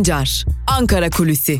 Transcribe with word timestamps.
Sancar, 0.00 0.44
Ankara 0.66 1.10
Kulüsi. 1.10 1.58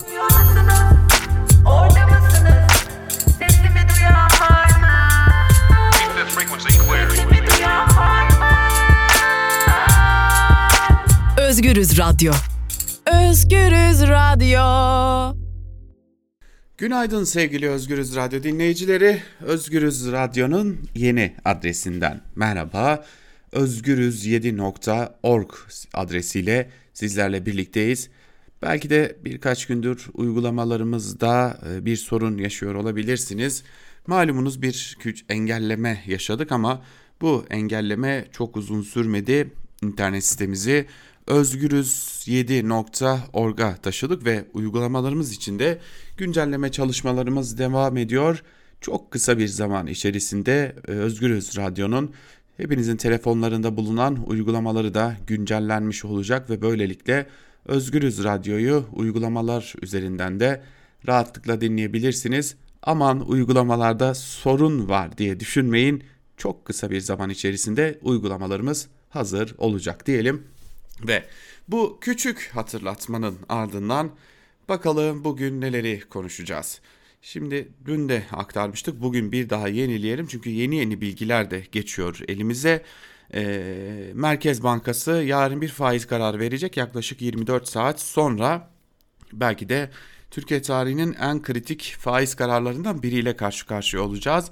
Özgürüz 11.39 11.99
Radyo. 11.99 12.33
Özgürüz 13.07 14.03
Radyo. 14.03 15.37
Günaydın 16.79 17.25
sevgili 17.25 17.69
Özgürüz 17.69 18.17
Radyo 18.17 18.43
dinleyicileri. 18.43 19.23
Özgürüz 19.41 20.13
Radyo'nun 20.13 20.79
yeni 20.95 21.35
adresinden 21.45 22.21
merhaba. 22.37 23.05
Özgürüz7.org 23.53 25.51
adresiyle 25.95 26.71
sizlerle 26.95 27.47
birlikteyiz. 27.47 28.09
Belki 28.63 28.91
de 28.91 29.17
birkaç 29.25 29.67
gündür 29.67 30.07
uygulamalarımızda 30.15 31.61
e, 31.71 31.85
bir 31.85 31.97
sorun 31.97 32.39
yaşıyor 32.39 32.75
olabilirsiniz. 32.75 33.63
Malumunuz 34.07 34.63
bir 34.63 34.97
güç 35.03 35.25
engelleme 35.29 36.03
yaşadık 36.07 36.53
ama 36.53 36.83
bu 37.21 37.45
engelleme 37.51 38.27
çok 38.33 38.57
uzun 38.57 38.83
sürmedi. 38.83 39.51
İnternet 39.83 40.25
sitemizi 40.25 40.87
özgürüz7.org'a 41.27 43.77
taşıdık 43.77 44.25
ve 44.25 44.45
uygulamalarımız 44.55 45.33
için 45.33 45.59
de 45.59 45.79
güncelleme 46.17 46.73
çalışmalarımız 46.73 47.59
devam 47.59 47.97
ediyor. 47.97 48.43
Çok 48.81 49.11
kısa 49.11 49.39
bir 49.39 49.49
zaman 49.49 49.87
içerisinde 49.87 50.77
e, 50.89 50.93
Özgürüz 50.93 51.57
Radyo'nun 51.57 52.15
hepinizin 52.57 52.97
telefonlarında 52.97 53.77
bulunan 53.77 54.19
uygulamaları 54.27 54.95
da 54.95 55.17
güncellenmiş 55.27 56.05
olacak 56.05 56.51
ve 56.51 56.63
böylelikle 56.63 57.27
Özgürüz 57.67 58.25
Radyo'yu 58.25 58.87
uygulamalar 58.93 59.75
üzerinden 59.83 60.41
de 60.41 60.63
rahatlıkla 61.07 61.61
dinleyebilirsiniz. 61.61 62.57
Aman 62.83 63.29
uygulamalarda 63.29 64.15
sorun 64.15 64.89
var 64.89 65.19
diye 65.19 65.41
düşünmeyin. 65.41 66.05
Çok 66.37 66.65
kısa 66.65 66.91
bir 66.91 67.01
zaman 67.01 67.31
içerisinde 67.31 67.99
uygulamalarımız 68.03 68.89
hazır 69.11 69.55
olacak 69.59 70.07
diyelim. 70.07 70.43
Ve 71.09 71.25
bu 71.69 71.99
küçük 72.01 72.51
hatırlatmanın 72.55 73.37
ardından 73.49 74.11
bakalım 74.69 75.25
bugün 75.25 75.61
neleri 75.61 76.01
konuşacağız. 76.01 76.81
Şimdi 77.23 77.69
dün 77.87 78.09
de 78.09 78.23
aktarmıştık. 78.33 79.03
Bugün 79.03 79.33
bir 79.33 79.51
daha 79.51 79.69
yenileyelim 79.69 80.27
çünkü 80.27 80.51
yeni 80.51 80.77
yeni 80.77 81.01
bilgiler 81.01 81.51
de 81.51 81.65
geçiyor 81.73 82.21
elimize. 82.29 82.83
Ee, 83.35 84.11
Merkez 84.15 84.63
Bankası 84.63 85.11
yarın 85.11 85.61
bir 85.61 85.69
faiz 85.69 86.07
kararı 86.07 86.39
verecek 86.39 86.77
yaklaşık 86.77 87.23
24 87.23 87.69
saat 87.69 88.01
sonra 88.01 88.71
belki 89.33 89.69
de 89.69 89.91
Türkiye 90.31 90.63
tarihinin 90.63 91.13
en 91.13 91.43
kritik 91.43 91.97
faiz 91.99 92.35
kararlarından 92.35 93.03
biriyle 93.03 93.37
karşı 93.37 93.67
karşıya 93.67 94.03
olacağız. 94.03 94.51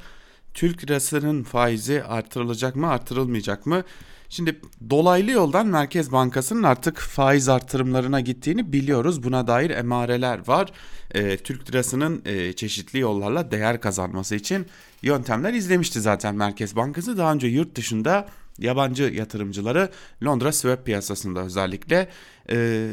Türk 0.54 0.84
lirasının 0.84 1.42
faizi 1.42 2.04
artırılacak 2.04 2.76
mı 2.76 2.88
artırılmayacak 2.90 3.66
mı? 3.66 3.84
Şimdi 4.28 4.60
dolaylı 4.90 5.30
yoldan 5.30 5.66
Merkez 5.66 6.12
Bankası'nın 6.12 6.62
artık 6.62 6.98
faiz 6.98 7.48
artırımlarına 7.48 8.20
gittiğini 8.20 8.72
biliyoruz. 8.72 9.22
Buna 9.22 9.46
dair 9.46 9.70
emareler 9.70 10.48
var. 10.48 10.72
E, 11.14 11.36
Türk 11.36 11.70
lirasının 11.70 12.22
e, 12.24 12.52
çeşitli 12.52 12.98
yollarla 12.98 13.50
değer 13.50 13.80
kazanması 13.80 14.34
için 14.34 14.66
yöntemler 15.02 15.54
izlemişti 15.54 16.00
zaten 16.00 16.34
Merkez 16.34 16.76
Bankası. 16.76 17.18
Daha 17.18 17.32
önce 17.32 17.46
yurt 17.46 17.74
dışında 17.74 18.28
yabancı 18.58 19.02
yatırımcıları 19.02 19.88
Londra 20.24 20.52
swap 20.52 20.86
piyasasında 20.86 21.40
özellikle 21.40 22.08
e, 22.50 22.88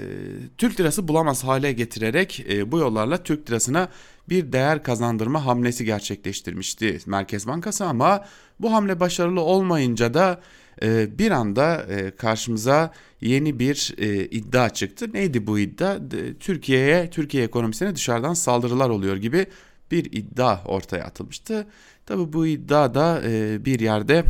Türk 0.58 0.80
lirası 0.80 1.08
bulamaz 1.08 1.44
hale 1.44 1.74
getirerek 1.74 2.46
e, 2.50 2.72
bu 2.72 2.80
yollarla 2.80 3.24
Türk 3.24 3.50
lirasına 3.50 3.90
bir 4.30 4.52
değer 4.52 4.84
kazandırma 4.84 5.46
hamlesi 5.46 5.86
gerçekleştirmişti 5.86 7.00
Merkez 7.06 7.48
Bankası 7.48 7.86
ama 7.86 8.26
bu 8.60 8.74
hamle 8.74 9.00
başarılı 9.00 9.42
olmayınca 9.42 10.14
da 10.14 10.42
e, 10.84 11.20
bir 11.20 11.32
anda 11.32 11.84
e, 11.84 12.12
karşımıza 12.12 12.94
yeni 13.22 13.60
bir 13.60 13.94
e, 13.98 14.26
iddia 14.26 14.70
çıktı. 14.70 15.14
Neydi 15.14 15.48
bu 15.48 15.60
iddia? 15.60 15.98
Türkiye'ye, 16.40 17.10
Türkiye 17.10 17.44
ekonomisine 17.44 17.96
dışarıdan 17.96 18.34
saldırılar 18.34 18.90
oluyor 18.90 19.18
gibi 19.18 19.46
bir 19.92 20.06
iddia 20.06 20.64
ortaya 20.66 21.04
atılmıştı. 21.04 21.68
Tabi 22.06 22.34
bu 22.34 22.48
iddia 22.48 22.94
da 22.94 23.22
bir 23.66 23.80
yerde 23.80 24.26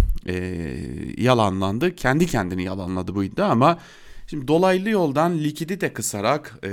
yalanlandı. 1.17 1.95
Kendi 1.95 2.27
kendini 2.27 2.63
yalanladı 2.63 3.15
bu 3.15 3.23
iddia 3.23 3.47
ama 3.47 3.77
Şimdi 4.27 4.47
dolaylı 4.47 4.89
yoldan 4.89 5.37
likidite 5.37 5.93
kısarak 5.93 6.59
e, 6.63 6.69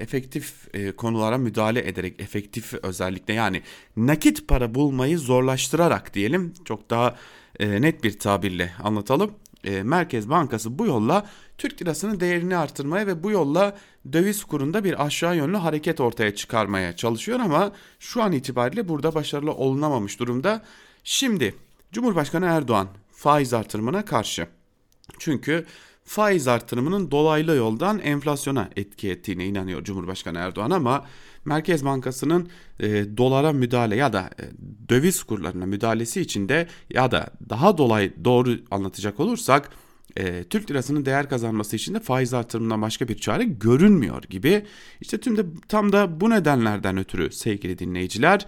efektif 0.00 0.74
e, 0.74 0.92
konulara 0.92 1.38
müdahale 1.38 1.88
ederek 1.88 2.20
efektif 2.20 2.74
özellikle 2.74 3.34
yani 3.34 3.62
nakit 3.96 4.48
para 4.48 4.74
bulmayı 4.74 5.18
zorlaştırarak 5.18 6.14
diyelim 6.14 6.54
çok 6.64 6.90
daha 6.90 7.16
e, 7.60 7.82
net 7.82 8.04
bir 8.04 8.18
tabirle 8.18 8.72
anlatalım. 8.82 9.30
E, 9.64 9.82
Merkez 9.82 10.30
Bankası 10.30 10.78
bu 10.78 10.86
yolla 10.86 11.26
Türk 11.58 11.82
lirasının 11.82 12.20
değerini 12.20 12.56
artırmaya 12.56 13.06
ve 13.06 13.22
bu 13.22 13.30
yolla 13.30 13.76
döviz 14.12 14.44
kurunda 14.44 14.84
bir 14.84 15.06
aşağı 15.06 15.36
yönlü 15.36 15.56
hareket 15.56 16.00
ortaya 16.00 16.34
çıkarmaya 16.34 16.96
çalışıyor 16.96 17.40
ama 17.40 17.72
şu 17.98 18.22
an 18.22 18.32
itibariyle 18.32 18.88
burada 18.88 19.14
başarılı 19.14 19.52
olunamamış 19.52 20.20
durumda. 20.20 20.62
Şimdi 21.04 21.54
Cumhurbaşkanı 21.92 22.46
Erdoğan 22.46 22.88
faiz 23.12 23.54
artırımına 23.54 24.04
karşı. 24.04 24.46
Çünkü 25.18 25.66
faiz 26.04 26.48
artırımının 26.48 27.10
dolaylı 27.10 27.54
yoldan 27.54 27.98
enflasyona 27.98 28.70
etki 28.76 29.10
ettiğine 29.10 29.46
inanıyor 29.46 29.84
Cumhurbaşkanı 29.84 30.38
Erdoğan 30.38 30.70
ama 30.70 31.04
Merkez 31.44 31.84
Bankası'nın 31.84 32.48
e, 32.80 33.16
dolara 33.16 33.52
müdahale 33.52 33.96
ya 33.96 34.12
da 34.12 34.30
e, 34.40 34.44
döviz 34.88 35.22
kurlarına 35.22 35.66
müdahalesi 35.66 36.20
için 36.20 36.48
de 36.48 36.68
ya 36.90 37.10
da 37.10 37.26
daha 37.48 37.78
dolay 37.78 38.12
doğru 38.24 38.58
anlatacak 38.70 39.20
olursak 39.20 39.70
e, 40.16 40.44
Türk 40.44 40.70
lirasının 40.70 41.04
değer 41.04 41.28
kazanması 41.28 41.76
için 41.76 41.94
de 41.94 42.00
faiz 42.00 42.34
artırımından 42.34 42.82
başka 42.82 43.08
bir 43.08 43.18
çare 43.18 43.44
görünmüyor 43.44 44.22
gibi. 44.22 44.66
İşte 45.00 45.20
tüm 45.20 45.36
de 45.36 45.44
tam 45.68 45.92
da 45.92 46.20
bu 46.20 46.30
nedenlerden 46.30 46.96
ötürü 46.96 47.32
sevgili 47.32 47.78
dinleyiciler 47.78 48.46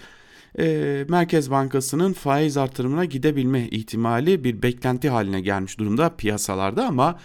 e, 0.58 1.04
Merkez 1.08 1.50
Bankası'nın 1.50 2.12
faiz 2.12 2.56
artırımına 2.56 3.04
gidebilme 3.04 3.68
ihtimali 3.68 4.44
bir 4.44 4.62
beklenti 4.62 5.08
haline 5.08 5.40
gelmiş 5.40 5.78
durumda 5.78 6.16
piyasalarda 6.16 6.86
ama 6.86 7.18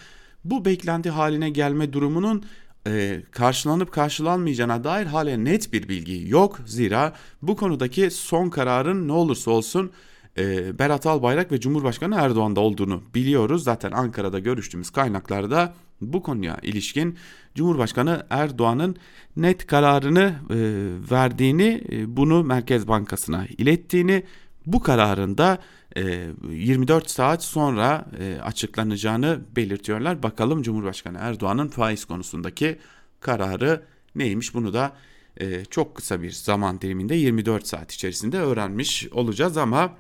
bu 0.43 0.65
beklenti 0.65 1.09
haline 1.09 1.49
gelme 1.49 1.93
durumunun 1.93 2.43
e, 2.88 3.22
karşılanıp 3.31 3.92
karşılanmayacağına 3.92 4.84
dair 4.84 5.06
hala 5.06 5.38
net 5.38 5.74
bir 5.74 5.90
bilgi 5.90 6.30
yok. 6.30 6.59
Zira 6.66 7.14
bu 7.42 7.56
konudaki 7.56 8.12
son 8.12 8.50
kararın 8.50 9.08
ne 9.08 9.12
olursa 9.12 9.52
olsun 9.52 9.92
e, 10.38 10.80
Berat 10.80 11.06
Albayrak 11.06 11.52
ve 11.52 11.59
Cumhurbaşkanı 11.59 12.16
Erdoğan'da 12.16 12.59
olduğunu 12.59 13.03
biliyoruz. 13.16 13.64
Zaten 13.64 13.92
Ankara'da 13.92 14.40
görüştüğümüz 14.40 14.90
kaynaklarda 14.90 15.74
bu 16.02 16.24
konuya 16.24 16.58
ilişkin 16.62 17.18
Cumhurbaşkanı 17.56 18.25
Erdoğan'ın 18.30 18.96
net 19.38 19.68
kararını 19.68 20.34
e, 20.50 20.58
verdiğini, 21.12 21.84
e, 21.92 22.18
bunu 22.18 22.44
Merkez 22.44 22.88
Bankası'na 22.88 23.46
ilettiğini, 23.58 24.24
bu 24.66 24.80
kararında 24.80 25.58
24 25.96 27.09
saat 27.09 27.44
sonra 27.44 28.06
açıklanacağını 28.44 29.41
belirtiyorlar. 29.56 30.24
Bakalım 30.24 30.62
Cumhurbaşkanı 30.62 31.18
Erdoğan'ın 31.22 31.68
faiz 31.68 32.06
konusundaki 32.06 32.79
kararı 33.19 33.84
neymiş 34.16 34.53
bunu 34.53 34.74
da 34.74 34.96
çok 35.69 35.96
kısa 35.96 36.22
bir 36.22 36.31
zaman 36.31 36.81
diliminde 36.81 37.16
24 37.16 37.68
saat 37.68 37.91
içerisinde 37.94 38.40
öğrenmiş 38.40 39.07
olacağız 39.12 39.57
ama 39.57 39.97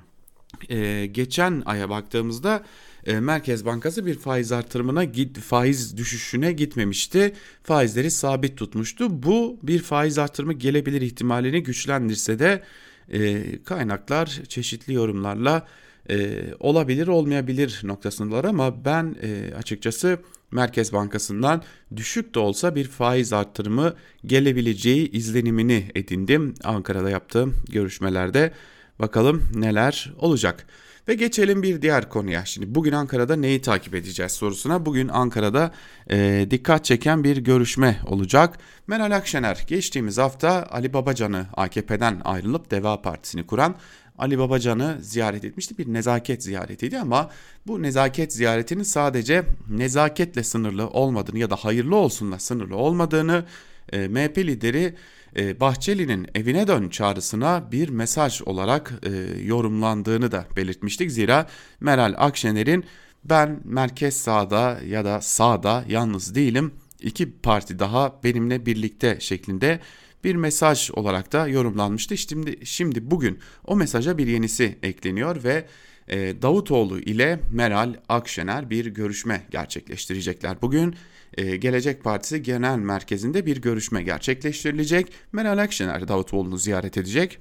geçen 1.11 1.63
aya 1.65 1.89
baktığımızda 1.89 2.63
Merkez 3.07 3.65
Bankası 3.65 4.05
bir 4.05 4.15
faiz 4.15 4.51
artırımına 4.51 5.05
faiz 5.41 5.97
düşüşüne 5.97 6.51
gitmemişti. 6.51 7.33
Faizleri 7.63 8.11
sabit 8.11 8.57
tutmuştu. 8.57 9.23
Bu 9.23 9.59
bir 9.63 9.79
faiz 9.81 10.17
artırımı 10.17 10.53
gelebilir 10.53 11.01
ihtimalini 11.01 11.63
güçlendirse 11.63 12.39
de 12.39 12.63
e, 13.09 13.43
kaynaklar 13.63 14.41
çeşitli 14.47 14.93
yorumlarla 14.93 15.67
e, 16.11 16.43
olabilir 16.59 17.07
olmayabilir 17.07 17.81
noktasındalar 17.83 18.45
ama 18.45 18.85
ben 18.85 19.15
e, 19.21 19.55
açıkçası 19.55 20.17
Merkez 20.51 20.93
Bankası'ndan 20.93 21.63
düşük 21.95 22.35
de 22.35 22.39
olsa 22.39 22.75
bir 22.75 22.87
faiz 22.87 23.33
arttırımı 23.33 23.93
gelebileceği 24.25 25.11
izlenimini 25.11 25.91
edindim 25.95 26.53
Ankara'da 26.63 27.09
yaptığım 27.09 27.55
görüşmelerde. 27.69 28.51
Bakalım 28.99 29.43
neler 29.55 30.13
olacak. 30.17 30.67
Ve 31.07 31.13
geçelim 31.13 31.63
bir 31.63 31.81
diğer 31.81 32.09
konuya. 32.09 32.45
Şimdi 32.45 32.75
bugün 32.75 32.91
Ankara'da 32.91 33.35
neyi 33.35 33.61
takip 33.61 33.95
edeceğiz 33.95 34.31
sorusuna. 34.31 34.85
Bugün 34.85 35.07
Ankara'da 35.07 35.71
e, 36.11 36.47
dikkat 36.51 36.85
çeken 36.85 37.23
bir 37.23 37.37
görüşme 37.37 37.99
olacak. 38.05 38.57
Meral 38.87 39.15
Akşener 39.15 39.63
geçtiğimiz 39.67 40.17
hafta 40.17 40.67
Ali 40.71 40.93
Babacan'ı 40.93 41.45
AKP'den 41.53 42.21
ayrılıp 42.23 42.71
Deva 42.71 43.01
Partisi'ni 43.01 43.47
kuran 43.47 43.75
Ali 44.17 44.39
Babacan'ı 44.39 44.97
ziyaret 45.01 45.45
etmişti. 45.45 45.77
Bir 45.77 45.93
nezaket 45.93 46.43
ziyaretiydi 46.43 46.99
ama 46.99 47.29
bu 47.67 47.81
nezaket 47.81 48.33
ziyaretinin 48.33 48.83
sadece 48.83 49.43
nezaketle 49.69 50.43
sınırlı 50.43 50.87
olmadığını 50.87 51.39
ya 51.39 51.49
da 51.49 51.55
hayırlı 51.55 51.95
olsunla 51.95 52.39
sınırlı 52.39 52.75
olmadığını 52.75 53.45
e, 53.93 54.07
MHP 54.07 54.37
lideri 54.37 54.95
e, 55.37 55.59
Bahçeli'nin 55.59 56.27
evine 56.35 56.67
dön 56.67 56.89
çağrısına 56.89 57.71
bir 57.71 57.89
mesaj 57.89 58.41
olarak 58.41 58.93
e, 59.03 59.09
yorumlandığını 59.43 60.31
da 60.31 60.45
belirtmiştik. 60.55 61.11
Zira 61.11 61.47
Meral 61.79 62.13
Akşener'in 62.17 62.85
ben 63.23 63.59
merkez 63.63 64.15
sağda 64.15 64.79
ya 64.87 65.05
da 65.05 65.21
sağda 65.21 65.85
yalnız 65.87 66.35
değilim 66.35 66.71
iki 67.01 67.31
parti 67.31 67.79
daha 67.79 68.19
benimle 68.23 68.65
birlikte 68.65 69.17
şeklinde 69.19 69.79
bir 70.23 70.35
mesaj 70.35 70.91
olarak 70.93 71.31
da 71.31 71.47
yorumlanmıştı. 71.47 72.17
Şimdi 72.17 72.65
şimdi 72.65 73.11
bugün 73.11 73.39
o 73.65 73.75
mesaja 73.75 74.17
bir 74.17 74.27
yenisi 74.27 74.77
ekleniyor 74.83 75.43
ve 75.43 75.65
e, 76.07 76.41
Davutoğlu 76.41 76.99
ile 76.99 77.39
Meral 77.51 77.93
Akşener 78.09 78.69
bir 78.69 78.85
görüşme 78.85 79.47
gerçekleştirecekler. 79.51 80.61
Bugün 80.61 80.95
e, 81.37 81.55
Gelecek 81.55 82.03
Partisi 82.03 82.43
Genel 82.43 82.77
Merkezi'nde 82.77 83.45
bir 83.45 83.61
görüşme 83.61 84.03
gerçekleştirilecek. 84.03 85.11
Meral 85.31 85.57
Akşener 85.57 86.07
Davutoğlu'nu 86.07 86.57
ziyaret 86.57 86.97
edecek. 86.97 87.39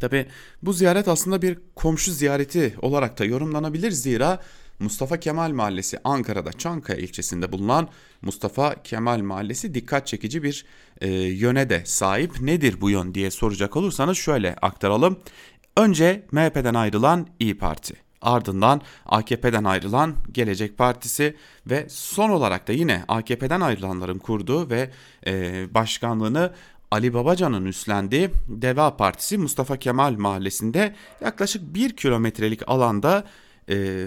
Tabi 0.00 0.26
bu 0.62 0.72
ziyaret 0.72 1.08
aslında 1.08 1.42
bir 1.42 1.58
komşu 1.74 2.12
ziyareti 2.12 2.74
olarak 2.82 3.18
da 3.18 3.24
yorumlanabilir 3.24 3.90
zira 3.90 4.40
Mustafa 4.78 5.16
Kemal 5.16 5.50
Mahallesi 5.50 5.98
Ankara'da 6.04 6.52
Çankaya 6.52 6.98
ilçesinde 6.98 7.52
bulunan 7.52 7.88
Mustafa 8.22 8.82
Kemal 8.82 9.20
Mahallesi 9.20 9.74
dikkat 9.74 10.06
çekici 10.06 10.42
bir 10.42 10.66
e, 11.00 11.08
yöne 11.10 11.70
de 11.70 11.82
sahip. 11.84 12.40
Nedir 12.40 12.80
bu 12.80 12.90
yön 12.90 13.14
diye 13.14 13.30
soracak 13.30 13.76
olursanız 13.76 14.18
şöyle 14.18 14.54
aktaralım. 14.54 15.18
Önce 15.76 16.26
MHP'den 16.32 16.74
ayrılan 16.74 17.26
İyi 17.40 17.58
Parti, 17.58 17.94
ardından 18.22 18.80
AKP'den 19.06 19.64
ayrılan 19.64 20.14
Gelecek 20.32 20.78
Partisi 20.78 21.36
ve 21.66 21.86
son 21.88 22.30
olarak 22.30 22.68
da 22.68 22.72
yine 22.72 23.04
AKP'den 23.08 23.60
ayrılanların 23.60 24.18
kurduğu 24.18 24.70
ve 24.70 24.90
e, 25.26 25.66
başkanlığını 25.74 26.52
Ali 26.90 27.14
Babacan'ın 27.14 27.64
üstlendiği 27.64 28.30
Deva 28.48 28.96
Partisi 28.96 29.38
Mustafa 29.38 29.76
Kemal 29.76 30.14
Mahallesi'nde 30.14 30.94
yaklaşık 31.20 31.74
bir 31.74 31.96
kilometrelik 31.96 32.68
alanda 32.68 33.24
e, 33.70 34.06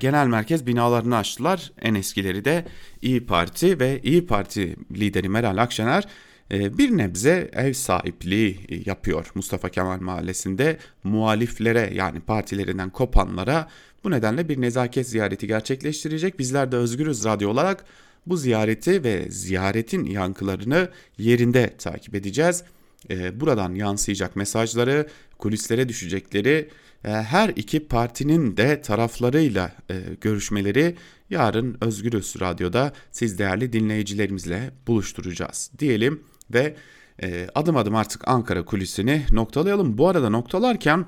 genel 0.00 0.26
merkez 0.26 0.66
binalarını 0.66 1.16
açtılar. 1.16 1.72
En 1.82 1.94
eskileri 1.94 2.44
de 2.44 2.64
İyi 3.02 3.26
Parti 3.26 3.80
ve 3.80 4.00
İyi 4.02 4.26
Parti 4.26 4.76
lideri 4.92 5.28
Meral 5.28 5.56
Akşener 5.56 6.04
e, 6.52 6.78
bir 6.78 6.96
nebze 6.96 7.50
ev 7.52 7.72
sahipliği 7.72 8.82
yapıyor 8.86 9.30
Mustafa 9.34 9.68
Kemal 9.68 10.00
Mahallesi'nde 10.00 10.78
muhaliflere 11.04 11.90
yani 11.94 12.20
partilerinden 12.20 12.90
kopanlara 12.90 13.68
bu 14.04 14.10
nedenle 14.10 14.48
bir 14.48 14.60
nezaket 14.60 15.08
ziyareti 15.08 15.46
gerçekleştirecek. 15.46 16.38
Bizler 16.38 16.72
de 16.72 16.76
Özgürüz 16.76 17.24
Radyo 17.24 17.50
olarak 17.50 17.84
bu 18.26 18.36
ziyareti 18.36 19.04
ve 19.04 19.30
ziyaretin 19.30 20.04
yankılarını 20.04 20.88
yerinde 21.18 21.74
takip 21.78 22.14
edeceğiz. 22.14 22.64
E, 23.10 23.40
buradan 23.40 23.74
yansıyacak 23.74 24.36
mesajları, 24.36 25.06
kulislere 25.38 25.88
düşecekleri 25.88 26.68
her 27.02 27.48
iki 27.48 27.86
partinin 27.86 28.56
de 28.56 28.82
taraflarıyla 28.82 29.72
e, 29.90 30.00
görüşmeleri 30.20 30.96
yarın 31.30 31.78
Özgürüz 31.80 32.34
Radyo'da 32.40 32.92
siz 33.10 33.38
değerli 33.38 33.72
dinleyicilerimizle 33.72 34.70
buluşturacağız 34.86 35.70
diyelim 35.78 36.22
ve 36.50 36.76
e, 37.22 37.46
adım 37.54 37.76
adım 37.76 37.94
artık 37.94 38.28
Ankara 38.28 38.64
kulisini 38.64 39.24
noktalayalım. 39.32 39.98
Bu 39.98 40.08
arada 40.08 40.30
noktalarken 40.30 41.06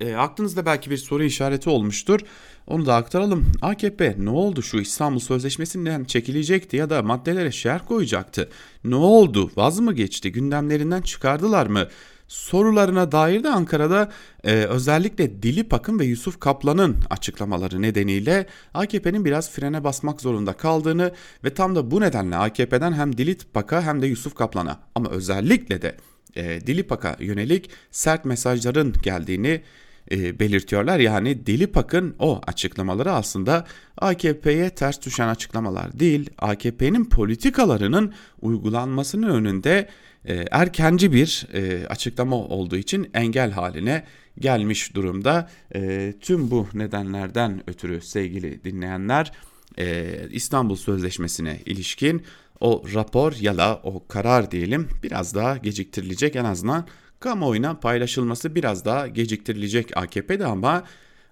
e, 0.00 0.14
aklınızda 0.14 0.66
belki 0.66 0.90
bir 0.90 0.96
soru 0.96 1.24
işareti 1.24 1.70
olmuştur. 1.70 2.20
Onu 2.66 2.86
da 2.86 2.94
aktaralım. 2.94 3.52
AKP 3.62 4.16
ne 4.18 4.30
oldu 4.30 4.62
şu 4.62 4.78
İstanbul 4.78 5.20
Sözleşmesi'nden 5.20 6.04
çekilecekti 6.04 6.76
ya 6.76 6.90
da 6.90 7.02
maddelere 7.02 7.52
şer 7.52 7.86
koyacaktı. 7.86 8.48
Ne 8.84 8.94
oldu? 8.94 9.50
Vaz 9.56 9.80
mı 9.80 9.92
geçti? 9.92 10.32
Gündemlerinden 10.32 11.02
çıkardılar 11.02 11.66
mı? 11.66 11.88
Sorularına 12.32 13.12
dair 13.12 13.44
de 13.44 13.48
Ankara'da 13.48 14.10
e, 14.44 14.52
özellikle 14.52 15.42
Dilip 15.42 15.74
Akın 15.74 15.98
ve 15.98 16.04
Yusuf 16.04 16.40
Kaplan'ın 16.40 16.96
açıklamaları 17.10 17.82
nedeniyle 17.82 18.46
AKP'nin 18.74 19.24
biraz 19.24 19.50
frene 19.50 19.84
basmak 19.84 20.20
zorunda 20.20 20.52
kaldığını 20.52 21.12
ve 21.44 21.54
tam 21.54 21.76
da 21.76 21.90
bu 21.90 22.00
nedenle 22.00 22.36
AKP'den 22.36 22.92
hem 22.92 23.18
Dilip 23.18 23.56
Ak'a 23.56 23.82
hem 23.82 24.02
de 24.02 24.06
Yusuf 24.06 24.34
Kaplan'a 24.34 24.80
ama 24.94 25.10
özellikle 25.10 25.82
de 25.82 25.96
e, 26.36 26.66
Dilip 26.66 26.92
Ak'a 26.92 27.16
yönelik 27.20 27.70
sert 27.90 28.24
mesajların 28.24 28.94
geldiğini 29.02 29.62
e, 30.10 30.38
belirtiyorlar. 30.38 30.98
Yani 30.98 31.46
Dilip 31.46 31.76
Akın 31.76 32.14
o 32.18 32.40
açıklamaları 32.46 33.12
aslında 33.12 33.66
AKP'ye 33.98 34.70
ters 34.70 35.02
düşen 35.02 35.28
açıklamalar 35.28 36.00
değil, 36.00 36.30
AKP'nin 36.38 37.04
politikalarının 37.04 38.12
uygulanmasının 38.40 39.28
önünde 39.28 39.88
erkenci 40.50 41.12
bir 41.12 41.46
e, 41.54 41.86
açıklama 41.86 42.36
olduğu 42.36 42.76
için 42.76 43.10
engel 43.14 43.50
haline 43.50 44.04
gelmiş 44.38 44.94
durumda. 44.94 45.50
E, 45.74 46.14
tüm 46.20 46.50
bu 46.50 46.66
nedenlerden 46.74 47.62
ötürü 47.66 48.00
sevgili 48.00 48.64
dinleyenler 48.64 49.32
e, 49.78 50.14
İstanbul 50.30 50.76
Sözleşmesi'ne 50.76 51.58
ilişkin 51.66 52.22
o 52.60 52.82
rapor 52.94 53.32
ya 53.40 53.56
da 53.56 53.80
o 53.82 54.06
karar 54.06 54.50
diyelim 54.50 54.88
biraz 55.02 55.34
daha 55.34 55.56
geciktirilecek 55.56 56.36
en 56.36 56.44
azından 56.44 56.86
kamuoyuna 57.20 57.74
paylaşılması 57.74 58.54
biraz 58.54 58.84
daha 58.84 59.08
geciktirilecek 59.08 59.96
AKP'de 59.96 60.46
ama 60.46 60.84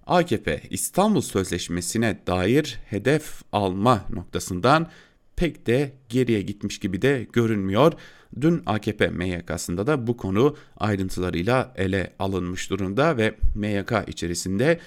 AKP 0.06 0.62
İstanbul 0.70 1.20
Sözleşmesi'ne 1.20 2.18
dair 2.26 2.78
hedef 2.86 3.42
alma 3.52 4.04
noktasından 4.10 4.90
pek 5.36 5.66
de 5.66 5.92
geriye 6.08 6.42
gitmiş 6.42 6.78
gibi 6.78 7.02
de 7.02 7.26
görünmüyor. 7.32 7.92
Dün 8.40 8.62
AKP 8.66 9.08
MYK'sında 9.08 9.86
da 9.86 10.06
bu 10.06 10.16
konu 10.16 10.56
ayrıntılarıyla 10.76 11.72
ele 11.76 12.12
alınmış 12.18 12.70
durumda 12.70 13.16
ve 13.16 13.34
MYK 13.54 13.92
içerisinde 14.06 14.80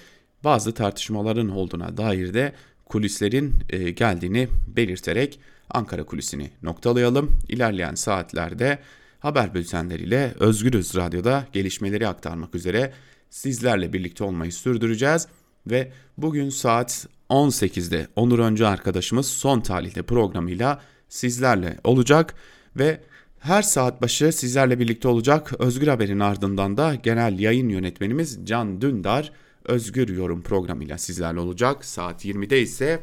bazı 0.44 0.74
tartışmaların 0.74 1.48
olduğuna 1.48 1.96
dair 1.96 2.34
de 2.34 2.52
kulislerin 2.84 3.54
e, 3.70 3.90
geldiğini 3.90 4.48
belirterek 4.76 5.40
Ankara 5.70 6.04
kulisini 6.04 6.50
noktalayalım. 6.62 7.38
İlerleyen 7.48 7.94
saatlerde 7.94 8.78
haber 9.20 9.54
bültenleriyle 9.54 10.34
Özgürüz 10.40 10.96
Radyo'da 10.96 11.46
gelişmeleri 11.52 12.08
aktarmak 12.08 12.54
üzere 12.54 12.92
sizlerle 13.30 13.92
birlikte 13.92 14.24
olmayı 14.24 14.52
sürdüreceğiz 14.52 15.26
ve 15.66 15.92
bugün 16.18 16.48
saat 16.48 17.06
18'de 17.30 18.08
Onur 18.16 18.38
Öncü 18.38 18.64
arkadaşımız 18.64 19.26
son 19.26 19.60
talihli 19.60 20.02
programıyla 20.02 20.82
sizlerle 21.08 21.78
olacak 21.84 22.34
ve 22.76 23.00
her 23.44 23.62
saat 23.62 24.02
başı 24.02 24.32
sizlerle 24.32 24.80
birlikte 24.80 25.08
olacak 25.08 25.52
Özgür 25.58 25.88
Haber'in 25.88 26.20
ardından 26.20 26.76
da 26.76 26.94
genel 26.94 27.38
yayın 27.38 27.68
yönetmenimiz 27.68 28.38
Can 28.44 28.80
Dündar 28.80 29.32
Özgür 29.64 30.08
Yorum 30.08 30.42
programıyla 30.42 30.98
sizlerle 30.98 31.40
olacak. 31.40 31.84
Saat 31.84 32.24
20'de 32.24 32.62
ise 32.62 33.02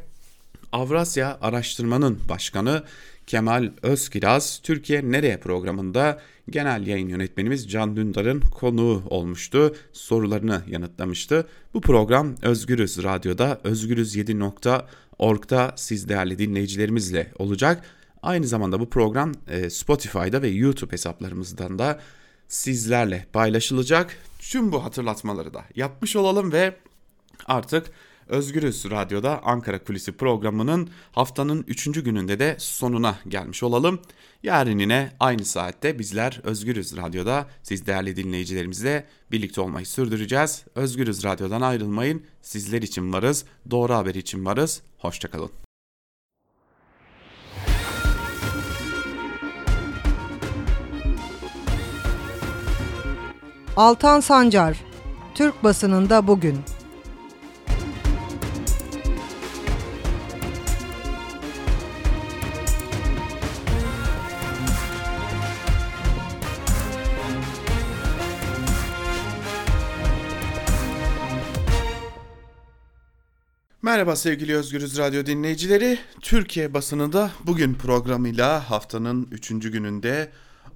Avrasya 0.71 1.38
Araştırma'nın 1.41 2.19
başkanı 2.29 2.83
Kemal 3.27 3.71
Özkiraz 3.81 4.60
Türkiye 4.63 5.12
Nereye 5.12 5.38
programında 5.38 6.19
genel 6.50 6.88
yayın 6.88 7.10
yönetmenimiz 7.10 7.71
Can 7.71 7.95
Dündar'ın 7.95 8.41
konuğu 8.41 9.03
olmuştu. 9.10 9.75
Sorularını 9.93 10.62
yanıtlamıştı. 10.67 11.48
Bu 11.74 11.81
program 11.81 12.36
Özgürüz 12.41 13.03
Radyo'da 13.03 13.62
özgürüz7.org'da 13.63 15.74
siz 15.75 16.10
değerli 16.10 16.39
dinleyicilerimizle 16.39 17.31
olacak. 17.39 17.83
Aynı 18.23 18.47
zamanda 18.47 18.79
bu 18.79 18.89
program 18.89 19.31
e, 19.47 19.69
Spotify'da 19.69 20.41
ve 20.41 20.47
YouTube 20.47 20.91
hesaplarımızdan 20.91 21.79
da 21.79 21.99
sizlerle 22.47 23.25
paylaşılacak. 23.33 24.17
Tüm 24.39 24.71
bu 24.71 24.83
hatırlatmaları 24.83 25.53
da 25.53 25.63
yapmış 25.75 26.15
olalım 26.15 26.51
ve 26.51 26.75
artık 27.45 27.91
Özgürüz 28.27 28.85
Radyo'da 28.91 29.43
Ankara 29.43 29.83
Kulisi 29.83 30.11
programının 30.11 30.89
haftanın 31.11 31.63
3. 31.67 32.03
gününde 32.03 32.39
de 32.39 32.55
sonuna 32.59 33.15
gelmiş 33.27 33.63
olalım. 33.63 33.99
Yarın 34.43 34.79
yine 34.79 35.11
aynı 35.19 35.45
saatte 35.45 35.99
bizler 35.99 36.41
Özgürüz 36.43 36.97
Radyo'da 36.97 37.47
siz 37.63 37.87
değerli 37.87 38.15
dinleyicilerimizle 38.15 39.07
birlikte 39.31 39.61
olmayı 39.61 39.85
sürdüreceğiz. 39.85 40.65
Özgürüz 40.75 41.23
Radyo'dan 41.23 41.61
ayrılmayın. 41.61 42.23
Sizler 42.41 42.81
için 42.81 43.13
varız, 43.13 43.45
doğru 43.71 43.93
haber 43.93 44.15
için 44.15 44.45
varız. 44.45 44.81
Hoşçakalın. 44.97 45.70
Altan 53.75 54.19
Sancar, 54.19 54.77
Türk 55.35 55.63
basınında 55.63 56.27
bugün. 56.27 56.59
Merhaba 73.81 74.15
sevgili 74.15 74.55
Özgürüz 74.55 74.97
Radyo 74.97 75.25
dinleyicileri. 75.25 75.99
Türkiye 76.21 76.73
basınında 76.73 77.31
bugün 77.43 77.73
programıyla 77.73 78.69
haftanın 78.69 79.27
3. 79.31 79.49
gününde 79.49 80.31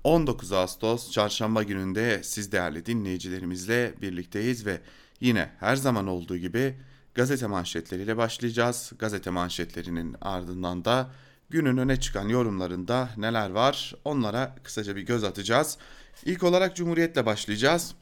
19 0.06 0.52
Ağustos 0.52 1.12
çarşamba 1.12 1.64
gününde 1.64 2.24
siz 2.24 2.52
değerli 2.52 2.86
dinleyicilerimizle 2.86 3.94
birlikteyiz 4.02 4.66
ve 4.66 4.82
yine 5.20 5.52
her 5.60 5.76
zaman 5.76 6.08
olduğu 6.08 6.38
gibi 6.38 6.76
gazete 7.16 7.48
manşetleriyle 7.48 8.18
başlayacağız. 8.18 8.92
Gazete 9.00 9.30
manşetlerinin 9.30 10.16
ardından 10.22 10.86
da 10.86 11.12
günün 11.50 11.78
öne 11.78 12.00
çıkan 12.00 12.30
yorumlarında 12.30 13.10
neler 13.18 13.50
var 13.50 13.96
onlara 14.04 14.56
kısaca 14.64 14.96
bir 14.96 15.02
göz 15.02 15.24
atacağız. 15.24 15.78
İlk 16.26 16.44
olarak 16.44 16.76
Cumhuriyet'le 16.76 17.26
başlayacağız. 17.26 17.96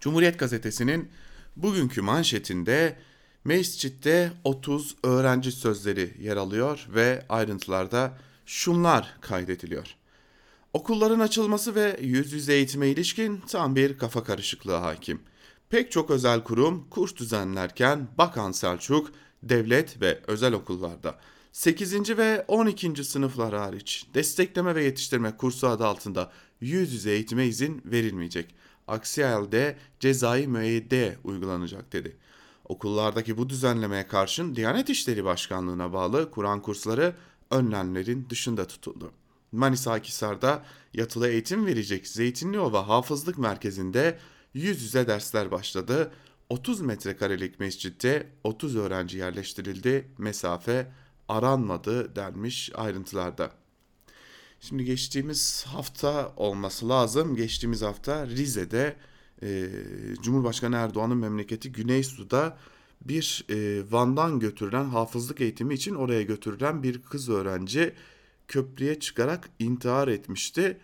Cumhuriyet 0.00 0.38
gazetesinin 0.38 1.10
bugünkü 1.56 2.02
manşetinde 2.02 2.96
Mescitte 3.44 4.32
30 4.44 4.96
öğrenci 5.02 5.52
sözleri 5.52 6.14
yer 6.20 6.36
alıyor 6.36 6.86
ve 6.94 7.24
ayrıntılarda 7.28 8.18
şunlar 8.46 9.14
kaydediliyor. 9.20 9.99
Okulların 10.72 11.20
açılması 11.20 11.74
ve 11.74 11.96
yüz 12.02 12.32
yüze 12.32 12.52
eğitime 12.54 12.88
ilişkin 12.88 13.40
tam 13.48 13.76
bir 13.76 13.98
kafa 13.98 14.24
karışıklığı 14.24 14.74
hakim. 14.74 15.20
Pek 15.70 15.92
çok 15.92 16.10
özel 16.10 16.44
kurum 16.44 16.88
kurs 16.90 17.16
düzenlerken 17.16 18.08
Bakan 18.18 18.52
Selçuk, 18.52 19.12
devlet 19.42 20.00
ve 20.00 20.20
özel 20.26 20.52
okullarda 20.52 21.18
8. 21.52 22.18
ve 22.18 22.44
12. 22.48 23.04
sınıflar 23.04 23.54
hariç 23.54 24.06
destekleme 24.14 24.74
ve 24.74 24.84
yetiştirme 24.84 25.36
kursu 25.36 25.66
adı 25.68 25.86
altında 25.86 26.32
yüz 26.60 26.92
yüze 26.92 27.10
eğitime 27.10 27.46
izin 27.46 27.82
verilmeyecek. 27.84 28.54
Aksi 28.88 29.24
halde 29.24 29.76
cezai 30.00 30.46
müeyyide 30.46 31.18
uygulanacak 31.24 31.92
dedi. 31.92 32.16
Okullardaki 32.64 33.38
bu 33.38 33.48
düzenlemeye 33.48 34.06
karşın 34.06 34.56
Diyanet 34.56 34.90
İşleri 34.90 35.24
Başkanlığı'na 35.24 35.92
bağlı 35.92 36.30
Kur'an 36.30 36.62
kursları 36.62 37.14
önlemlerin 37.50 38.26
dışında 38.30 38.66
tutuldu. 38.66 39.12
Manisa 39.52 39.92
Akhisar'da 39.92 40.64
yatılı 40.94 41.28
eğitim 41.28 41.66
verecek 41.66 42.06
Zeytinliova 42.06 42.88
Hafızlık 42.88 43.38
Merkezi'nde 43.38 44.18
yüz 44.54 44.82
yüze 44.82 45.06
dersler 45.06 45.50
başladı. 45.50 46.12
30 46.48 46.80
metrekarelik 46.80 47.60
mescitte 47.60 48.26
30 48.44 48.76
öğrenci 48.76 49.18
yerleştirildi. 49.18 50.08
Mesafe 50.18 50.92
aranmadı 51.28 52.16
denmiş 52.16 52.70
ayrıntılarda. 52.74 53.50
Şimdi 54.60 54.84
geçtiğimiz 54.84 55.64
hafta 55.66 56.32
olması 56.36 56.88
lazım. 56.88 57.36
Geçtiğimiz 57.36 57.82
hafta 57.82 58.26
Rize'de 58.26 58.96
e, 59.42 59.68
Cumhurbaşkanı 60.22 60.76
Erdoğan'ın 60.76 61.16
memleketi 61.16 61.72
Güneysu'da 61.72 62.58
bir 63.00 63.44
e, 63.50 63.82
Van'dan 63.92 64.40
götürülen 64.40 64.84
hafızlık 64.84 65.40
eğitimi 65.40 65.74
için 65.74 65.94
oraya 65.94 66.22
götürülen 66.22 66.82
bir 66.82 67.02
kız 67.02 67.28
öğrenci 67.28 67.94
köprüye 68.50 69.00
çıkarak 69.00 69.50
intihar 69.58 70.08
etmişti. 70.08 70.78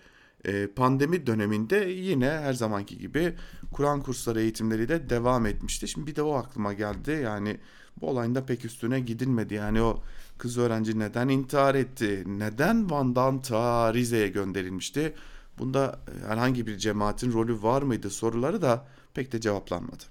E, 0.45 0.67
pandemi 0.67 1.27
döneminde 1.27 1.77
yine 1.77 2.31
her 2.31 2.53
zamanki 2.53 2.99
gibi 2.99 3.35
Kur'an 3.73 4.03
kursları 4.03 4.41
eğitimleri 4.41 4.89
de 4.89 5.11
devam 5.11 5.47
etmişti. 5.47 5.89
Şimdi 5.89 6.07
bir 6.07 6.17
de 6.17 6.23
o 6.23 6.35
aklıma 6.35 6.73
geldi. 6.73 7.21
Yani 7.25 7.61
bu 8.01 8.09
olayın 8.11 8.35
da 8.35 8.47
pek 8.47 8.65
üstüne 8.65 9.01
gidilmedi. 9.01 9.55
Yani 9.55 9.83
o 9.83 10.03
kız 10.39 10.59
öğrenci 10.59 10.99
neden 10.99 11.29
intihar 11.29 11.75
etti? 11.75 12.25
Neden 12.27 12.91
Van'dan 12.91 13.43
ta 13.43 13.95
Rize'ye 13.95 14.29
gönderilmişti? 14.29 15.15
Bunda 15.59 16.01
e, 16.09 16.29
herhangi 16.29 16.67
bir 16.67 16.79
cemaatin 16.79 17.33
rolü 17.33 17.63
var 17.63 17.83
mıydı 17.83 18.11
soruları 18.11 18.63
da 18.63 18.87
pek 19.15 19.33
de 19.33 19.41
cevaplanmadı. 19.41 20.05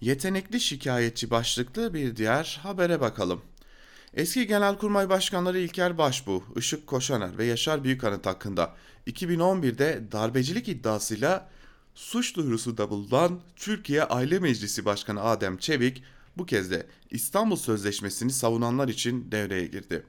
Yetenekli 0.00 0.60
şikayetçi 0.60 1.30
başlıklı 1.30 1.94
bir 1.94 2.16
diğer 2.16 2.60
habere 2.62 3.00
bakalım. 3.00 3.40
Eski 4.14 4.46
Genelkurmay 4.46 5.08
Başkanları 5.08 5.58
İlker 5.58 5.98
Başbuğ, 5.98 6.42
Işık 6.56 6.86
Koşaner 6.86 7.38
ve 7.38 7.44
Yaşar 7.44 7.84
Büyükanıt 7.84 8.26
hakkında 8.26 8.74
2011'de 9.06 10.02
darbecilik 10.12 10.68
iddiasıyla 10.68 11.48
suç 11.94 12.36
duyurusunda 12.36 12.90
bulunan 12.90 13.40
Türkiye 13.56 14.04
Aile 14.04 14.38
Meclisi 14.38 14.84
Başkanı 14.84 15.22
Adem 15.22 15.58
Çevik 15.58 16.02
bu 16.36 16.46
kez 16.46 16.70
de 16.70 16.86
İstanbul 17.10 17.56
Sözleşmesi'ni 17.56 18.32
savunanlar 18.32 18.88
için 18.88 19.32
devreye 19.32 19.66
girdi. 19.66 20.02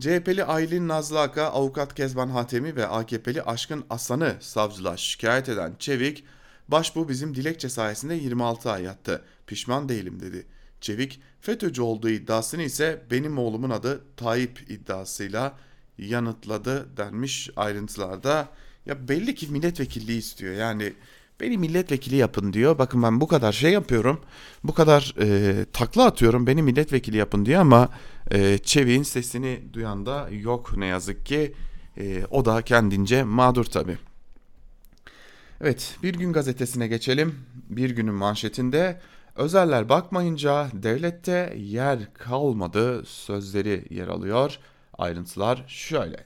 CHP'li 0.00 0.44
Aylin 0.44 0.88
Nazlı 0.88 1.20
Aka, 1.20 1.44
avukat 1.44 1.94
Kezban 1.94 2.28
Hatemi 2.28 2.76
ve 2.76 2.86
AKP'li 2.86 3.42
Aşkın 3.42 3.84
Aslan'ı 3.90 4.36
savcılığa 4.40 4.96
şikayet 4.96 5.48
eden 5.48 5.74
Çevik, 5.78 6.24
Başbuğ 6.68 7.08
bizim 7.08 7.34
dilekçe 7.34 7.68
sayesinde 7.68 8.14
26 8.14 8.70
ay 8.70 8.82
yattı. 8.82 9.24
Pişman 9.46 9.88
değilim 9.88 10.20
dedi. 10.20 10.46
Çevik, 10.80 11.20
FETÖ'cü 11.40 11.82
olduğu 11.82 12.08
iddiasını 12.08 12.62
ise 12.62 13.02
benim 13.10 13.38
oğlumun 13.38 13.70
adı 13.70 14.04
Tayyip 14.16 14.70
iddiasıyla 14.70 15.56
yanıtladı 15.98 16.96
denmiş 16.96 17.50
ayrıntılarda. 17.56 18.48
Ya 18.86 19.08
belli 19.08 19.34
ki 19.34 19.48
milletvekilliği 19.48 20.18
istiyor. 20.18 20.54
Yani 20.54 20.92
Beni 21.40 21.58
milletvekili 21.58 22.16
yapın 22.16 22.52
diyor. 22.52 22.78
Bakın 22.78 23.02
ben 23.02 23.20
bu 23.20 23.28
kadar 23.28 23.52
şey 23.52 23.72
yapıyorum. 23.72 24.20
Bu 24.64 24.74
kadar 24.74 25.14
e, 25.20 25.64
takla 25.72 26.04
atıyorum. 26.04 26.46
Beni 26.46 26.62
milletvekili 26.62 27.16
yapın 27.16 27.46
diyor 27.46 27.60
ama 27.60 27.88
e, 28.30 28.58
Çevik'in 28.58 29.02
sesini 29.02 29.60
duyan 29.72 30.06
da 30.06 30.28
yok 30.30 30.76
ne 30.76 30.86
yazık 30.86 31.26
ki. 31.26 31.54
E, 31.98 32.24
o 32.30 32.44
da 32.44 32.62
kendince 32.62 33.24
mağdur 33.24 33.64
tabii. 33.64 33.98
Evet 35.60 35.96
bir 36.02 36.14
gün 36.14 36.32
gazetesine 36.32 36.88
geçelim. 36.88 37.34
Bir 37.70 37.90
günün 37.90 38.14
manşetinde 38.14 39.00
özeller 39.40 39.88
bakmayınca 39.88 40.68
devlette 40.72 41.54
yer 41.56 42.14
kalmadı 42.14 43.04
sözleri 43.04 43.84
yer 43.90 44.08
alıyor. 44.08 44.58
Ayrıntılar 44.98 45.64
şöyle. 45.68 46.24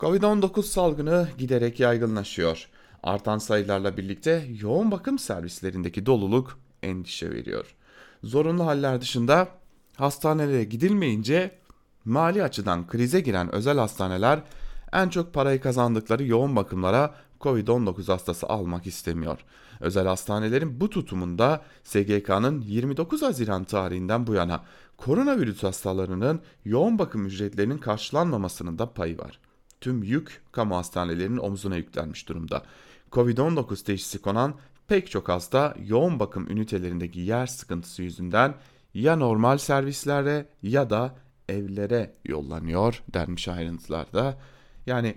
Covid-19 0.00 0.62
salgını 0.62 1.28
giderek 1.38 1.80
yaygınlaşıyor. 1.80 2.68
Artan 3.02 3.38
sayılarla 3.38 3.96
birlikte 3.96 4.46
yoğun 4.60 4.90
bakım 4.90 5.18
servislerindeki 5.18 6.06
doluluk 6.06 6.58
endişe 6.82 7.30
veriyor. 7.30 7.74
Zorunlu 8.24 8.66
haller 8.66 9.00
dışında 9.00 9.48
hastanelere 9.96 10.64
gidilmeyince 10.64 11.58
mali 12.04 12.42
açıdan 12.42 12.86
krize 12.86 13.20
giren 13.20 13.54
özel 13.54 13.78
hastaneler 13.78 14.42
en 14.92 15.08
çok 15.08 15.34
parayı 15.34 15.60
kazandıkları 15.60 16.24
yoğun 16.24 16.56
bakımlara 16.56 17.14
Covid-19 17.40 18.06
hastası 18.06 18.46
almak 18.46 18.86
istemiyor. 18.86 19.38
Özel 19.82 20.06
hastanelerin 20.06 20.80
bu 20.80 20.90
tutumunda 20.90 21.62
SGK'nın 21.84 22.60
29 22.60 23.22
Haziran 23.22 23.64
tarihinden 23.64 24.26
bu 24.26 24.34
yana 24.34 24.64
koronavirüs 24.96 25.62
hastalarının 25.62 26.40
yoğun 26.64 26.98
bakım 26.98 27.26
ücretlerinin 27.26 27.78
karşılanmamasının 27.78 28.78
da 28.78 28.92
payı 28.92 29.18
var. 29.18 29.40
Tüm 29.80 30.02
yük 30.02 30.42
kamu 30.52 30.76
hastanelerinin 30.76 31.36
omzuna 31.36 31.76
yüklenmiş 31.76 32.28
durumda. 32.28 32.62
Covid-19 33.12 33.84
teşhisi 33.84 34.22
konan 34.22 34.54
pek 34.88 35.10
çok 35.10 35.28
hasta 35.28 35.74
yoğun 35.86 36.20
bakım 36.20 36.50
ünitelerindeki 36.50 37.20
yer 37.20 37.46
sıkıntısı 37.46 38.02
yüzünden 38.02 38.54
ya 38.94 39.16
normal 39.16 39.58
servislere 39.58 40.46
ya 40.62 40.90
da 40.90 41.16
evlere 41.48 42.14
yollanıyor 42.24 43.02
denmiş 43.14 43.48
ayrıntılarda. 43.48 44.38
Yani 44.86 45.16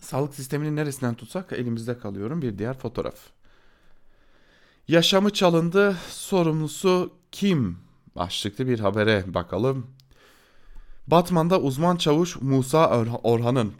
sağlık 0.00 0.34
sisteminin 0.34 0.76
neresinden 0.76 1.14
tutsak 1.14 1.52
elimizde 1.52 1.98
kalıyorum 1.98 2.42
bir 2.42 2.58
diğer 2.58 2.78
fotoğraf. 2.78 3.33
Yaşamı 4.88 5.30
çalındı 5.30 5.96
sorumlusu 6.10 7.12
kim? 7.32 7.78
Başlıklı 8.16 8.66
bir 8.66 8.80
habere 8.80 9.24
bakalım. 9.26 9.86
Batman'da 11.06 11.60
uzman 11.60 11.96
çavuş 11.96 12.36
Musa 12.40 13.06
Orhan'ın 13.22 13.72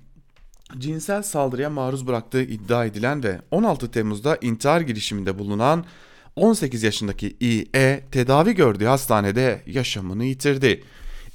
cinsel 0.79 1.23
saldırıya 1.23 1.71
maruz 1.71 2.07
bıraktığı 2.07 2.43
iddia 2.43 2.85
edilen 2.85 3.23
ve 3.23 3.41
16 3.51 3.91
Temmuz'da 3.91 4.37
intihar 4.37 4.81
girişiminde 4.81 5.39
bulunan 5.39 5.85
18 6.37 6.83
yaşındaki 6.83 7.37
İE 7.41 8.05
tedavi 8.11 8.55
gördüğü 8.55 8.85
hastanede 8.85 9.63
yaşamını 9.67 10.25
yitirdi. 10.25 10.85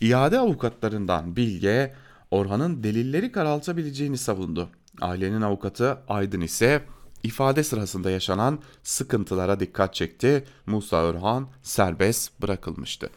İade 0.02 0.40
avukatlarından 0.40 1.36
Bilge, 1.36 1.96
Orhan'ın 2.32 2.84
delilleri 2.84 3.32
karaltabileceğini 3.32 4.18
savundu. 4.18 4.70
Ailenin 5.02 5.42
avukatı 5.42 5.98
Aydın 6.08 6.42
ise 6.42 6.82
ifade 7.24 7.64
sırasında 7.64 8.12
yaşanan 8.12 8.60
sıkıntılara 8.84 9.60
dikkat 9.60 9.94
çekti. 9.94 10.44
Musa 10.66 11.06
Orhan 11.06 11.48
serbest 11.64 12.42
bırakılmıştı. 12.42 13.10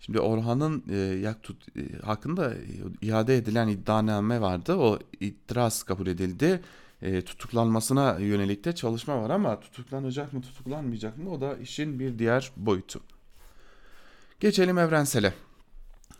Şimdi 0.00 0.20
Orhan'ın 0.20 0.84
e, 0.90 0.96
yak 0.96 1.42
tut, 1.42 1.66
e, 1.76 1.98
hakkında 1.98 2.54
iade 3.02 3.36
edilen 3.36 3.68
iddianame 3.68 4.40
vardı. 4.40 4.74
O 4.74 4.98
itiraz 5.20 5.82
kabul 5.82 6.06
edildi. 6.06 6.60
E, 7.02 7.22
tutuklanmasına 7.22 8.18
yönelik 8.18 8.64
de 8.64 8.74
çalışma 8.74 9.22
var 9.22 9.30
ama 9.30 9.60
tutuklanacak 9.60 10.32
mı 10.32 10.42
tutuklanmayacak 10.42 11.18
mı 11.18 11.30
o 11.30 11.40
da 11.40 11.56
işin 11.56 11.98
bir 11.98 12.18
diğer 12.18 12.52
boyutu. 12.56 13.00
Geçelim 14.40 14.78
Evrensel'e. 14.78 15.34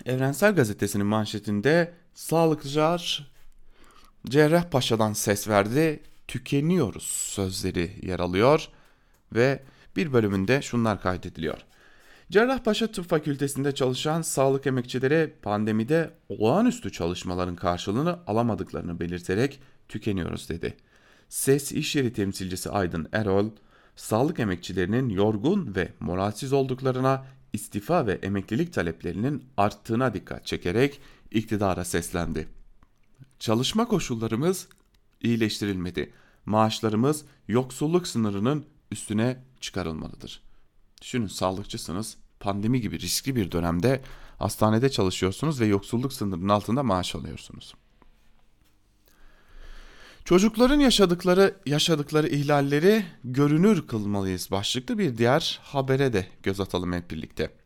Evrensel 0.07 0.55
Gazetesi'nin 0.55 1.07
manşetinde 1.07 1.95
sağlıkçılar 2.15 3.31
Cerrahpaşa'dan 4.27 5.13
ses 5.13 5.49
verdi, 5.49 6.03
tükeniyoruz 6.29 7.03
sözleri 7.03 7.93
yer 8.03 8.21
alıyor 8.21 8.69
ve 9.33 9.63
bir 9.97 10.13
bölümünde 10.13 10.63
şunlar 10.63 11.03
kaydediliyor. 11.03 11.59
Cerrahpaşa 12.31 12.87
Tıp 12.87 13.09
Fakültesi'nde 13.09 13.75
çalışan 13.75 14.23
sağlık 14.23 14.67
emekçileri 14.67 15.35
pandemide 15.43 16.11
olağanüstü 16.29 16.93
çalışmaların 16.93 17.57
karşılığını 17.57 18.19
alamadıklarını 18.27 19.01
belirterek 19.01 19.61
tükeniyoruz 19.89 20.49
dedi. 20.49 20.77
SES 21.29 21.73
İş 21.73 21.97
Yeri 21.97 22.13
temsilcisi 22.13 22.71
Aydın 22.71 23.09
Erol, 23.13 23.51
sağlık 23.97 24.41
emekçilerinin 24.41 25.09
yorgun 25.09 25.75
ve 25.75 25.93
moralsiz 26.01 26.53
olduklarına, 26.53 27.27
istifa 27.53 28.07
ve 28.07 28.13
emeklilik 28.13 28.73
taleplerinin 28.73 29.45
arttığına 29.57 30.15
dikkat 30.15 30.47
çekerek 30.47 31.01
iktidara 31.31 31.85
seslendi. 31.85 32.49
Çalışma 33.39 33.89
koşullarımız 33.89 34.69
iyileştirilmedi. 35.23 36.13
Maaşlarımız 36.47 37.25
yoksulluk 37.49 38.07
sınırının 38.07 38.67
üstüne 38.91 39.45
çıkarılmalıdır. 39.61 40.43
Düşünün 41.03 41.27
sağlıkçısınız. 41.27 42.17
Pandemi 42.41 42.81
gibi 42.81 43.01
riskli 43.01 43.37
bir 43.37 43.53
dönemde 43.53 44.03
hastanede 44.39 44.91
çalışıyorsunuz 44.91 45.61
ve 45.61 45.67
yoksulluk 45.67 46.13
sınırının 46.13 46.49
altında 46.49 46.83
maaş 46.83 47.15
alıyorsunuz. 47.15 47.75
Çocukların 50.25 50.81
yaşadıkları 50.81 51.57
yaşadıkları 51.67 52.29
ihlalleri 52.29 53.05
görünür 53.25 53.87
kılmalıyız 53.87 54.51
başlıklı 54.51 54.99
bir 54.99 55.19
diğer 55.19 55.61
habere 55.63 56.13
de 56.13 56.27
göz 56.43 56.61
atalım 56.61 56.93
hep 56.93 57.11
birlikte. 57.11 57.58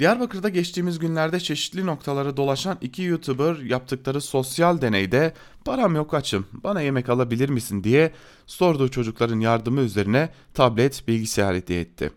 Diyarbakır'da 0.00 0.48
geçtiğimiz 0.48 0.98
günlerde 0.98 1.40
çeşitli 1.40 1.86
noktalara 1.86 2.36
dolaşan 2.36 2.78
iki 2.80 3.02
YouTuber 3.02 3.56
yaptıkları 3.56 4.20
sosyal 4.20 4.80
deneyde 4.80 5.34
param 5.64 5.94
yok 5.94 6.14
açım 6.14 6.46
bana 6.52 6.80
yemek 6.80 7.08
alabilir 7.08 7.48
misin 7.48 7.84
diye 7.84 8.12
sorduğu 8.46 8.88
çocukların 8.88 9.40
yardımı 9.40 9.80
üzerine 9.80 10.32
tablet 10.54 11.08
bilgisayar 11.08 11.54
hediye 11.54 11.80
etti. 11.80 12.10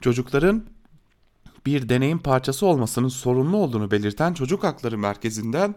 Çocukların 0.00 0.64
bir 1.66 1.88
deneyin 1.88 2.18
parçası 2.18 2.66
olmasının 2.66 3.08
sorumlu 3.08 3.56
olduğunu 3.56 3.90
belirten 3.90 4.34
Çocuk 4.34 4.64
Hakları 4.64 4.98
Merkezi'nden 4.98 5.74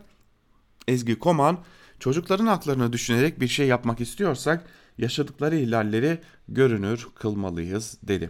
Ezgi 0.87 1.19
Koman 1.19 1.57
çocukların 1.99 2.47
haklarını 2.47 2.93
düşünerek 2.93 3.39
bir 3.39 3.47
şey 3.47 3.67
yapmak 3.67 4.01
istiyorsak 4.01 4.65
yaşadıkları 4.97 5.55
ihlalleri 5.55 6.21
görünür 6.47 7.07
kılmalıyız 7.15 7.97
dedi. 8.03 8.29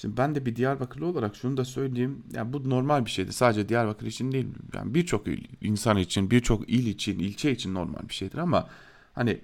Şimdi 0.00 0.16
ben 0.16 0.34
de 0.34 0.46
bir 0.46 0.56
Diyarbakırlı 0.56 1.06
olarak 1.06 1.36
şunu 1.36 1.56
da 1.56 1.64
söyleyeyim. 1.64 2.22
Yani 2.32 2.52
bu 2.52 2.70
normal 2.70 3.04
bir 3.04 3.10
şeydi. 3.10 3.32
Sadece 3.32 3.68
Diyarbakır 3.68 4.06
için 4.06 4.32
değil. 4.32 4.46
Yani 4.74 4.94
birçok 4.94 5.26
insan 5.60 5.96
için, 5.96 6.30
birçok 6.30 6.70
il 6.70 6.86
için, 6.86 7.18
ilçe 7.18 7.52
için 7.52 7.74
normal 7.74 8.08
bir 8.08 8.14
şeydir 8.14 8.38
ama 8.38 8.68
hani 9.14 9.40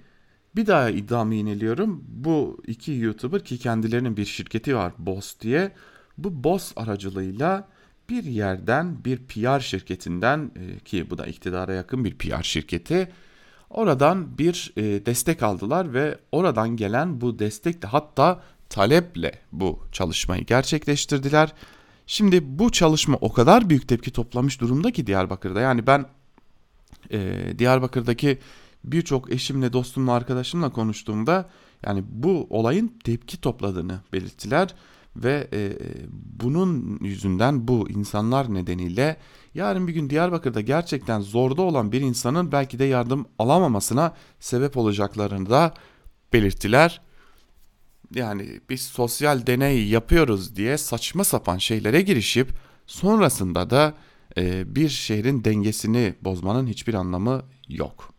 bir 0.55 0.67
daha 0.67 0.89
iddiamı 0.89 1.35
yineliyorum. 1.35 2.03
Bu 2.07 2.61
iki 2.67 2.91
YouTuber 2.91 3.43
ki 3.43 3.57
kendilerinin 3.57 4.17
bir 4.17 4.25
şirketi 4.25 4.75
var 4.75 4.93
Boss 4.97 5.39
diye. 5.39 5.71
Bu 6.17 6.43
Boss 6.43 6.73
aracılığıyla 6.75 7.67
bir 8.09 8.23
yerden 8.23 9.05
bir 9.05 9.17
PR 9.17 9.59
şirketinden 9.59 10.51
e, 10.55 10.79
ki 10.79 11.09
bu 11.09 11.17
da 11.17 11.25
iktidara 11.25 11.73
yakın 11.73 12.05
bir 12.05 12.17
PR 12.17 12.43
şirketi 12.43 13.09
oradan 13.69 14.37
bir 14.37 14.73
e, 14.77 15.05
destek 15.05 15.43
aldılar 15.43 15.93
ve 15.93 16.17
oradan 16.31 16.77
gelen 16.77 17.21
bu 17.21 17.39
destek 17.39 17.81
de 17.81 17.87
hatta 17.87 18.41
taleple 18.69 19.31
bu 19.51 19.79
çalışmayı 19.91 20.45
gerçekleştirdiler. 20.45 21.53
Şimdi 22.07 22.59
bu 22.59 22.71
çalışma 22.71 23.17
o 23.21 23.33
kadar 23.33 23.69
büyük 23.69 23.87
tepki 23.87 24.11
toplamış 24.11 24.61
durumda 24.61 24.91
ki 24.91 25.07
Diyarbakır'da. 25.07 25.61
Yani 25.61 25.87
ben 25.87 26.05
e, 27.11 27.19
Diyarbakır'daki 27.59 28.39
birçok 28.83 29.31
eşimle, 29.31 29.73
dostumla, 29.73 30.13
arkadaşımla 30.13 30.69
konuştuğumda 30.69 31.49
yani 31.85 32.03
bu 32.09 32.47
olayın 32.49 32.93
tepki 33.03 33.41
topladığını 33.41 33.99
belirttiler 34.13 34.75
ve 35.15 35.47
e, 35.53 35.73
bunun 36.43 36.99
yüzünden 37.01 37.67
bu 37.67 37.89
insanlar 37.89 38.53
nedeniyle 38.53 39.17
yarın 39.53 39.87
bir 39.87 39.93
gün 39.93 40.09
Diyarbakır'da 40.09 40.61
gerçekten 40.61 41.21
zorda 41.21 41.61
olan 41.61 41.91
bir 41.91 42.01
insanın 42.01 42.51
belki 42.51 42.79
de 42.79 42.85
yardım 42.85 43.25
alamamasına 43.39 44.13
sebep 44.39 44.77
olacaklarını 44.77 45.49
da 45.49 45.73
belirttiler 46.33 47.01
yani 48.15 48.61
biz 48.69 48.81
sosyal 48.81 49.47
deney 49.47 49.87
yapıyoruz 49.87 50.55
diye 50.55 50.77
saçma 50.77 51.23
sapan 51.23 51.57
şeylere 51.57 52.01
girişip 52.01 52.49
sonrasında 52.87 53.69
da 53.69 53.93
e, 54.37 54.75
bir 54.75 54.89
şehrin 54.89 55.43
dengesini 55.43 56.15
bozmanın 56.21 56.67
hiçbir 56.67 56.93
anlamı 56.93 57.43
yok. 57.69 58.13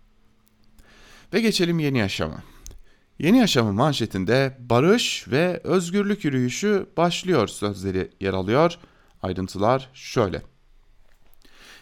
Ve 1.32 1.40
geçelim 1.40 1.78
yeni 1.78 1.98
yaşama. 1.98 2.42
Yeni 3.18 3.38
yaşamın 3.38 3.74
manşetinde 3.74 4.56
barış 4.58 5.24
ve 5.28 5.60
özgürlük 5.64 6.24
yürüyüşü 6.24 6.86
başlıyor 6.96 7.48
sözleri 7.48 8.10
yer 8.20 8.32
alıyor. 8.32 8.78
Ayrıntılar 9.22 9.90
şöyle. 9.94 10.42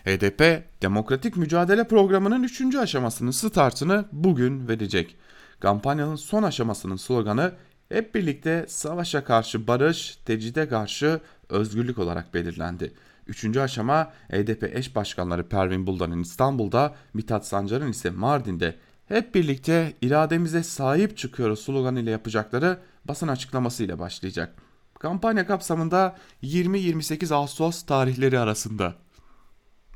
HDP 0.05 0.65
Demokratik 0.83 1.37
Mücadele 1.37 1.89
Programı'nın 1.89 2.43
3. 2.43 2.75
aşamasının 2.75 3.31
startını 3.31 4.05
bugün 4.13 4.69
verecek. 4.69 5.17
Kampanyanın 5.61 6.17
son 6.17 6.43
aşamasının 6.43 6.97
sloganı 6.97 7.53
hep 7.89 8.15
birlikte 8.15 8.65
savaşa 8.69 9.25
karşı 9.25 9.67
barış, 9.67 10.17
tecride 10.17 10.69
karşı 10.69 11.21
özgürlük 11.49 11.99
olarak 11.99 12.35
belirlendi. 12.35 12.95
Üçüncü 13.27 13.61
aşama 13.61 14.13
HDP 14.31 14.77
eş 14.77 14.97
başkanları 14.97 15.49
Pervin 15.49 15.87
Buldan'ın 15.87 16.23
İstanbul'da, 16.23 16.95
Mithat 17.15 17.47
Sancar'ın 17.47 17.91
ise 17.91 18.11
Mardin'de 18.11 18.77
hep 19.07 19.35
birlikte 19.35 19.93
irademize 20.03 20.63
sahip 20.63 21.17
çıkıyoruz 21.17 21.61
slogan 21.61 21.97
ile 21.97 22.11
yapacakları 22.11 22.79
basın 23.05 23.29
açıklaması 23.29 23.85
ile 23.85 23.99
başlayacak. 23.99 24.55
Kampanya 24.99 25.47
kapsamında 25.47 26.17
20-28 26.43 27.35
Ağustos 27.35 27.83
tarihleri 27.83 28.39
arasında 28.39 28.95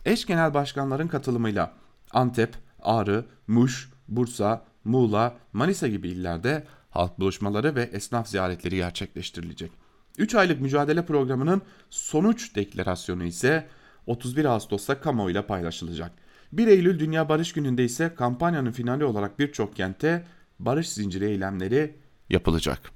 eş 0.04 0.26
genel 0.26 0.54
başkanların 0.54 1.08
katılımıyla 1.08 1.72
Antep, 2.10 2.56
Ağrı, 2.82 3.24
Muş, 3.46 3.90
Bursa, 4.08 4.64
Muğla, 4.84 5.36
Manisa 5.52 5.88
gibi 5.88 6.08
illerde 6.08 6.66
halk 6.90 7.18
buluşmaları 7.18 7.74
ve 7.74 7.82
esnaf 7.82 8.28
ziyaretleri 8.28 8.76
gerçekleştirilecek. 8.76 9.72
3 10.18 10.34
aylık 10.34 10.60
mücadele 10.60 11.06
programının 11.06 11.62
sonuç 11.90 12.56
deklarasyonu 12.56 13.24
ise 13.24 13.68
31 14.06 14.44
Ağustos'ta 14.44 15.00
kamuoyuyla 15.00 15.46
paylaşılacak. 15.46 16.12
1 16.52 16.66
Eylül 16.66 16.98
Dünya 16.98 17.28
Barış 17.28 17.52
Günü'nde 17.52 17.84
ise 17.84 18.14
kampanyanın 18.14 18.72
finali 18.72 19.04
olarak 19.04 19.38
birçok 19.38 19.76
kente 19.76 20.26
barış 20.58 20.88
zinciri 20.88 21.24
eylemleri 21.24 21.96
yapılacak. 22.30 22.92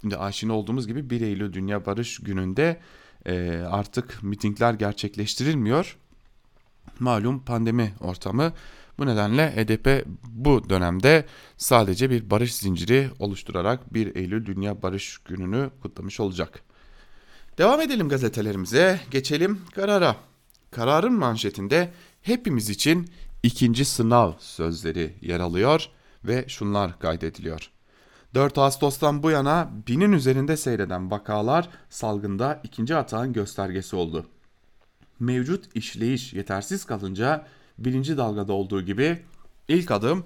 Şimdi 0.00 0.16
aşina 0.16 0.52
olduğumuz 0.52 0.86
gibi 0.86 1.10
1 1.10 1.20
Eylül 1.20 1.52
Dünya 1.52 1.86
Barış 1.86 2.18
Günü'nde 2.18 2.80
e, 3.26 3.50
artık 3.70 4.22
mitingler 4.22 4.74
gerçekleştirilmiyor. 4.74 5.96
Malum 7.00 7.44
pandemi 7.44 7.92
ortamı 8.00 8.52
bu 8.98 9.06
nedenle 9.06 9.56
HDP 9.56 10.06
bu 10.22 10.70
dönemde 10.70 11.24
sadece 11.56 12.10
bir 12.10 12.30
barış 12.30 12.54
zinciri 12.54 13.10
oluşturarak 13.18 13.94
1 13.94 14.16
Eylül 14.16 14.46
Dünya 14.46 14.82
Barış 14.82 15.18
Günü'nü 15.18 15.70
kutlamış 15.82 16.20
olacak. 16.20 16.62
Devam 17.58 17.80
edelim 17.80 18.08
gazetelerimize, 18.08 19.00
geçelim 19.10 19.60
karara. 19.74 20.16
Kararın 20.70 21.12
manşetinde 21.12 21.92
hepimiz 22.22 22.70
için 22.70 23.10
ikinci 23.42 23.84
sınav 23.84 24.32
sözleri 24.38 25.14
yer 25.20 25.40
alıyor 25.40 25.88
ve 26.24 26.44
şunlar 26.48 26.98
kaydediliyor. 26.98 27.70
4 28.34 28.58
Ağustos'tan 28.58 29.22
bu 29.22 29.30
yana 29.30 29.70
binin 29.86 30.12
üzerinde 30.12 30.56
seyreden 30.56 31.10
vakalar 31.10 31.68
salgında 31.90 32.60
ikinci 32.64 32.96
atağın 32.96 33.32
göstergesi 33.32 33.96
oldu. 33.96 34.26
Mevcut 35.20 35.76
işleyiş 35.76 36.32
yetersiz 36.32 36.84
kalınca 36.84 37.46
birinci 37.78 38.16
dalgada 38.16 38.52
olduğu 38.52 38.82
gibi 38.82 39.22
ilk 39.68 39.90
adım 39.90 40.24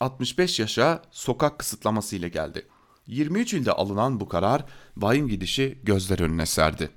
65 0.00 0.60
yaşa 0.60 1.02
sokak 1.10 1.58
kısıtlaması 1.58 2.16
ile 2.16 2.28
geldi. 2.28 2.66
23 3.06 3.54
ilde 3.54 3.72
alınan 3.72 4.20
bu 4.20 4.28
karar 4.28 4.64
vahim 4.96 5.28
gidişi 5.28 5.78
gözler 5.82 6.20
önüne 6.20 6.46
serdi. 6.46 6.90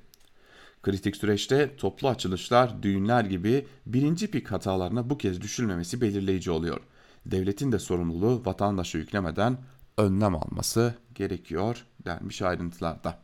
Kritik 0.82 1.16
süreçte 1.16 1.76
toplu 1.76 2.08
açılışlar, 2.08 2.82
düğünler 2.82 3.24
gibi 3.24 3.66
birinci 3.86 4.30
pik 4.30 4.50
hatalarına 4.50 5.10
bu 5.10 5.18
kez 5.18 5.40
düşülmemesi 5.40 6.00
belirleyici 6.00 6.50
oluyor. 6.50 6.80
Devletin 7.26 7.72
de 7.72 7.78
sorumluluğu 7.78 8.42
vatandaşa 8.44 8.98
yüklemeden 8.98 9.58
önlem 9.98 10.34
alması 10.34 10.94
gerekiyor 11.14 11.86
denmiş 12.04 12.42
ayrıntılarda. 12.42 13.18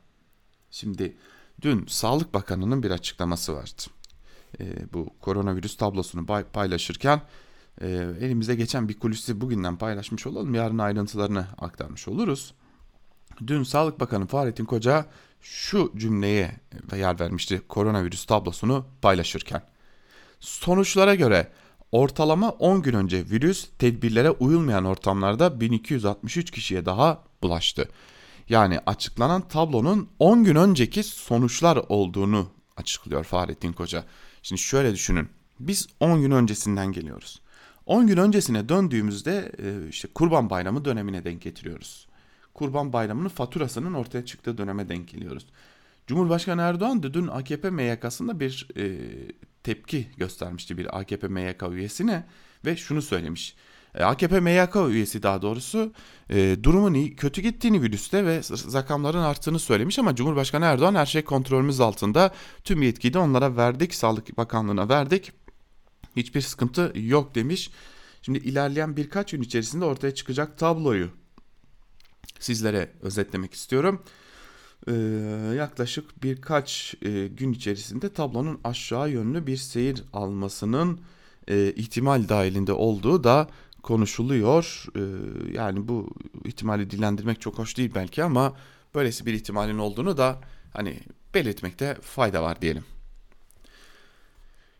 Şimdi 0.70 1.16
dün 1.62 1.86
Sağlık 1.86 2.34
Bakanı'nın 2.34 2.82
bir 2.82 2.90
açıklaması 2.90 3.54
vardı 3.54 3.82
e, 4.60 4.92
bu 4.92 5.10
koronavirüs 5.20 5.76
tablosunu 5.76 6.26
paylaşırken 6.52 7.22
e, 7.80 7.86
elimize 8.20 8.54
geçen 8.54 8.88
bir 8.88 8.98
kulisi 8.98 9.40
bugünden 9.40 9.76
paylaşmış 9.76 10.26
olalım. 10.26 10.54
Yarın 10.54 10.78
ayrıntılarını 10.78 11.46
aktarmış 11.58 12.08
oluruz. 12.08 12.54
Dün 13.46 13.62
Sağlık 13.62 14.00
Bakanı 14.00 14.26
Fahrettin 14.26 14.64
Koca 14.64 15.06
şu 15.40 15.92
cümleye 15.96 16.60
yer 16.96 17.20
vermişti 17.20 17.62
koronavirüs 17.68 18.24
tablosunu 18.24 18.86
paylaşırken. 19.02 19.62
Sonuçlara 20.40 21.14
göre 21.14 21.52
ortalama 21.92 22.50
10 22.50 22.82
gün 22.82 22.94
önce 22.94 23.30
virüs 23.30 23.68
tedbirlere 23.78 24.30
uyulmayan 24.30 24.84
ortamlarda 24.84 25.60
1263 25.60 26.50
kişiye 26.50 26.86
daha 26.86 27.24
bulaştı. 27.42 27.88
Yani 28.48 28.80
açıklanan 28.86 29.48
tablonun 29.48 30.08
10 30.18 30.44
gün 30.44 30.56
önceki 30.56 31.02
sonuçlar 31.02 31.76
olduğunu 31.88 32.48
açıklıyor 32.76 33.24
Fahrettin 33.24 33.72
Koca. 33.72 34.04
Şimdi 34.46 34.60
şöyle 34.62 34.92
düşünün. 34.92 35.28
Biz 35.60 35.88
10 36.00 36.22
gün 36.22 36.30
öncesinden 36.30 36.92
geliyoruz. 36.92 37.42
10 37.86 38.06
gün 38.06 38.16
öncesine 38.16 38.68
döndüğümüzde 38.68 39.52
e, 39.58 39.88
işte 39.88 40.08
Kurban 40.14 40.50
Bayramı 40.50 40.84
dönemine 40.84 41.24
denk 41.24 41.42
getiriyoruz. 41.42 42.08
Kurban 42.54 42.92
Bayramı'nın 42.92 43.28
faturasının 43.28 43.94
ortaya 43.94 44.24
çıktığı 44.24 44.58
döneme 44.58 44.88
denk 44.88 45.08
geliyoruz. 45.08 45.46
Cumhurbaşkanı 46.06 46.60
Erdoğan 46.62 47.02
da 47.02 47.14
dün 47.14 47.26
AKP 47.26 47.70
MYK'sında 47.70 48.40
bir 48.40 48.68
e, 48.76 48.98
tepki 49.62 50.06
göstermişti 50.16 50.78
bir 50.78 50.98
AKP 50.98 51.28
MYK 51.28 51.62
üyesine 51.70 52.26
ve 52.64 52.76
şunu 52.76 53.02
söylemiş. 53.02 53.56
E, 53.96 54.04
AKP 54.04 54.40
MYK 54.40 54.76
üyesi 54.88 55.22
daha 55.22 55.42
doğrusu 55.42 55.92
e, 56.30 56.56
durumun 56.62 56.94
iyi, 56.94 57.16
kötü 57.16 57.42
gittiğini 57.42 57.82
virüste 57.82 58.26
ve 58.26 58.40
rakamların 58.72 59.22
arttığını 59.22 59.58
söylemiş 59.58 59.98
ama 59.98 60.14
Cumhurbaşkanı 60.14 60.64
Erdoğan 60.64 60.94
her 60.94 61.06
şey 61.06 61.24
kontrolümüz 61.24 61.80
altında. 61.80 62.34
Tüm 62.64 62.82
yetkiyi 62.82 63.14
de 63.14 63.18
onlara 63.18 63.56
verdik, 63.56 63.94
Sağlık 63.94 64.36
Bakanlığı'na 64.36 64.88
verdik. 64.88 65.32
Hiçbir 66.16 66.40
sıkıntı 66.40 66.92
yok 66.94 67.34
demiş. 67.34 67.70
Şimdi 68.22 68.38
ilerleyen 68.38 68.96
birkaç 68.96 69.30
gün 69.30 69.42
içerisinde 69.42 69.84
ortaya 69.84 70.14
çıkacak 70.14 70.58
tabloyu 70.58 71.08
sizlere 72.38 72.92
özetlemek 73.02 73.54
istiyorum. 73.54 74.02
Ee, 74.88 74.92
yaklaşık 75.56 76.22
birkaç 76.22 76.94
e, 77.02 77.26
gün 77.26 77.52
içerisinde 77.52 78.12
tablonun 78.12 78.60
aşağı 78.64 79.10
yönlü 79.10 79.46
bir 79.46 79.56
seyir 79.56 80.02
almasının 80.12 81.00
e, 81.48 81.72
ihtimal 81.72 82.28
dahilinde 82.28 82.72
olduğu 82.72 83.24
da 83.24 83.48
konuşuluyor. 83.86 84.84
Ee, 84.96 85.00
yani 85.52 85.88
bu 85.88 86.14
ihtimali 86.44 86.90
dillendirmek 86.90 87.40
çok 87.40 87.58
hoş 87.58 87.76
değil 87.76 87.92
belki 87.94 88.24
ama 88.24 88.56
böylesi 88.94 89.26
bir 89.26 89.34
ihtimalin 89.34 89.78
olduğunu 89.78 90.16
da 90.16 90.40
hani 90.72 91.00
belirtmekte 91.34 91.94
fayda 92.02 92.42
var 92.42 92.62
diyelim. 92.62 92.84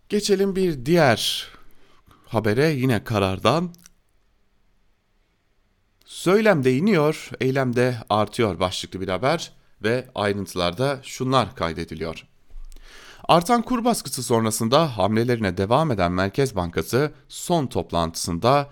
Geçelim 0.08 0.56
bir 0.56 0.86
diğer 0.86 1.48
habere 2.26 2.66
yine 2.66 3.04
karardan. 3.04 3.74
Söylemde 6.04 6.76
iniyor, 6.76 7.30
eylemde 7.40 7.98
artıyor 8.08 8.60
başlıklı 8.60 9.00
bir 9.00 9.08
haber 9.08 9.52
ve 9.82 10.08
ayrıntılarda 10.14 11.00
şunlar 11.02 11.54
kaydediliyor. 11.54 12.26
Artan 13.28 13.62
kur 13.62 13.84
baskısı 13.84 14.22
sonrasında 14.22 14.98
hamlelerine 14.98 15.56
devam 15.56 15.90
eden 15.90 16.12
Merkez 16.12 16.56
Bankası 16.56 17.12
son 17.28 17.66
toplantısında 17.66 18.70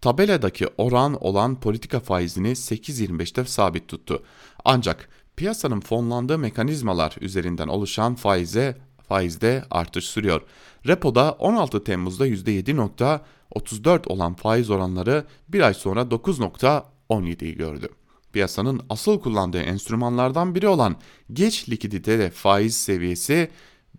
tabeladaki 0.00 0.66
oran 0.78 1.24
olan 1.24 1.60
politika 1.60 2.00
faizini 2.00 2.48
8.25'te 2.48 3.44
sabit 3.44 3.88
tuttu. 3.88 4.22
Ancak 4.64 5.08
piyasanın 5.36 5.80
fonlandığı 5.80 6.38
mekanizmalar 6.38 7.16
üzerinden 7.20 7.68
oluşan 7.68 8.14
faize 8.14 8.76
faizde 9.08 9.64
artış 9.70 10.04
sürüyor. 10.04 10.42
Repo'da 10.86 11.32
16 11.32 11.84
Temmuz'da 11.84 12.28
%7.34 12.28 14.08
olan 14.08 14.34
faiz 14.34 14.70
oranları 14.70 15.24
bir 15.48 15.60
ay 15.60 15.74
sonra 15.74 16.02
9.17'yi 16.02 17.56
gördü. 17.56 17.88
Piyasanın 18.32 18.80
asıl 18.90 19.20
kullandığı 19.20 19.60
enstrümanlardan 19.60 20.54
biri 20.54 20.68
olan 20.68 20.96
geç 21.32 21.68
likidite 21.68 22.30
faiz 22.30 22.76
seviyesi 22.76 23.50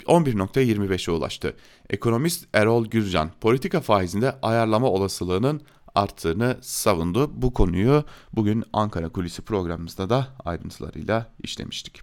11.25'e 0.05 1.13
ulaştı. 1.13 1.53
Ekonomist 1.89 2.45
Erol 2.53 2.85
Gürcan 2.85 3.31
politika 3.41 3.81
faizinde 3.81 4.35
ayarlama 4.41 4.87
olasılığının 4.87 5.61
arttığını 5.97 6.57
savundu. 6.61 7.41
Bu 7.41 7.53
konuyu 7.53 8.03
bugün 8.33 8.63
Ankara 8.73 9.09
Kulisi 9.09 9.41
programımızda 9.41 10.09
da 10.09 10.27
ayrıntılarıyla 10.45 11.33
işlemiştik. 11.43 12.01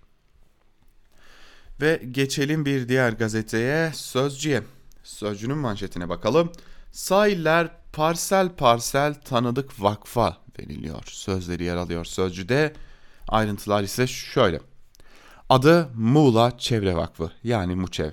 Ve 1.80 2.02
geçelim 2.10 2.64
bir 2.64 2.88
diğer 2.88 3.12
gazeteye 3.12 3.92
Sözcü'ye. 3.94 4.62
Sözcü'nün 5.02 5.58
manşetine 5.58 6.08
bakalım. 6.08 6.52
Sahiller 6.92 7.70
parsel 7.92 8.48
parsel 8.48 9.14
tanıdık 9.14 9.82
vakfa 9.82 10.36
deniliyor. 10.58 11.02
Sözleri 11.06 11.64
yer 11.64 11.76
alıyor 11.76 12.04
Sözcü'de. 12.04 12.72
Ayrıntılar 13.28 13.82
ise 13.82 14.06
şöyle. 14.06 14.60
Adı 15.48 15.90
Muğla 15.94 16.58
Çevre 16.58 16.96
Vakfı 16.96 17.30
yani 17.44 17.74
MUÇEV. 17.74 18.10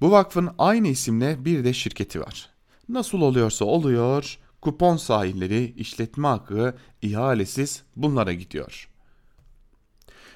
Bu 0.00 0.10
vakfın 0.10 0.50
aynı 0.58 0.88
isimle 0.88 1.44
bir 1.44 1.64
de 1.64 1.72
şirketi 1.72 2.20
var. 2.20 2.48
Nasıl 2.88 3.20
oluyorsa 3.20 3.64
oluyor, 3.64 4.38
kupon 4.64 4.96
sahilleri, 4.96 5.74
işletme 5.76 6.28
hakkı, 6.28 6.74
ihalesiz 7.02 7.82
bunlara 7.96 8.32
gidiyor. 8.32 8.88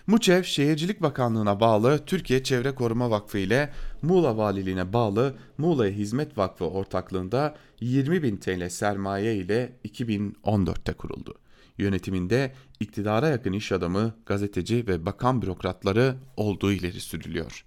MUÇEV 0.07 0.43
Şehircilik 0.43 1.03
Bakanlığı'na 1.03 1.61
bağlı 1.61 2.05
Türkiye 2.07 2.43
Çevre 2.43 2.75
Koruma 2.75 3.11
Vakfı 3.11 3.39
ile 3.39 3.73
Muğla 4.03 4.37
Valiliğine 4.37 4.93
bağlı 4.93 5.35
Muğla'ya 5.59 5.93
Hizmet 5.93 6.39
Vakfı 6.39 6.65
ortaklığında 6.65 7.57
20 7.81 8.23
bin 8.23 8.37
TL 8.37 8.69
sermaye 8.69 9.37
ile 9.37 9.73
2014'te 9.85 10.93
kuruldu. 10.93 11.35
Yönetiminde 11.79 12.53
iktidara 12.81 13.29
yakın 13.29 13.53
iş 13.53 13.73
adamı, 13.73 14.15
gazeteci 14.27 14.87
ve 14.87 15.07
bakan 15.07 15.43
bürokratları 15.43 16.17
olduğu 16.37 16.73
ileri 16.73 17.01
sürülüyor. 17.01 17.65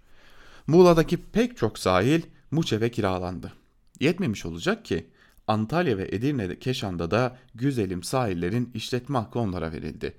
Muğla'daki 0.67 1.17
pek 1.17 1.57
çok 1.57 1.79
sahil 1.79 2.21
MUÇEV'e 2.51 2.91
kiralandı. 2.91 3.53
Yetmemiş 3.99 4.45
olacak 4.45 4.85
ki 4.85 5.07
Antalya 5.51 5.97
ve 5.97 6.07
Edirne'de 6.11 6.59
Keşan'da 6.59 7.11
da 7.11 7.37
güzelim 7.55 8.03
sahillerin 8.03 8.71
işletme 8.73 9.17
hakkı 9.17 9.39
onlara 9.39 9.71
verildi. 9.71 10.13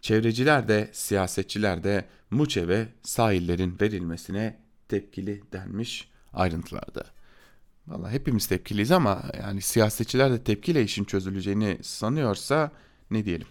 Çevreciler 0.00 0.68
de 0.68 0.90
siyasetçiler 0.92 1.84
de 1.84 2.04
Muçev'e 2.30 2.88
sahillerin 3.02 3.76
verilmesine 3.80 4.58
tepkili 4.88 5.42
denmiş 5.52 6.10
ayrıntılarda. 6.32 7.04
Valla 7.86 8.10
hepimiz 8.10 8.46
tepkiliyiz 8.46 8.92
ama 8.92 9.22
yani 9.42 9.60
siyasetçiler 9.60 10.32
de 10.32 10.44
tepkiyle 10.44 10.82
işin 10.82 11.04
çözüleceğini 11.04 11.78
sanıyorsa 11.82 12.70
ne 13.10 13.24
diyelim. 13.24 13.46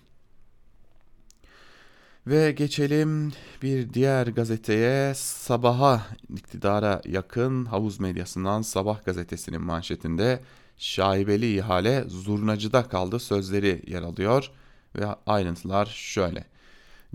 Ve 2.28 2.52
geçelim 2.52 3.34
bir 3.62 3.93
diğer 3.93 4.28
gazeteye 4.28 5.13
Sabah'a 5.15 6.08
iktidara 6.30 7.02
yakın 7.06 7.65
havuz 7.65 8.00
medyasından 8.00 8.62
Sabah 8.62 9.06
gazetesinin 9.06 9.62
manşetinde 9.62 10.39
şaibeli 10.77 11.57
ihale 11.57 12.03
zurnacıda 12.07 12.83
kaldı 12.89 13.19
sözleri 13.19 13.83
yer 13.87 14.01
alıyor 14.01 14.51
ve 14.95 15.05
ayrıntılar 15.25 15.85
şöyle. 15.85 16.45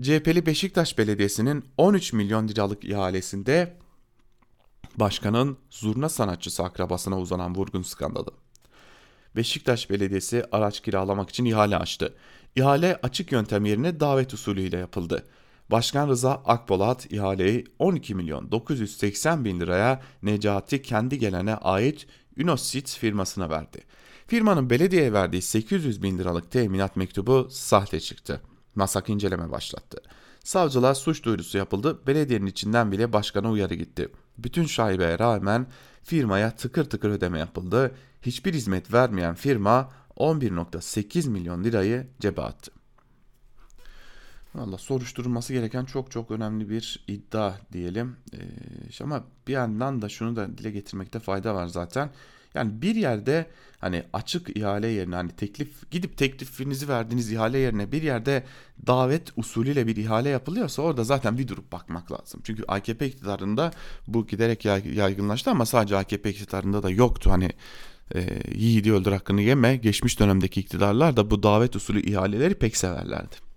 CHP'li 0.01 0.45
Beşiktaş 0.45 0.97
Belediyesi'nin 0.97 1.65
13 1.77 2.13
milyon 2.13 2.47
liralık 2.47 2.83
ihalesinde 2.83 3.77
başkanın 4.95 5.57
zurna 5.69 6.09
sanatçısı 6.09 6.63
akrabasına 6.63 7.19
uzanan 7.19 7.55
vurgun 7.55 7.81
skandalı. 7.81 8.31
Beşiktaş 9.35 9.89
Belediyesi 9.89 10.45
araç 10.51 10.79
kiralamak 10.79 11.29
için 11.29 11.45
ihale 11.45 11.77
açtı. 11.77 12.15
İhale 12.55 12.99
açık 13.03 13.31
yöntem 13.31 13.65
yerine 13.65 13.99
davet 13.99 14.33
usulüyle 14.33 14.77
yapıldı. 14.77 15.25
Başkan 15.71 16.09
Rıza 16.09 16.31
Akpolat 16.31 17.11
ihaleyi 17.11 17.65
12 17.79 18.15
milyon 18.15 18.51
980 18.51 19.45
bin 19.45 19.59
liraya 19.59 20.01
Necati 20.23 20.81
kendi 20.81 21.19
gelene 21.19 21.55
ait 21.55 22.07
Unosit 22.41 22.97
firmasına 22.97 23.49
verdi. 23.49 23.83
Firmanın 24.27 24.69
belediyeye 24.69 25.13
verdiği 25.13 25.41
800 25.41 26.03
bin 26.03 26.17
liralık 26.17 26.51
teminat 26.51 26.95
mektubu 26.95 27.47
sahte 27.51 27.99
çıktı. 27.99 28.41
Masak 28.75 29.09
inceleme 29.09 29.51
başlattı. 29.51 30.01
Savcılığa 30.43 30.95
suç 30.95 31.23
duyurusu 31.23 31.57
yapıldı. 31.57 31.99
Belediyenin 32.07 32.45
içinden 32.45 32.91
bile 32.91 33.13
başkana 33.13 33.51
uyarı 33.51 33.73
gitti. 33.73 34.09
Bütün 34.37 34.65
şaibeye 34.65 35.19
rağmen 35.19 35.67
firmaya 36.03 36.55
tıkır 36.55 36.85
tıkır 36.85 37.09
ödeme 37.09 37.39
yapıldı. 37.39 37.95
Hiçbir 38.21 38.53
hizmet 38.53 38.93
vermeyen 38.93 39.35
firma 39.35 39.91
11.8 40.17 41.29
milyon 41.29 41.63
lirayı 41.63 42.07
cebe 42.19 42.41
attı. 42.41 42.71
Valla 44.55 44.77
soruşturulması 44.77 45.53
gereken 45.53 45.85
çok 45.85 46.11
çok 46.11 46.31
önemli 46.31 46.69
bir 46.69 47.03
iddia 47.07 47.53
diyelim. 47.73 48.15
Ee, 48.33 49.03
ama 49.03 49.23
bir 49.47 49.53
yandan 49.53 50.01
da 50.01 50.09
şunu 50.09 50.35
da 50.35 50.57
dile 50.57 50.71
getirmekte 50.71 51.19
fayda 51.19 51.55
var 51.55 51.67
zaten. 51.67 52.09
Yani 52.53 52.81
bir 52.81 52.95
yerde 52.95 53.45
hani 53.79 54.03
açık 54.13 54.57
ihale 54.57 54.87
yerine 54.87 55.15
hani 55.15 55.31
teklif 55.31 55.91
gidip 55.91 56.17
teklifinizi 56.17 56.87
verdiğiniz 56.87 57.31
ihale 57.31 57.57
yerine 57.57 57.91
bir 57.91 58.01
yerde 58.01 58.43
davet 58.87 59.37
usulüyle 59.37 59.87
bir 59.87 59.95
ihale 59.95 60.29
yapılıyorsa 60.29 60.81
orada 60.81 61.03
zaten 61.03 61.37
bir 61.37 61.47
durup 61.47 61.71
bakmak 61.71 62.11
lazım. 62.11 62.41
Çünkü 62.43 62.63
AKP 62.67 63.07
iktidarında 63.07 63.71
bu 64.07 64.27
giderek 64.27 64.65
yaygınlaştı 64.95 65.51
ama 65.51 65.65
sadece 65.65 65.97
AKP 65.97 66.29
iktidarında 66.29 66.83
da 66.83 66.89
yoktu. 66.89 67.31
Hani 67.31 67.49
e, 68.15 68.39
yiğidi 68.55 68.93
öldür 68.93 69.11
hakkını 69.11 69.41
yeme 69.41 69.75
geçmiş 69.75 70.19
dönemdeki 70.19 70.59
iktidarlar 70.59 71.17
da 71.17 71.31
bu 71.31 71.43
davet 71.43 71.75
usulü 71.75 72.01
ihaleleri 72.01 72.55
pek 72.55 72.77
severlerdi. 72.77 73.52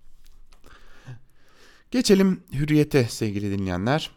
Geçelim 1.91 2.43
hürriyete 2.53 3.03
sevgili 3.03 3.59
dinleyenler. 3.59 4.11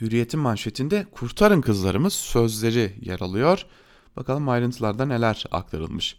Hürriyet'in 0.00 0.40
manşetinde 0.40 1.06
kurtarın 1.12 1.60
kızlarımız 1.60 2.12
sözleri 2.12 2.94
yer 3.00 3.20
alıyor. 3.20 3.66
Bakalım 4.16 4.48
ayrıntılarda 4.48 5.06
neler 5.06 5.44
aktarılmış. 5.50 6.16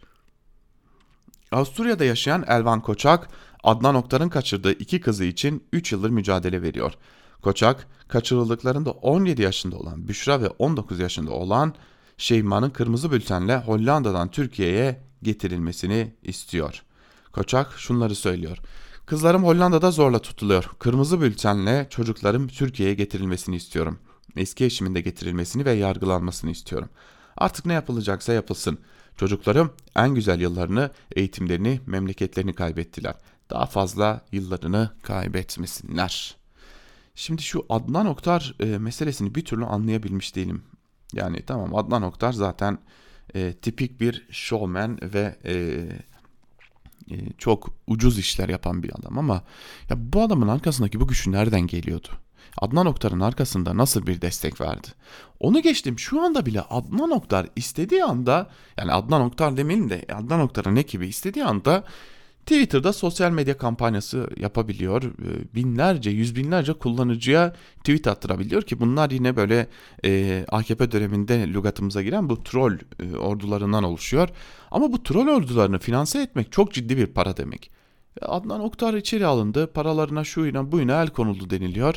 Avusturya'da 1.51 2.05
yaşayan 2.05 2.45
Elvan 2.47 2.81
Koçak, 2.81 3.29
Adnan 3.63 3.95
Oktar'ın 3.95 4.29
kaçırdığı 4.29 4.71
iki 4.71 5.01
kızı 5.01 5.23
için 5.23 5.63
3 5.73 5.91
yıldır 5.91 6.09
mücadele 6.09 6.61
veriyor. 6.61 6.93
Koçak, 7.41 7.87
kaçırıldıklarında 8.07 8.91
17 8.91 9.41
yaşında 9.41 9.77
olan 9.77 10.07
Büşra 10.07 10.41
ve 10.41 10.47
19 10.47 10.99
yaşında 10.99 11.31
olan 11.31 11.75
Şeyma'nın 12.17 12.69
kırmızı 12.69 13.11
bültenle 13.11 13.57
Hollanda'dan 13.57 14.31
Türkiye'ye 14.31 15.01
getirilmesini 15.23 16.13
istiyor. 16.23 16.83
Koçak 17.31 17.73
şunları 17.77 18.15
söylüyor. 18.15 18.57
Kızlarım 19.09 19.43
Hollanda'da 19.43 19.91
zorla 19.91 20.19
tutuluyor. 20.19 20.69
Kırmızı 20.79 21.21
bültenle 21.21 21.87
çocuklarım 21.89 22.47
Türkiye'ye 22.47 22.95
getirilmesini 22.95 23.55
istiyorum. 23.55 23.99
Eski 24.35 24.65
eşimin 24.65 24.95
de 24.95 25.01
getirilmesini 25.01 25.65
ve 25.65 25.71
yargılanmasını 25.71 26.51
istiyorum. 26.51 26.89
Artık 27.37 27.65
ne 27.65 27.73
yapılacaksa 27.73 28.33
yapılsın. 28.33 28.79
Çocuklarım 29.17 29.73
en 29.95 30.15
güzel 30.15 30.41
yıllarını, 30.41 30.91
eğitimlerini, 31.15 31.81
memleketlerini 31.85 32.53
kaybettiler. 32.53 33.15
Daha 33.49 33.65
fazla 33.65 34.21
yıllarını 34.31 34.89
kaybetmesinler. 35.03 36.37
Şimdi 37.15 37.41
şu 37.41 37.65
Adnan 37.69 38.05
Oktar 38.05 38.55
e, 38.59 38.65
meselesini 38.65 39.35
bir 39.35 39.45
türlü 39.45 39.65
anlayabilmiş 39.65 40.35
değilim. 40.35 40.63
Yani 41.13 41.45
tamam 41.45 41.75
Adnan 41.75 42.03
Oktar 42.03 42.33
zaten 42.33 42.77
e, 43.35 43.53
tipik 43.53 44.01
bir 44.01 44.27
showman 44.31 44.99
ve 45.03 45.35
e, 45.45 45.85
çok 47.37 47.69
ucuz 47.87 48.19
işler 48.19 48.49
yapan 48.49 48.83
bir 48.83 48.91
adam 48.99 49.17
ama 49.17 49.41
ya 49.89 50.13
bu 50.13 50.21
adamın 50.21 50.47
arkasındaki 50.47 51.01
bu 51.01 51.07
güçü 51.07 51.31
nereden 51.31 51.67
geliyordu? 51.67 52.07
Adnan 52.57 52.85
Oktar'ın 52.85 53.19
arkasında 53.19 53.77
nasıl 53.77 54.07
bir 54.07 54.21
destek 54.21 54.61
verdi? 54.61 54.87
Onu 55.39 55.61
geçtim 55.61 55.99
şu 55.99 56.21
anda 56.21 56.45
bile 56.45 56.61
Adnan 56.61 57.11
Oktar 57.11 57.47
istediği 57.55 58.03
anda 58.03 58.49
yani 58.77 58.91
Adnan 58.91 59.21
Oktar 59.21 59.57
demeyin 59.57 59.89
de 59.89 60.05
Adnan 60.13 60.39
Oktar'ın 60.39 60.75
ekibi 60.75 61.07
istediği 61.07 61.45
anda 61.45 61.83
Twitter'da 62.49 62.93
sosyal 62.93 63.31
medya 63.31 63.57
kampanyası 63.57 64.29
yapabiliyor. 64.37 65.03
Ee, 65.03 65.55
binlerce, 65.55 66.09
yüz 66.09 66.35
binlerce 66.35 66.73
kullanıcıya 66.73 67.53
tweet 67.77 68.07
attırabiliyor 68.07 68.61
ki 68.61 68.79
bunlar 68.79 69.11
yine 69.11 69.35
böyle 69.35 69.67
e, 70.05 70.45
AKP 70.47 70.91
döneminde 70.91 71.47
lügatımıza 71.47 72.01
giren 72.01 72.29
bu 72.29 72.43
troll 72.43 72.77
e, 72.99 73.17
ordularından 73.17 73.83
oluşuyor. 73.83 74.29
Ama 74.71 74.91
bu 74.91 75.03
troll 75.03 75.27
ordularını 75.27 75.79
finanse 75.79 76.21
etmek 76.21 76.51
çok 76.51 76.73
ciddi 76.73 76.97
bir 76.97 77.07
para 77.07 77.37
demek. 77.37 77.71
Adnan 78.21 78.61
Oktar 78.61 78.93
içeri 78.93 79.25
alındı, 79.25 79.73
paralarına 79.73 80.23
şuyla 80.23 80.71
buyuna 80.71 81.01
el 81.01 81.09
konuldu 81.09 81.49
deniliyor. 81.49 81.95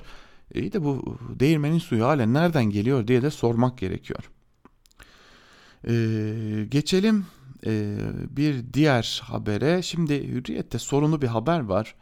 İyi 0.54 0.72
de 0.72 0.84
bu 0.84 1.18
değirmenin 1.40 1.78
suyu 1.78 2.04
halen 2.04 2.34
nereden 2.34 2.64
geliyor 2.64 3.06
diye 3.06 3.22
de 3.22 3.30
sormak 3.30 3.78
gerekiyor. 3.78 4.30
Ee, 5.88 6.64
geçelim 6.68 7.26
e, 7.66 7.96
bir 8.30 8.64
diğer 8.74 9.22
habere. 9.24 9.82
Şimdi 9.82 10.28
Hürriyet'te 10.28 10.78
sorunlu 10.78 11.22
bir 11.22 11.28
haber 11.28 11.60
var. 11.60 11.94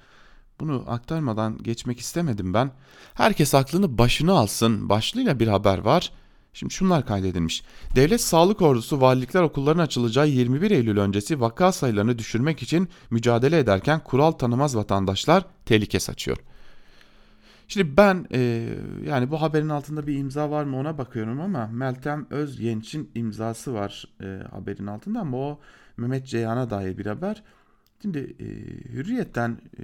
Bunu 0.61 0.85
aktarmadan 0.87 1.59
geçmek 1.59 2.01
istemedim 2.01 2.55
ben. 2.55 2.71
Herkes 3.15 3.55
aklını 3.55 3.99
başına 3.99 4.33
alsın 4.33 4.89
başlığıyla 4.89 5.41
bir 5.41 5.49
haber 5.49 5.79
var. 5.79 6.13
Şimdi 6.53 6.75
şunlar 6.75 7.07
kaydedilmiş. 7.07 7.63
Devlet 7.97 8.21
Sağlık 8.21 8.63
Ordusu 8.63 9.01
valilikler 9.01 9.43
okullarının 9.43 9.83
açılacağı 9.83 10.29
21 10.29 10.71
Eylül 10.71 10.99
öncesi 10.99 11.41
vaka 11.41 11.73
sayılarını 11.73 12.19
düşürmek 12.19 12.63
için 12.63 12.89
mücadele 13.11 13.59
ederken 13.59 14.01
kural 14.05 14.33
tanımaz 14.33 14.77
vatandaşlar 14.77 15.45
tehlike 15.67 16.01
saçıyor. 16.01 16.39
Şimdi 17.73 17.97
ben 17.97 18.27
e, 18.33 18.69
yani 19.07 19.31
bu 19.31 19.43
haberin 19.43 19.69
altında 19.69 20.07
bir 20.07 20.19
imza 20.19 20.51
var 20.51 20.65
mı 20.65 20.77
ona 20.77 20.99
bakıyorum 20.99 21.41
ama 21.41 21.67
Meltem 21.67 22.27
Özyenç'in 22.31 23.11
imzası 23.15 23.75
var 23.75 24.05
e, 24.21 24.39
haberin 24.51 24.87
altında 24.87 25.21
ama 25.21 25.37
o 25.37 25.61
Mehmet 25.97 26.27
Ceyhan'a 26.27 26.71
dair 26.71 26.99
bir 26.99 27.07
haber. 27.07 27.43
Şimdi 28.03 28.19
e, 28.19 28.45
Hürriyet'ten 28.93 29.59
e, 29.79 29.83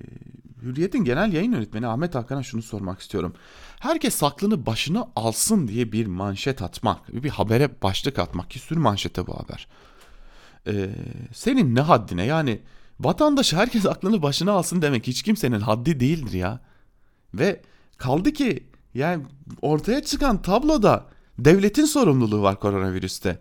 Hürriyet'in 0.63 1.05
genel 1.05 1.33
yayın 1.33 1.53
yönetmeni 1.53 1.87
Ahmet 1.87 2.15
Hakan'a 2.15 2.43
şunu 2.43 2.63
sormak 2.63 3.01
istiyorum. 3.01 3.35
Herkes 3.81 4.23
aklını 4.23 4.67
başına 4.67 5.09
alsın 5.17 5.69
diye 5.69 5.93
bir 5.93 6.07
manşet 6.07 6.63
atmak, 6.63 7.23
bir 7.23 7.31
habere 7.31 7.71
başlık 7.83 8.19
atmak 8.19 8.51
ki 8.51 8.59
sür 8.59 8.77
manşete 8.77 9.27
bu 9.27 9.39
haber. 9.39 9.69
E, 10.67 10.91
senin 11.35 11.75
ne 11.75 11.81
haddine 11.81 12.25
yani 12.25 12.61
vatandaş 13.01 13.53
herkes 13.53 13.87
aklını 13.87 14.23
başına 14.23 14.53
alsın 14.53 14.83
demek 14.83 15.07
hiç 15.07 15.23
kimsenin 15.23 15.61
haddi 15.61 16.01
değildir 16.01 16.33
ya. 16.33 16.61
Ve 17.35 17.63
Kaldı 17.97 18.33
ki 18.33 18.67
yani 18.95 19.25
ortaya 19.63 20.03
çıkan 20.03 20.43
tabloda 20.43 21.07
devletin 21.39 21.85
sorumluluğu 21.85 22.43
var 22.43 22.61
koronavirüste. 22.61 23.41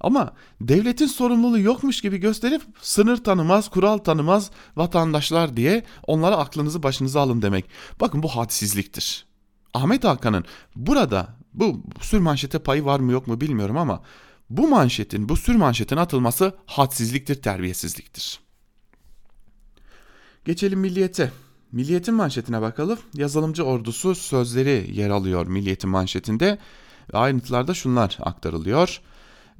Ama 0.00 0.32
devletin 0.60 1.06
sorumluluğu 1.06 1.58
yokmuş 1.58 2.00
gibi 2.00 2.18
gösterip 2.18 2.62
sınır 2.82 3.24
tanımaz, 3.24 3.68
kural 3.68 3.98
tanımaz 3.98 4.50
vatandaşlar 4.76 5.56
diye 5.56 5.84
onlara 6.06 6.36
aklınızı 6.36 6.82
başınıza 6.82 7.20
alın 7.20 7.42
demek. 7.42 7.64
Bakın 8.00 8.22
bu 8.22 8.28
hadsizliktir. 8.28 9.26
Ahmet 9.74 10.04
Hakan'ın 10.04 10.44
burada 10.76 11.36
bu 11.54 11.82
sür 12.00 12.18
manşete 12.18 12.58
payı 12.58 12.84
var 12.84 13.00
mı 13.00 13.12
yok 13.12 13.26
mu 13.26 13.40
bilmiyorum 13.40 13.76
ama 13.76 14.02
bu 14.50 14.68
manşetin, 14.68 15.28
bu 15.28 15.36
sür 15.36 15.54
manşetin 15.54 15.96
atılması 15.96 16.54
hadsizliktir, 16.66 17.42
terbiyesizliktir. 17.42 18.40
Geçelim 20.44 20.80
milliyete. 20.80 21.32
Milliyetin 21.72 22.14
manşetine 22.14 22.60
bakalım. 22.60 22.98
Yazılımcı 23.14 23.62
ordusu 23.62 24.14
sözleri 24.14 24.90
yer 24.92 25.10
alıyor 25.10 25.46
Milliyet'in 25.46 25.90
manşetinde. 25.90 26.58
Ayrıntılarda 27.12 27.74
şunlar 27.74 28.18
aktarılıyor. 28.20 29.00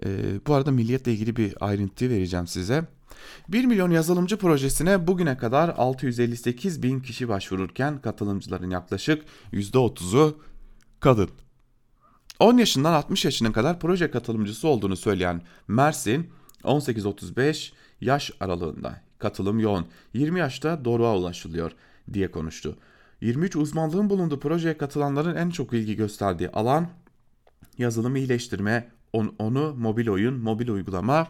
Ee, 0.05 0.09
bu 0.46 0.55
arada 0.55 0.70
Milliyet'le 0.70 1.07
ilgili 1.07 1.37
bir 1.37 1.55
ayrıntı 1.61 2.11
vereceğim 2.11 2.46
size. 2.46 2.85
1 3.49 3.64
milyon 3.64 3.90
yazılımcı 3.90 4.37
projesine 4.37 5.07
bugüne 5.07 5.37
kadar 5.37 5.68
658 5.68 6.83
bin 6.83 7.01
kişi 7.01 7.29
başvururken 7.29 8.01
katılımcıların 8.01 8.70
yaklaşık 8.70 9.25
%30'u 9.53 10.38
kadın. 11.01 11.31
10 12.40 12.59
yaşından 12.59 12.92
60 12.92 13.25
yaşına 13.25 13.53
kadar 13.53 13.81
proje 13.81 14.11
katılımcısı 14.11 14.68
olduğunu 14.68 14.96
söyleyen 14.96 15.42
Mersin 15.68 16.31
18-35 16.64 17.73
yaş 18.01 18.31
aralığında 18.40 19.01
katılım 19.18 19.59
yoğun. 19.59 19.87
20 20.14 20.38
yaşta 20.38 20.85
doruğa 20.85 21.16
ulaşılıyor 21.16 21.73
diye 22.12 22.31
konuştu. 22.31 22.79
23 23.20 23.57
uzmanlığın 23.57 24.11
bulunduğu 24.11 24.40
projeye 24.40 24.79
katılanların 24.79 25.37
en 25.37 25.51
çok 25.51 25.73
ilgi 25.73 25.96
gösterdiği 25.96 26.49
alan 26.51 26.88
yazılım 27.79 28.16
iyileştirme, 28.16 28.90
onu 29.38 29.75
mobil 29.75 30.09
oyun, 30.09 30.35
mobil 30.35 30.68
uygulama 30.68 31.29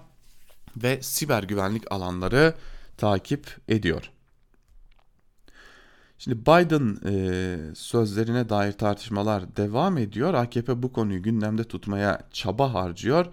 ve 0.76 1.02
siber 1.02 1.42
güvenlik 1.42 1.92
alanları 1.92 2.54
takip 2.96 3.56
ediyor. 3.68 4.10
Şimdi 6.18 6.40
Biden 6.40 6.96
e, 7.06 7.74
sözlerine 7.74 8.48
dair 8.48 8.72
tartışmalar 8.72 9.56
devam 9.56 9.98
ediyor. 9.98 10.34
AKP 10.34 10.82
bu 10.82 10.92
konuyu 10.92 11.22
gündemde 11.22 11.64
tutmaya 11.64 12.20
çaba 12.32 12.74
harcıyor. 12.74 13.26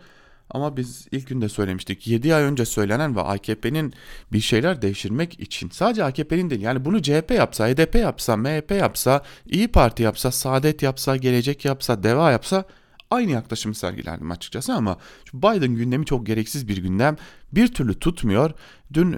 Ama 0.50 0.78
biz 0.78 1.08
ilk 1.12 1.28
günde 1.28 1.50
söylemiştik 1.50 2.08
7 2.08 2.36
ay 2.36 2.44
önce 2.44 2.66
söylenen 2.66 3.16
ve 3.16 3.22
AKP'nin 3.22 3.94
bir 4.34 4.40
şeyler 4.40 4.82
değiştirmek 4.82 5.40
için 5.40 5.70
sadece 5.70 6.04
AKP'nin 6.04 6.50
değil 6.50 6.62
yani 6.62 6.86
bunu 6.86 7.02
CHP 7.02 7.32
yapsa, 7.32 7.68
HDP 7.68 7.96
yapsa, 7.96 8.38
MHP 8.38 8.72
yapsa, 8.72 9.24
İyi 9.46 9.68
Parti 9.68 10.04
yapsa, 10.04 10.32
Saadet 10.32 10.82
yapsa, 10.82 11.18
Gelecek 11.18 11.66
yapsa, 11.66 12.04
Deva 12.04 12.32
yapsa 12.32 12.66
aynı 13.12 13.32
yaklaşımı 13.32 13.76
sergilerdim 13.76 14.32
açıkçası 14.32 14.74
ama 14.74 14.98
Biden 15.34 15.76
gündemi 15.76 16.06
çok 16.06 16.26
gereksiz 16.26 16.68
bir 16.68 16.78
gündem. 16.78 17.16
Bir 17.52 17.74
türlü 17.74 18.00
tutmuyor. 18.00 18.52
Dün 18.94 19.14
e, 19.14 19.18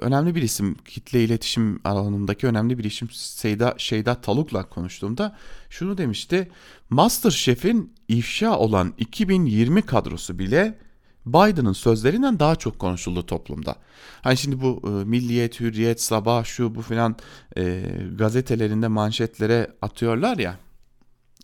önemli 0.00 0.34
bir 0.34 0.42
isim 0.42 0.74
kitle 0.74 1.24
iletişim 1.24 1.80
alanındaki 1.84 2.46
önemli 2.46 2.78
bir 2.78 2.84
isim 2.84 3.08
Seyda 3.10 3.74
Şeyda 3.78 4.20
Taluk'la 4.20 4.68
konuştuğumda 4.68 5.36
şunu 5.70 5.98
demişti. 5.98 6.50
Masterchef'in 6.90 7.94
ifşa 8.08 8.58
olan 8.58 8.94
2020 8.98 9.82
kadrosu 9.82 10.38
bile 10.38 10.78
Biden'ın 11.26 11.72
sözlerinden 11.72 12.38
daha 12.38 12.56
çok 12.56 12.78
konuşuldu 12.78 13.26
toplumda. 13.26 13.76
Hani 14.22 14.36
şimdi 14.36 14.60
bu 14.60 14.82
e, 14.84 14.88
Milliyet, 14.88 15.60
Hürriyet, 15.60 16.02
Sabah 16.02 16.44
şu 16.44 16.74
bu 16.74 16.82
filan 16.82 17.16
e, 17.56 17.82
gazetelerinde 18.14 18.88
manşetlere 18.88 19.70
atıyorlar 19.82 20.38
ya. 20.38 20.58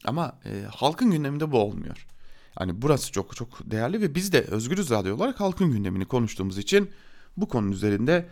Ama 0.04 0.38
e, 0.44 0.62
halkın 0.70 1.10
gündeminde 1.10 1.52
bu 1.52 1.58
olmuyor. 1.58 2.06
Hani 2.54 2.82
burası 2.82 3.12
çok 3.12 3.36
çok 3.36 3.70
değerli 3.70 4.00
ve 4.00 4.14
biz 4.14 4.32
de 4.32 4.40
Özgürüz 4.40 4.90
Radyo 4.90 5.16
olarak 5.16 5.40
halkın 5.40 5.72
gündemini 5.72 6.04
konuştuğumuz 6.04 6.58
için 6.58 6.90
bu 7.36 7.48
konunun 7.48 7.72
üzerinde 7.72 8.26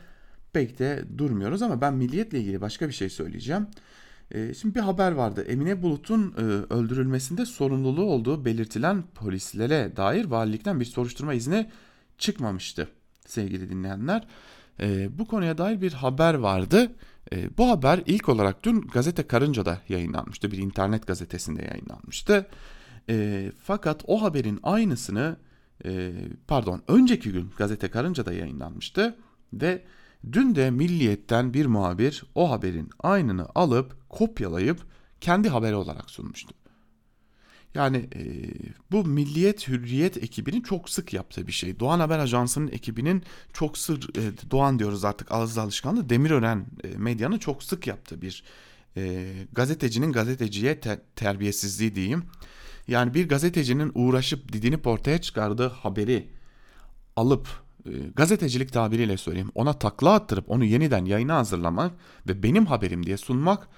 pek 0.52 0.78
de 0.78 1.04
durmuyoruz 1.18 1.62
ama 1.62 1.80
ben 1.80 1.94
milliyetle 1.94 2.40
ilgili 2.40 2.60
başka 2.60 2.88
bir 2.88 2.92
şey 2.92 3.08
söyleyeceğim. 3.08 3.66
E, 4.30 4.54
şimdi 4.54 4.74
bir 4.74 4.80
haber 4.80 5.12
vardı. 5.12 5.44
Emine 5.48 5.82
Bulut'un 5.82 6.34
e, 6.38 6.40
öldürülmesinde 6.74 7.46
sorumluluğu 7.46 8.04
olduğu 8.04 8.44
belirtilen 8.44 9.02
polislere 9.14 9.96
dair 9.96 10.24
valilikten 10.24 10.80
bir 10.80 10.84
soruşturma 10.84 11.34
izni 11.34 11.70
çıkmamıştı 12.18 12.88
sevgili 13.26 13.70
dinleyenler. 13.70 14.26
E, 14.80 15.18
bu 15.18 15.26
konuya 15.26 15.58
dair 15.58 15.80
bir 15.80 15.92
haber 15.92 16.34
vardı. 16.34 16.92
E, 17.32 17.58
bu 17.58 17.68
haber 17.68 18.02
ilk 18.06 18.28
olarak 18.28 18.64
dün 18.64 18.80
gazete 18.80 19.22
Karınca'da 19.22 19.80
yayınlanmıştı. 19.88 20.50
Bir 20.50 20.58
internet 20.58 21.06
gazetesinde 21.06 21.62
yayınlanmıştı. 21.62 22.46
Fakat 23.62 24.02
o 24.06 24.22
haberin 24.22 24.60
aynısını 24.62 25.36
e, 25.84 26.12
pardon 26.48 26.82
önceki 26.88 27.32
gün 27.32 27.50
gazete 27.56 27.90
Karınca'da 27.90 28.32
yayınlanmıştı. 28.32 29.16
Ve 29.52 29.84
dün 30.32 30.54
de 30.54 30.70
Milliyet'ten 30.70 31.54
bir 31.54 31.66
muhabir 31.66 32.24
o 32.34 32.50
haberin 32.50 32.90
aynını 33.00 33.46
alıp 33.54 34.08
kopyalayıp 34.08 34.80
kendi 35.20 35.48
haberi 35.48 35.74
olarak 35.74 36.10
sunmuştu. 36.10 36.54
Yani 37.74 37.96
e, 37.96 38.22
bu 38.92 39.04
Milliyet 39.04 39.68
Hürriyet 39.68 40.16
ekibinin 40.16 40.60
çok 40.60 40.90
sık 40.90 41.12
yaptığı 41.12 41.46
bir 41.46 41.52
şey. 41.52 41.80
Doğan 41.80 42.00
Haber 42.00 42.18
Ajansı'nın 42.18 42.68
ekibinin 42.68 43.22
çok 43.52 43.78
sık, 43.78 44.18
e, 44.18 44.50
Doğan 44.50 44.78
diyoruz 44.78 45.04
artık 45.04 45.32
ağız 45.32 45.58
alışkanlığı, 45.58 46.08
Demirören 46.08 46.66
e, 46.84 46.88
medyanın 46.88 47.38
çok 47.38 47.62
sık 47.62 47.86
yaptığı 47.86 48.22
bir 48.22 48.44
e, 48.96 49.32
gazetecinin 49.52 50.12
gazeteciye 50.12 50.80
te, 50.80 51.00
terbiyesizliği 51.16 51.94
diyeyim. 51.94 52.24
Yani 52.88 53.14
bir 53.14 53.28
gazetecinin 53.28 53.92
uğraşıp 53.94 54.52
didinip 54.52 54.86
ortaya 54.86 55.20
çıkardığı 55.20 55.68
haberi 55.68 56.28
alıp 57.16 57.48
e, 57.86 57.90
gazetecilik 58.16 58.72
tabiriyle 58.72 59.16
söyleyeyim 59.16 59.50
ona 59.54 59.72
takla 59.72 60.12
attırıp 60.12 60.50
onu 60.50 60.64
yeniden 60.64 61.04
yayına 61.04 61.36
hazırlamak 61.36 61.92
ve 62.28 62.42
benim 62.42 62.66
haberim 62.66 63.06
diye 63.06 63.16
sunmak 63.16 63.68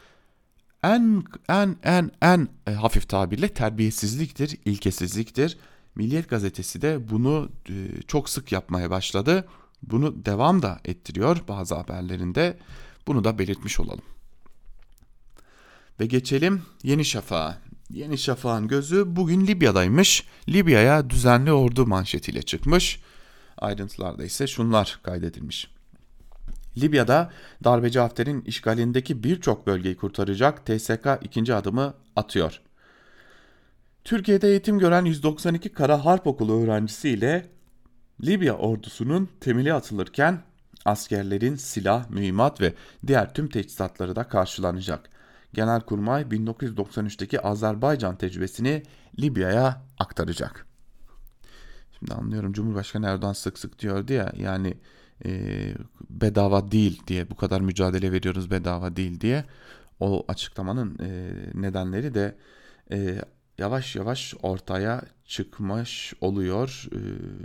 en 0.82 1.24
en 1.48 1.76
en 1.82 2.10
en 2.22 2.48
e, 2.66 2.72
hafif 2.72 3.08
tabirle 3.08 3.48
terbiyesizliktir, 3.48 4.58
ilkesizliktir. 4.64 5.58
Milliyet 5.94 6.28
gazetesi 6.28 6.82
de 6.82 7.10
bunu 7.10 7.48
e, 7.68 8.02
çok 8.06 8.28
sık 8.28 8.52
yapmaya 8.52 8.90
başladı. 8.90 9.48
Bunu 9.82 10.24
devam 10.24 10.62
da 10.62 10.80
ettiriyor 10.84 11.38
bazı 11.48 11.74
haberlerinde. 11.74 12.58
Bunu 13.06 13.24
da 13.24 13.38
belirtmiş 13.38 13.80
olalım. 13.80 14.04
Ve 16.00 16.06
geçelim 16.06 16.62
Yeni 16.82 17.04
Şafak'a. 17.04 17.65
Yeni 17.90 18.18
Şafak'ın 18.18 18.68
gözü 18.68 19.04
bugün 19.16 19.46
Libya'daymış. 19.46 20.24
Libya'ya 20.48 21.10
düzenli 21.10 21.52
ordu 21.52 21.86
manşetiyle 21.86 22.42
çıkmış. 22.42 23.00
Ayrıntılarda 23.58 24.24
ise 24.24 24.46
şunlar 24.46 25.00
kaydedilmiş. 25.02 25.70
Libya'da 26.76 27.32
darbeci 27.64 27.98
Hafter'in 27.98 28.40
işgalindeki 28.40 29.24
birçok 29.24 29.66
bölgeyi 29.66 29.96
kurtaracak 29.96 30.66
TSK 30.66 31.06
ikinci 31.22 31.54
adımı 31.54 31.94
atıyor. 32.16 32.60
Türkiye'de 34.04 34.48
eğitim 34.48 34.78
gören 34.78 35.04
192 35.04 35.68
Kara 35.68 36.04
Harp 36.04 36.26
Okulu 36.26 36.62
öğrencisiyle 36.62 37.48
Libya 38.24 38.56
ordusunun 38.56 39.28
temeli 39.40 39.74
atılırken 39.74 40.42
askerlerin 40.84 41.56
silah, 41.56 42.10
mühimmat 42.10 42.60
ve 42.60 42.74
diğer 43.06 43.34
tüm 43.34 43.48
teçhizatları 43.48 44.16
da 44.16 44.28
karşılanacak. 44.28 45.15
Genelkurmay 45.56 46.22
1993'teki 46.22 47.40
Azerbaycan 47.40 48.16
tecrübesini 48.16 48.82
Libya'ya 49.20 49.82
aktaracak. 49.98 50.66
Şimdi 51.98 52.14
anlıyorum 52.14 52.52
Cumhurbaşkanı 52.52 53.06
Erdoğan 53.06 53.32
sık 53.32 53.58
sık 53.58 53.78
diyordu 53.78 54.12
ya 54.12 54.32
yani 54.36 54.74
e, 55.24 55.50
bedava 56.10 56.70
değil 56.70 57.02
diye 57.06 57.30
bu 57.30 57.36
kadar 57.36 57.60
mücadele 57.60 58.12
veriyoruz 58.12 58.50
bedava 58.50 58.96
değil 58.96 59.20
diye 59.20 59.44
o 60.00 60.24
açıklamanın 60.28 60.98
e, 60.98 61.32
nedenleri 61.54 62.14
de 62.14 62.36
e, 62.92 63.22
yavaş 63.58 63.96
yavaş 63.96 64.34
ortaya 64.42 65.02
çıkmış 65.24 66.14
oluyor. 66.20 66.88
E, 66.92 66.98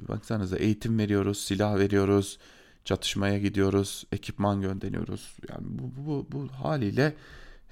baksanıza 0.08 0.58
eğitim 0.58 1.00
veriyoruz, 1.00 1.38
silah 1.38 1.78
veriyoruz, 1.78 2.40
çatışmaya 2.86 3.38
gidiyoruz, 3.38 4.04
ekipman 4.12 4.62
gönderiyoruz. 4.62 5.38
Yani 5.50 5.66
bu, 5.70 5.92
bu, 6.06 6.28
bu 6.32 6.48
haliyle 6.48 7.14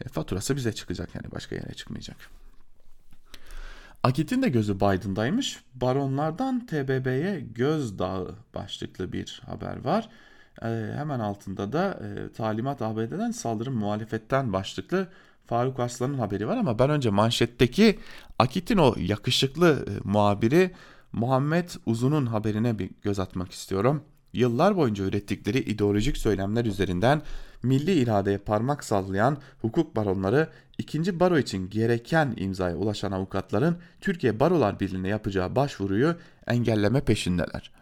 e, 0.05 0.09
faturası 0.09 0.55
bize 0.55 0.73
çıkacak 0.73 1.15
yani 1.15 1.31
başka 1.31 1.55
yere 1.55 1.73
çıkmayacak. 1.73 2.17
Akit'in 4.03 4.41
de 4.41 4.49
gözü 4.49 4.75
Biden'daymış. 4.75 5.63
Baronlardan 5.75 6.65
TBB'ye 6.65 7.39
gözdağı 7.39 8.35
başlıklı 8.55 9.13
bir 9.13 9.41
haber 9.45 9.83
var. 9.85 10.09
Ee, 10.63 10.91
hemen 10.95 11.19
altında 11.19 11.73
da 11.73 11.99
e, 12.03 12.33
talimat 12.33 12.81
ABD'den 12.81 13.31
saldırı 13.31 13.71
muhalefetten 13.71 14.53
başlıklı 14.53 15.07
Faruk 15.45 15.79
Arslan'ın 15.79 16.17
haberi 16.17 16.47
var 16.47 16.57
ama 16.57 16.79
ben 16.79 16.89
önce 16.89 17.09
manşetteki 17.09 17.99
Akit'in 18.39 18.77
o 18.77 18.95
yakışıklı 18.97 19.85
e, 19.87 19.91
muhabiri 20.03 20.71
Muhammed 21.11 21.69
Uzun'un 21.85 22.25
haberine 22.25 22.79
bir 22.79 22.89
göz 23.01 23.19
atmak 23.19 23.51
istiyorum. 23.51 24.03
Yıllar 24.33 24.77
boyunca 24.77 25.03
ürettikleri 25.03 25.59
ideolojik 25.59 26.17
söylemler 26.17 26.65
üzerinden 26.65 27.21
milli 27.63 27.93
iradeye 27.93 28.37
parmak 28.37 28.83
sallayan 28.83 29.37
hukuk 29.61 29.95
baronları 29.95 30.49
ikinci 30.77 31.19
baro 31.19 31.37
için 31.37 31.69
gereken 31.69 32.33
imzaya 32.37 32.75
ulaşan 32.75 33.11
avukatların 33.11 33.77
Türkiye 34.01 34.39
Barolar 34.39 34.79
Birliği'ne 34.79 35.07
yapacağı 35.07 35.55
başvuruyu 35.55 36.15
engelleme 36.47 37.01
peşindeler. 37.01 37.78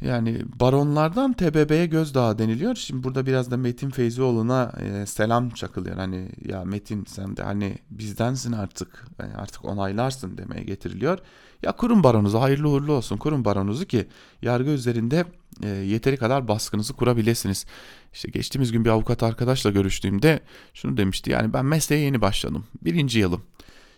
Yani 0.00 0.42
baronlardan 0.60 1.32
TBB'ye 1.32 1.86
gözdağı 1.86 2.38
deniliyor. 2.38 2.74
Şimdi 2.74 3.04
burada 3.04 3.26
biraz 3.26 3.50
da 3.50 3.56
Metin 3.56 3.90
Feyzioğlu'na 3.90 4.72
e, 4.80 5.06
selam 5.06 5.50
çakılıyor. 5.50 5.96
Hani 5.96 6.28
ya 6.48 6.64
Metin 6.64 7.04
sen 7.04 7.36
de 7.36 7.42
hani 7.42 7.78
bizdensin 7.90 8.52
artık 8.52 9.06
yani 9.20 9.34
artık 9.34 9.64
onaylarsın 9.64 10.38
demeye 10.38 10.64
getiriliyor. 10.64 11.18
Ya 11.62 11.72
kurum 11.72 12.04
baronuzu 12.04 12.40
hayırlı 12.40 12.68
uğurlu 12.68 12.92
olsun 12.92 13.16
kurum 13.16 13.44
baronuzu 13.44 13.84
ki 13.84 14.06
yargı 14.42 14.70
üzerinde 14.70 15.24
e, 15.62 15.68
yeteri 15.68 16.16
kadar 16.16 16.48
baskınızı 16.48 16.92
kurabilirsiniz. 16.92 17.66
İşte 18.12 18.30
geçtiğimiz 18.30 18.72
gün 18.72 18.84
bir 18.84 18.90
avukat 18.90 19.22
arkadaşla 19.22 19.70
görüştüğümde 19.70 20.40
şunu 20.74 20.96
demişti 20.96 21.30
yani 21.30 21.52
ben 21.52 21.64
mesleğe 21.64 22.00
yeni 22.00 22.20
başladım 22.20 22.64
birinci 22.82 23.18
yılım. 23.18 23.42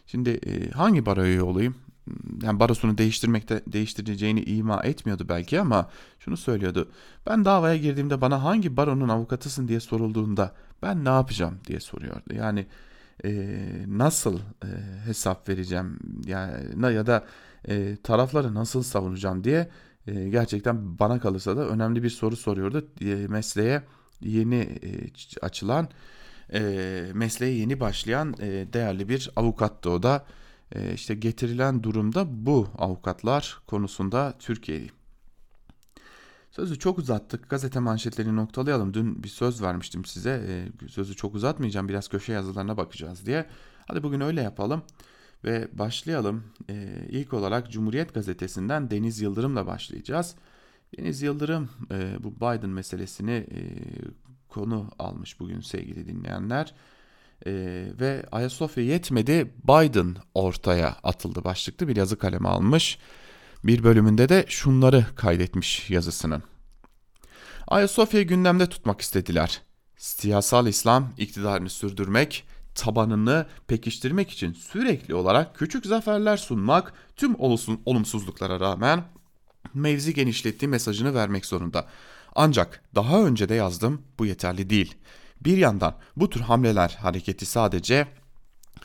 Şimdi 0.07 0.31
e, 0.31 0.71
hangi 0.71 1.07
baroya 1.07 1.45
olayım? 1.45 1.75
Yani 2.43 2.61
barosunu 2.61 2.99
değiştirmekte 2.99 3.63
değiştireceğini 3.67 4.41
ima 4.41 4.83
etmiyordu 4.83 5.27
belki 5.29 5.61
ama 5.61 5.91
şunu 6.19 6.37
söylüyordu. 6.37 6.89
Ben 7.27 7.45
davaya 7.45 7.77
girdiğimde 7.77 8.21
bana 8.21 8.45
hangi 8.45 8.77
baronun 8.77 9.09
avukatısın 9.09 9.69
diye 9.69 9.81
sorulduğunda 9.81 10.55
ben 10.83 11.05
ne 11.05 11.09
yapacağım 11.09 11.59
diye 11.67 11.81
soruyordu. 11.81 12.35
Yani 12.35 12.67
e, 13.25 13.59
nasıl 13.87 14.39
e, 14.39 14.69
hesap 15.05 15.49
vereceğim 15.49 15.99
yani 16.27 16.95
ya 16.95 17.07
da 17.07 17.25
e, 17.69 17.97
tarafları 18.03 18.55
nasıl 18.55 18.83
savunacağım 18.83 19.45
diye 19.45 19.69
e, 20.07 20.29
gerçekten 20.29 20.99
bana 20.99 21.21
kalırsa 21.21 21.57
da 21.57 21.69
önemli 21.69 22.03
bir 22.03 22.11
soru 22.11 22.37
soruyordu. 22.37 22.89
E, 23.01 23.15
mesleğe 23.29 23.83
yeni 24.21 24.61
e, 24.61 24.91
açılan 25.43 25.89
e, 26.53 26.61
mesleğe 27.15 27.53
yeni 27.53 27.81
başlayan 27.81 28.35
e, 28.41 28.47
değerli 28.73 29.09
bir 29.09 29.31
avukattı 29.37 29.91
o 29.91 30.03
da. 30.03 30.25
E, 30.73 30.95
işte 30.95 31.15
getirilen 31.15 31.83
durumda 31.83 32.47
bu 32.47 32.69
avukatlar 32.79 33.59
konusunda 33.67 34.35
Türkiye'yi. 34.39 34.91
Sözü 36.51 36.79
çok 36.79 36.99
uzattık. 36.99 37.51
Gazete 37.51 37.81
manşetlerini 37.81 38.37
noktalayalım. 38.37 38.95
Dün 38.95 39.23
bir 39.23 39.29
söz 39.29 39.63
vermiştim 39.63 40.05
size. 40.05 40.31
E, 40.49 40.89
sözü 40.89 41.17
çok 41.17 41.35
uzatmayacağım. 41.35 41.89
Biraz 41.89 42.09
köşe 42.09 42.33
yazılarına 42.33 42.77
bakacağız 42.77 43.27
diye. 43.27 43.47
Hadi 43.87 44.03
bugün 44.03 44.21
öyle 44.21 44.43
yapalım. 44.43 44.83
Ve 45.45 45.69
başlayalım. 45.73 46.45
E, 46.71 47.07
ilk 47.09 47.33
olarak 47.33 47.71
Cumhuriyet 47.71 48.15
Gazetesi'nden 48.15 48.91
Deniz 48.91 49.21
Yıldırım'la 49.21 49.67
başlayacağız. 49.67 50.35
Deniz 50.99 51.23
Yıldırım 51.23 51.71
e, 51.91 52.25
bu 52.25 52.37
Biden 52.37 52.71
meselesini 52.71 53.31
e, 53.31 53.61
konu 54.49 54.91
almış 54.99 55.41
bugün 55.41 55.61
sevgili 55.61 56.07
dinleyenler. 56.07 56.75
Ee, 57.47 57.87
ve 58.01 58.27
Ayasofya 58.33 58.85
yetmedi 58.85 59.53
Biden 59.65 60.17
ortaya 60.35 60.97
atıldı 61.03 61.45
başlıklı 61.45 61.89
bir 61.89 61.97
yazı 61.97 62.19
kaleme 62.19 62.49
almış. 62.49 62.99
Bir 63.65 63.85
bölümünde 63.85 64.29
de 64.29 64.45
şunları 64.49 65.07
kaydetmiş 65.17 65.91
yazısının. 65.91 66.43
Ayasofya'yı 67.69 68.27
gündemde 68.27 68.67
tutmak 68.67 69.01
istediler. 69.01 69.63
Siyasal 69.97 70.67
İslam 70.67 71.13
iktidarını 71.19 71.71
sürdürmek, 71.71 72.45
tabanını 72.75 73.47
pekiştirmek 73.67 74.31
için 74.31 74.53
sürekli 74.53 75.15
olarak 75.15 75.57
küçük 75.57 75.87
zaferler 75.87 76.37
sunmak, 76.37 76.93
tüm 77.17 77.37
olumsuzluklara 77.87 78.61
rağmen 78.61 79.05
mevzi 79.75 80.15
genişlettiği 80.15 80.69
mesajını 80.69 81.15
vermek 81.15 81.47
zorunda. 81.47 81.87
Ancak 82.35 82.83
daha 82.95 83.23
önce 83.23 83.49
de 83.49 83.55
yazdım 83.55 84.03
bu 84.19 84.27
yeterli 84.27 84.71
değil. 84.71 84.95
Bir 85.41 85.57
yandan 85.57 85.95
bu 86.17 86.31
tür 86.31 86.41
hamleler 86.41 86.97
hareketi 87.01 87.47
sadece 87.47 88.07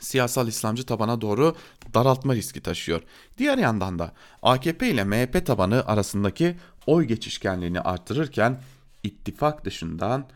siyasal 0.00 0.48
İslamcı 0.48 0.86
tabana 0.86 1.20
doğru 1.20 1.56
daraltma 1.94 2.34
riski 2.34 2.60
taşıyor. 2.60 3.02
Diğer 3.38 3.58
yandan 3.58 3.98
da 3.98 4.12
AKP 4.42 4.90
ile 4.90 5.04
MHP 5.04 5.46
tabanı 5.46 5.86
arasındaki 5.86 6.56
oy 6.86 7.04
geçişkenliğini 7.04 7.80
artırırken 7.80 8.60
ittifak 9.02 9.64
dışından 9.64 10.28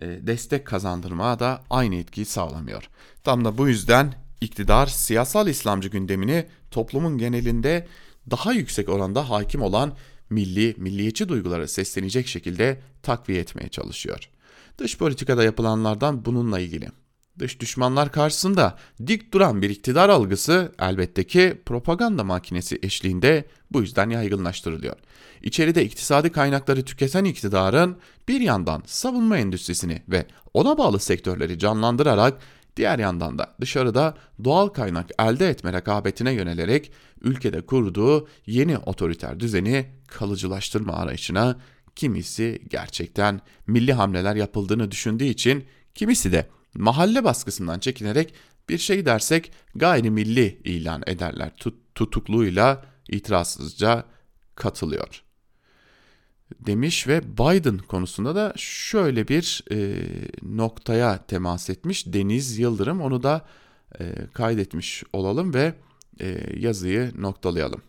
e, 0.00 0.06
destek 0.06 0.66
kazandırmaya 0.66 1.38
da 1.38 1.62
aynı 1.70 1.94
etkiyi 1.94 2.26
sağlamıyor. 2.26 2.90
Tam 3.24 3.44
da 3.44 3.58
bu 3.58 3.68
yüzden 3.68 4.14
iktidar 4.40 4.86
siyasal 4.86 5.48
İslamcı 5.48 5.88
gündemini 5.88 6.46
toplumun 6.70 7.18
genelinde 7.18 7.86
daha 8.30 8.52
yüksek 8.52 8.88
oranda 8.88 9.30
hakim 9.30 9.62
olan 9.62 9.96
milli, 10.30 10.74
milliyetçi 10.78 11.28
duyguları 11.28 11.68
seslenecek 11.68 12.26
şekilde 12.26 12.80
takviye 13.02 13.40
etmeye 13.40 13.68
çalışıyor. 13.68 14.30
Dış 14.78 14.98
politikada 14.98 15.44
yapılanlardan 15.44 16.24
bununla 16.24 16.60
ilgili. 16.60 16.88
Dış 17.38 17.60
düşmanlar 17.60 18.12
karşısında 18.12 18.78
dik 19.06 19.32
duran 19.32 19.62
bir 19.62 19.70
iktidar 19.70 20.08
algısı 20.08 20.72
elbette 20.78 21.24
ki 21.24 21.62
propaganda 21.66 22.24
makinesi 22.24 22.78
eşliğinde 22.82 23.44
bu 23.72 23.80
yüzden 23.80 24.10
yaygınlaştırılıyor. 24.10 24.96
İçeride 25.42 25.84
iktisadi 25.84 26.32
kaynakları 26.32 26.84
tüketen 26.84 27.24
iktidarın 27.24 27.96
bir 28.28 28.40
yandan 28.40 28.82
savunma 28.86 29.38
endüstrisini 29.38 30.02
ve 30.08 30.26
ona 30.54 30.78
bağlı 30.78 31.00
sektörleri 31.00 31.58
canlandırarak 31.58 32.38
diğer 32.76 32.98
yandan 32.98 33.38
da 33.38 33.54
dışarıda 33.60 34.14
doğal 34.44 34.68
kaynak 34.68 35.10
elde 35.18 35.48
etme 35.48 35.72
rekabetine 35.72 36.32
yönelerek 36.32 36.92
ülkede 37.20 37.60
kurduğu 37.60 38.28
yeni 38.46 38.78
otoriter 38.78 39.40
düzeni 39.40 39.86
kalıcılaştırma 40.06 40.92
arayışına 40.92 41.56
kimisi 41.96 42.62
gerçekten 42.70 43.40
milli 43.66 43.92
hamleler 43.92 44.36
yapıldığını 44.36 44.90
düşündüğü 44.90 45.24
için 45.24 45.64
kimisi 45.94 46.32
de 46.32 46.48
mahalle 46.74 47.24
baskısından 47.24 47.78
çekinerek 47.78 48.34
bir 48.68 48.78
şey 48.78 49.06
dersek 49.06 49.52
gayrimilli 49.74 50.60
ilan 50.64 51.02
ederler 51.06 51.52
Tut, 51.56 51.74
tutukluğuyla 51.94 52.84
itirazsızca 53.08 54.04
katılıyor 54.54 55.26
demiş 56.60 57.08
ve 57.08 57.22
Biden 57.38 57.78
konusunda 57.78 58.34
da 58.34 58.52
şöyle 58.56 59.28
bir 59.28 59.64
e, 59.72 59.96
noktaya 60.42 61.26
temas 61.26 61.70
etmiş 61.70 62.06
Deniz 62.06 62.58
Yıldırım 62.58 63.00
onu 63.00 63.22
da 63.22 63.46
e, 64.00 64.14
kaydetmiş 64.32 65.04
olalım 65.12 65.54
ve 65.54 65.74
e, 66.20 66.38
yazıyı 66.56 67.12
noktalayalım. 67.18 67.82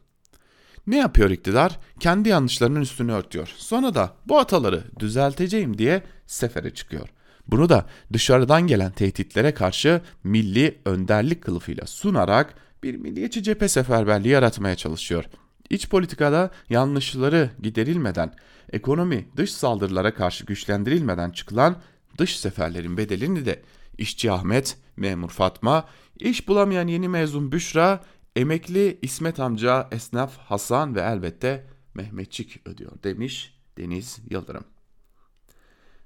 Ne 0.87 0.97
yapıyor 0.97 1.29
iktidar? 1.29 1.79
Kendi 1.99 2.29
yanlışlarının 2.29 2.81
üstünü 2.81 3.11
örtüyor. 3.11 3.53
Sonra 3.57 3.95
da 3.95 4.13
bu 4.25 4.37
hataları 4.37 4.83
düzelteceğim 4.99 5.77
diye 5.77 6.03
sefere 6.25 6.73
çıkıyor. 6.73 7.09
Bunu 7.47 7.69
da 7.69 7.85
dışarıdan 8.13 8.67
gelen 8.67 8.91
tehditlere 8.91 9.53
karşı 9.53 10.01
milli 10.23 10.77
önderlik 10.85 11.43
kılıfıyla 11.43 11.87
sunarak 11.87 12.53
bir 12.83 12.95
milliyetçi 12.95 13.43
cephe 13.43 13.67
seferberliği 13.67 14.33
yaratmaya 14.33 14.75
çalışıyor. 14.75 15.25
İç 15.69 15.89
politikada 15.89 16.51
yanlışları 16.69 17.49
giderilmeden, 17.63 18.33
ekonomi 18.71 19.27
dış 19.37 19.51
saldırılara 19.51 20.13
karşı 20.13 20.45
güçlendirilmeden 20.45 21.29
çıkılan 21.29 21.75
dış 22.17 22.39
seferlerin 22.39 22.97
bedelini 22.97 23.45
de 23.45 23.61
işçi 23.97 24.31
Ahmet, 24.31 24.77
memur 24.97 25.29
Fatma, 25.29 25.85
iş 26.19 26.47
bulamayan 26.47 26.87
yeni 26.87 27.09
mezun 27.09 27.51
Büşra, 27.51 28.03
emekli 28.37 28.99
İsmet 29.01 29.39
amca, 29.39 29.87
esnaf 29.91 30.37
Hasan 30.37 30.95
ve 30.95 31.01
elbette 31.01 31.67
Mehmetçik 31.93 32.67
ödüyor 32.67 32.91
demiş 33.03 33.59
Deniz 33.77 34.19
Yıldırım. 34.29 34.63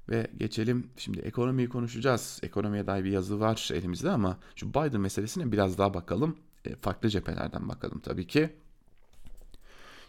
Ve 0.09 0.27
geçelim 0.37 0.89
şimdi 0.97 1.19
ekonomiyi 1.19 1.69
konuşacağız. 1.69 2.39
Ekonomiye 2.43 2.87
dair 2.87 3.03
bir 3.03 3.11
yazı 3.11 3.39
var 3.39 3.69
elimizde 3.73 4.09
ama 4.09 4.37
şu 4.55 4.69
Biden 4.69 5.01
meselesine 5.01 5.51
biraz 5.51 5.77
daha 5.77 5.93
bakalım. 5.93 6.37
E, 6.65 6.75
farklı 6.75 7.09
cephelerden 7.09 7.69
bakalım 7.69 7.99
tabii 7.99 8.27
ki. 8.27 8.49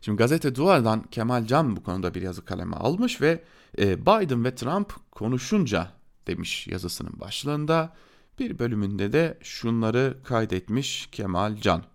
Şimdi 0.00 0.18
gazete 0.18 0.54
Duvar'dan 0.54 1.02
Kemal 1.02 1.46
Can 1.46 1.76
bu 1.76 1.82
konuda 1.82 2.14
bir 2.14 2.22
yazı 2.22 2.44
kaleme 2.44 2.76
almış 2.76 3.20
ve 3.20 3.44
e, 3.78 4.06
Biden 4.06 4.44
ve 4.44 4.54
Trump 4.54 4.92
konuşunca 5.10 5.90
demiş 6.26 6.66
yazısının 6.66 7.20
başlığında. 7.20 7.94
Bir 8.38 8.58
bölümünde 8.58 9.12
de 9.12 9.38
şunları 9.42 10.16
kaydetmiş 10.24 11.08
Kemal 11.12 11.56
Can. 11.56 11.91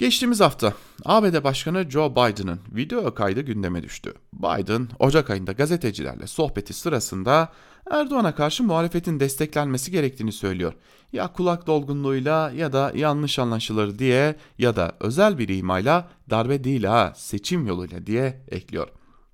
Geçtiğimiz 0.00 0.40
hafta 0.40 0.74
ABD 1.04 1.44
Başkanı 1.44 1.90
Joe 1.90 2.10
Biden'ın 2.10 2.60
video 2.72 3.14
kaydı 3.14 3.40
gündeme 3.40 3.82
düştü. 3.82 4.14
Biden, 4.32 4.88
Ocak 4.98 5.30
ayında 5.30 5.52
gazetecilerle 5.52 6.26
sohbeti 6.26 6.72
sırasında 6.72 7.52
Erdoğan'a 7.90 8.34
karşı 8.34 8.64
muhalefetin 8.64 9.20
desteklenmesi 9.20 9.90
gerektiğini 9.90 10.32
söylüyor. 10.32 10.72
Ya 11.12 11.32
kulak 11.32 11.66
dolgunluğuyla 11.66 12.52
ya 12.56 12.72
da 12.72 12.92
yanlış 12.94 13.38
anlaşılır 13.38 13.98
diye 13.98 14.36
ya 14.58 14.76
da 14.76 14.96
özel 15.00 15.38
bir 15.38 15.48
imayla 15.48 16.08
darbe 16.30 16.64
değil 16.64 16.84
ha 16.84 17.12
seçim 17.16 17.66
yoluyla 17.66 18.06
diye 18.06 18.42
ekliyor. 18.48 18.88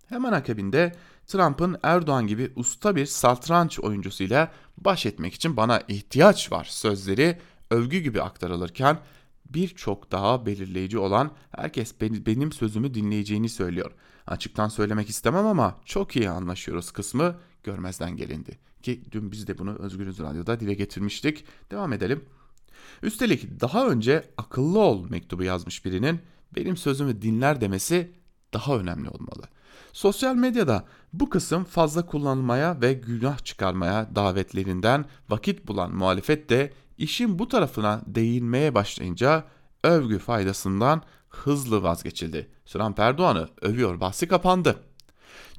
Hemen 0.08 0.32
akabinde 0.32 0.94
Trump'ın 1.26 1.76
Erdoğan 1.82 2.26
gibi 2.26 2.52
usta 2.56 2.96
bir 2.96 3.06
satranç 3.06 3.80
oyuncusuyla 3.80 4.52
baş 4.78 5.06
etmek 5.06 5.34
için 5.34 5.56
bana 5.56 5.82
ihtiyaç 5.88 6.52
var 6.52 6.64
sözleri 6.70 7.38
övgü 7.70 7.98
gibi 7.98 8.22
aktarılırken 8.22 8.98
birçok 9.50 10.12
daha 10.12 10.46
belirleyici 10.46 10.98
olan 10.98 11.30
herkes 11.56 12.00
benim 12.00 12.52
sözümü 12.52 12.94
dinleyeceğini 12.94 13.48
söylüyor. 13.48 13.90
Açıktan 14.26 14.68
söylemek 14.68 15.08
istemem 15.08 15.46
ama 15.46 15.80
çok 15.84 16.16
iyi 16.16 16.30
anlaşıyoruz 16.30 16.90
kısmı 16.90 17.36
görmezden 17.64 18.16
gelindi. 18.16 18.58
Ki 18.82 19.02
dün 19.12 19.32
biz 19.32 19.46
de 19.46 19.58
bunu 19.58 19.74
Özgürüz 19.74 20.18
Radyo'da 20.18 20.60
dile 20.60 20.74
getirmiştik. 20.74 21.44
Devam 21.70 21.92
edelim. 21.92 22.24
Üstelik 23.02 23.60
daha 23.60 23.88
önce 23.88 24.30
akıllı 24.36 24.78
ol 24.78 25.10
mektubu 25.10 25.42
yazmış 25.42 25.84
birinin 25.84 26.20
benim 26.56 26.76
sözümü 26.76 27.22
dinler 27.22 27.60
demesi 27.60 28.12
daha 28.52 28.78
önemli 28.78 29.08
olmalı. 29.08 29.42
Sosyal 29.92 30.34
medyada 30.34 30.84
bu 31.12 31.30
kısım 31.30 31.64
fazla 31.64 32.06
kullanılmaya 32.06 32.80
ve 32.80 32.92
günah 32.92 33.44
çıkarmaya 33.44 34.10
davetlerinden 34.14 35.04
vakit 35.28 35.68
bulan 35.68 35.94
muhalefet 35.94 36.50
de 36.50 36.72
işin 36.98 37.38
bu 37.38 37.48
tarafına 37.48 38.00
değinmeye 38.06 38.74
başlayınca 38.74 39.44
övgü 39.84 40.18
faydasından 40.18 41.02
hızlı 41.28 41.82
vazgeçildi. 41.82 42.50
Trump 42.66 42.98
Erdoğan'ı 42.98 43.48
övüyor 43.62 44.00
bahsi 44.00 44.28
kapandı. 44.28 44.76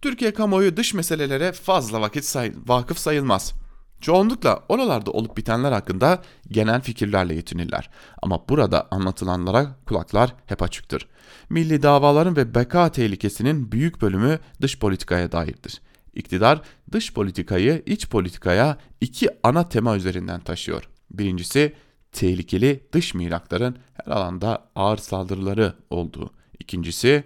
Türkiye 0.01 0.33
kamuoyu 0.33 0.77
dış 0.77 0.93
meselelere 0.93 1.51
fazla 1.51 2.01
vakit 2.01 2.25
say 2.25 2.53
vakıf 2.67 2.97
sayılmaz. 2.97 3.53
Çoğunlukla 4.01 4.63
oralarda 4.69 5.11
olup 5.11 5.37
bitenler 5.37 5.71
hakkında 5.71 6.21
genel 6.51 6.81
fikirlerle 6.81 7.35
yetinirler. 7.35 7.89
Ama 8.21 8.49
burada 8.49 8.87
anlatılanlara 8.91 9.75
kulaklar 9.85 10.35
hep 10.45 10.61
açıktır. 10.61 11.07
Milli 11.49 11.83
davaların 11.83 12.35
ve 12.35 12.55
beka 12.55 12.91
tehlikesinin 12.91 13.71
büyük 13.71 14.01
bölümü 14.01 14.39
dış 14.61 14.79
politikaya 14.79 15.31
dairdir. 15.31 15.81
İktidar 16.13 16.61
dış 16.91 17.13
politikayı 17.13 17.83
iç 17.85 18.09
politikaya 18.09 18.77
iki 19.01 19.29
ana 19.43 19.69
tema 19.69 19.95
üzerinden 19.95 20.39
taşıyor. 20.39 20.89
Birincisi 21.11 21.73
tehlikeli 22.11 22.83
dış 22.93 23.13
mirakların 23.13 23.77
her 23.93 24.11
alanda 24.11 24.67
ağır 24.75 24.97
saldırıları 24.97 25.73
olduğu. 25.89 26.31
İkincisi 26.59 27.23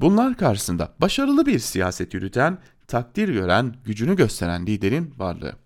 bunlar 0.00 0.36
karşısında 0.36 0.94
başarılı 1.00 1.46
bir 1.46 1.58
siyaset 1.58 2.14
yürüten, 2.14 2.58
takdir 2.86 3.28
gören, 3.28 3.74
gücünü 3.84 4.16
gösteren 4.16 4.66
liderin 4.66 5.14
varlığı. 5.18 5.56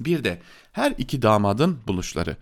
Bir 0.00 0.24
de 0.24 0.40
her 0.72 0.94
iki 0.98 1.22
damadın 1.22 1.78
buluşları. 1.86 2.36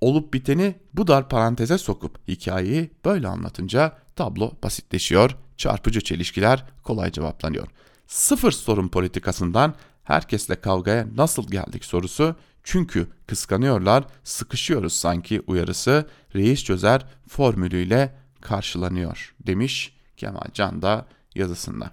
Olup 0.00 0.34
biteni 0.34 0.74
bu 0.94 1.06
dar 1.06 1.28
paranteze 1.28 1.78
sokup 1.78 2.28
hikayeyi 2.28 2.90
böyle 3.04 3.28
anlatınca 3.28 3.98
tablo 4.16 4.52
basitleşiyor, 4.62 5.36
çarpıcı 5.56 6.00
çelişkiler 6.00 6.64
kolay 6.82 7.12
cevaplanıyor. 7.12 7.66
Sıfır 8.06 8.52
sorun 8.52 8.88
politikasından 8.88 9.74
herkesle 10.04 10.60
kavgaya 10.60 11.06
nasıl 11.16 11.50
geldik 11.50 11.84
sorusu 11.84 12.36
çünkü 12.64 13.06
kıskanıyorlar, 13.26 14.04
sıkışıyoruz 14.24 14.92
sanki 14.92 15.42
uyarısı 15.46 16.06
reis 16.34 16.64
çözer 16.64 17.06
formülüyle 17.28 18.14
karşılanıyor 18.40 19.34
demiş 19.46 19.96
Kemal 20.16 20.50
Can 20.54 20.82
da 20.82 21.06
yazısında. 21.34 21.90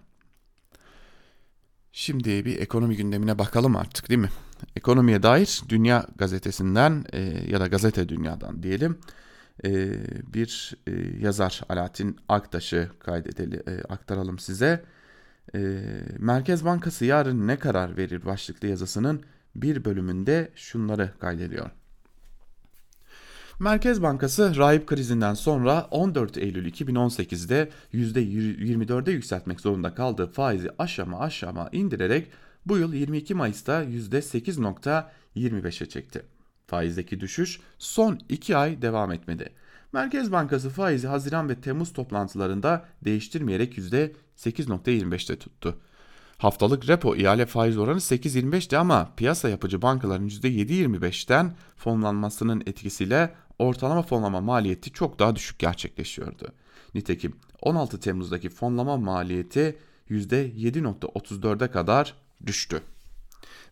Şimdi 1.92 2.46
bir 2.46 2.60
ekonomi 2.60 2.96
gündemine 2.96 3.40
bakalım 3.40 3.76
artık 3.76 4.10
değil 4.10 4.20
mi? 4.20 4.30
Ekonomiye 4.76 5.24
dair 5.24 5.62
Dünya 5.70 6.06
Gazetesi'nden 6.16 7.06
e, 7.14 7.22
ya 7.50 7.60
da 7.60 7.68
Gazete 7.68 8.10
Dünya'dan 8.10 8.64
diyelim 8.64 9.00
e, 9.66 9.92
bir 10.34 10.76
e, 10.88 10.92
yazar 11.20 11.62
Alaaddin 11.70 12.18
Aktaş'ı 12.30 12.90
kaydedeli, 13.00 13.64
e, 13.68 13.82
aktaralım 13.82 14.40
size. 14.40 14.86
E, 15.56 15.82
Merkez 16.20 16.66
Bankası 16.66 17.06
yarın 17.06 17.48
ne 17.48 17.60
karar 17.60 17.98
verir 17.98 18.26
başlıklı 18.26 18.68
yazısının 18.68 19.24
bir 19.62 19.86
bölümünde 19.86 20.52
şunları 20.56 21.12
kaydediyor. 21.20 21.70
Merkez 23.60 24.02
Bankası 24.02 24.56
rahip 24.56 24.88
krizinden 24.88 25.34
sonra 25.34 25.88
14 25.92 26.38
Eylül 26.38 26.72
2018'de 26.72 27.70
%24'e 27.94 29.12
yükseltmek 29.12 29.60
zorunda 29.60 29.96
kaldığı 29.96 30.28
faizi 30.28 30.70
aşama 30.80 31.20
aşama 31.20 31.70
indirerek 31.72 32.28
bu 32.66 32.78
yıl 32.78 32.94
22 32.94 33.34
Mayıs'ta 33.34 33.84
%8.25'e 33.84 35.90
çekti. 35.90 36.26
Faizdeki 36.68 37.20
düşüş 37.20 37.60
son 37.78 38.20
2 38.30 38.58
ay 38.58 38.82
devam 38.82 39.12
etmedi. 39.12 39.50
Merkez 39.94 40.32
Bankası 40.32 40.70
faizi 40.70 41.08
Haziran 41.08 41.50
ve 41.50 41.56
Temmuz 41.56 41.94
toplantılarında 41.94 42.86
değiştirmeyerek 43.06 43.78
%8.25'te 43.78 45.40
tuttu. 45.40 45.80
Haftalık 46.40 46.88
repo 46.90 47.16
ihale 47.16 47.46
faiz 47.46 47.78
oranı 47.78 47.98
8.25'ti 47.98 48.78
ama 48.78 49.12
piyasa 49.18 49.50
yapıcı 49.50 49.82
bankaların 49.82 50.28
%7.25'ten 50.28 51.54
fonlanmasının 51.76 52.64
etkisiyle 52.66 53.34
ortalama 53.60 54.02
fonlama 54.02 54.42
maliyeti 54.42 54.92
çok 54.92 55.20
daha 55.20 55.36
düşük 55.36 55.60
gerçekleşiyordu. 55.60 56.48
Nitekim 56.96 57.36
16 57.62 58.00
Temmuz'daki 58.00 58.50
fonlama 58.50 58.98
maliyeti 58.98 59.78
%7.34'e 60.10 61.72
kadar 61.72 62.14
düştü. 62.46 62.82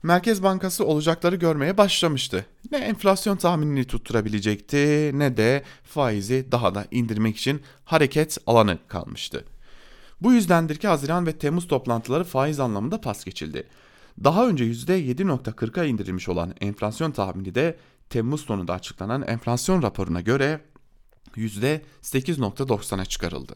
Merkez 0.04 0.44
Bankası 0.44 0.86
olacakları 0.86 1.36
görmeye 1.36 1.78
başlamıştı. 1.78 2.46
Ne 2.72 2.78
enflasyon 2.78 3.38
tahminini 3.38 3.86
tutturabilecekti 3.86 5.12
ne 5.14 5.38
de 5.38 5.64
faizi 5.84 6.48
daha 6.52 6.76
da 6.76 6.86
indirmek 6.92 7.38
için 7.38 7.62
hareket 7.86 8.38
alanı 8.48 8.78
kalmıştı. 8.88 9.46
Bu 10.22 10.34
yüzdendir 10.34 10.76
ki 10.76 10.88
Haziran 10.88 11.26
ve 11.26 11.38
Temmuz 11.38 11.68
toplantıları 11.68 12.24
faiz 12.24 12.60
anlamında 12.60 13.02
pas 13.02 13.26
geçildi. 13.26 13.68
Daha 14.24 14.48
önce 14.48 14.66
%7.40'a 14.66 15.86
indirilmiş 15.86 16.30
olan 16.30 16.54
enflasyon 16.62 17.12
tahmini 17.12 17.56
de 17.56 17.78
Temmuz 18.10 18.42
sonunda 18.42 18.74
açıklanan 18.74 19.22
enflasyon 19.28 19.84
raporuna 19.84 20.22
göre 20.22 20.62
%8.90'a 21.36 23.06
çıkarıldı. 23.06 23.56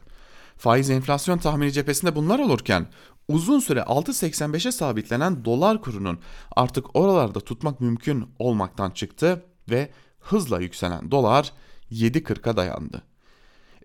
Faiz 0.57 0.89
enflasyon 0.89 1.37
tahmini 1.37 1.71
cephesinde 1.71 2.15
bunlar 2.15 2.39
olurken 2.39 2.87
uzun 3.27 3.59
süre 3.59 3.79
6.85'e 3.79 4.71
sabitlenen 4.71 5.45
dolar 5.45 5.81
kurunun 5.81 6.19
artık 6.55 6.95
oralarda 6.95 7.39
tutmak 7.39 7.81
mümkün 7.81 8.29
olmaktan 8.39 8.91
çıktı 8.91 9.45
ve 9.69 9.91
hızla 10.19 10.59
yükselen 10.59 11.11
dolar 11.11 11.51
7.40'a 11.91 12.57
dayandı. 12.57 13.10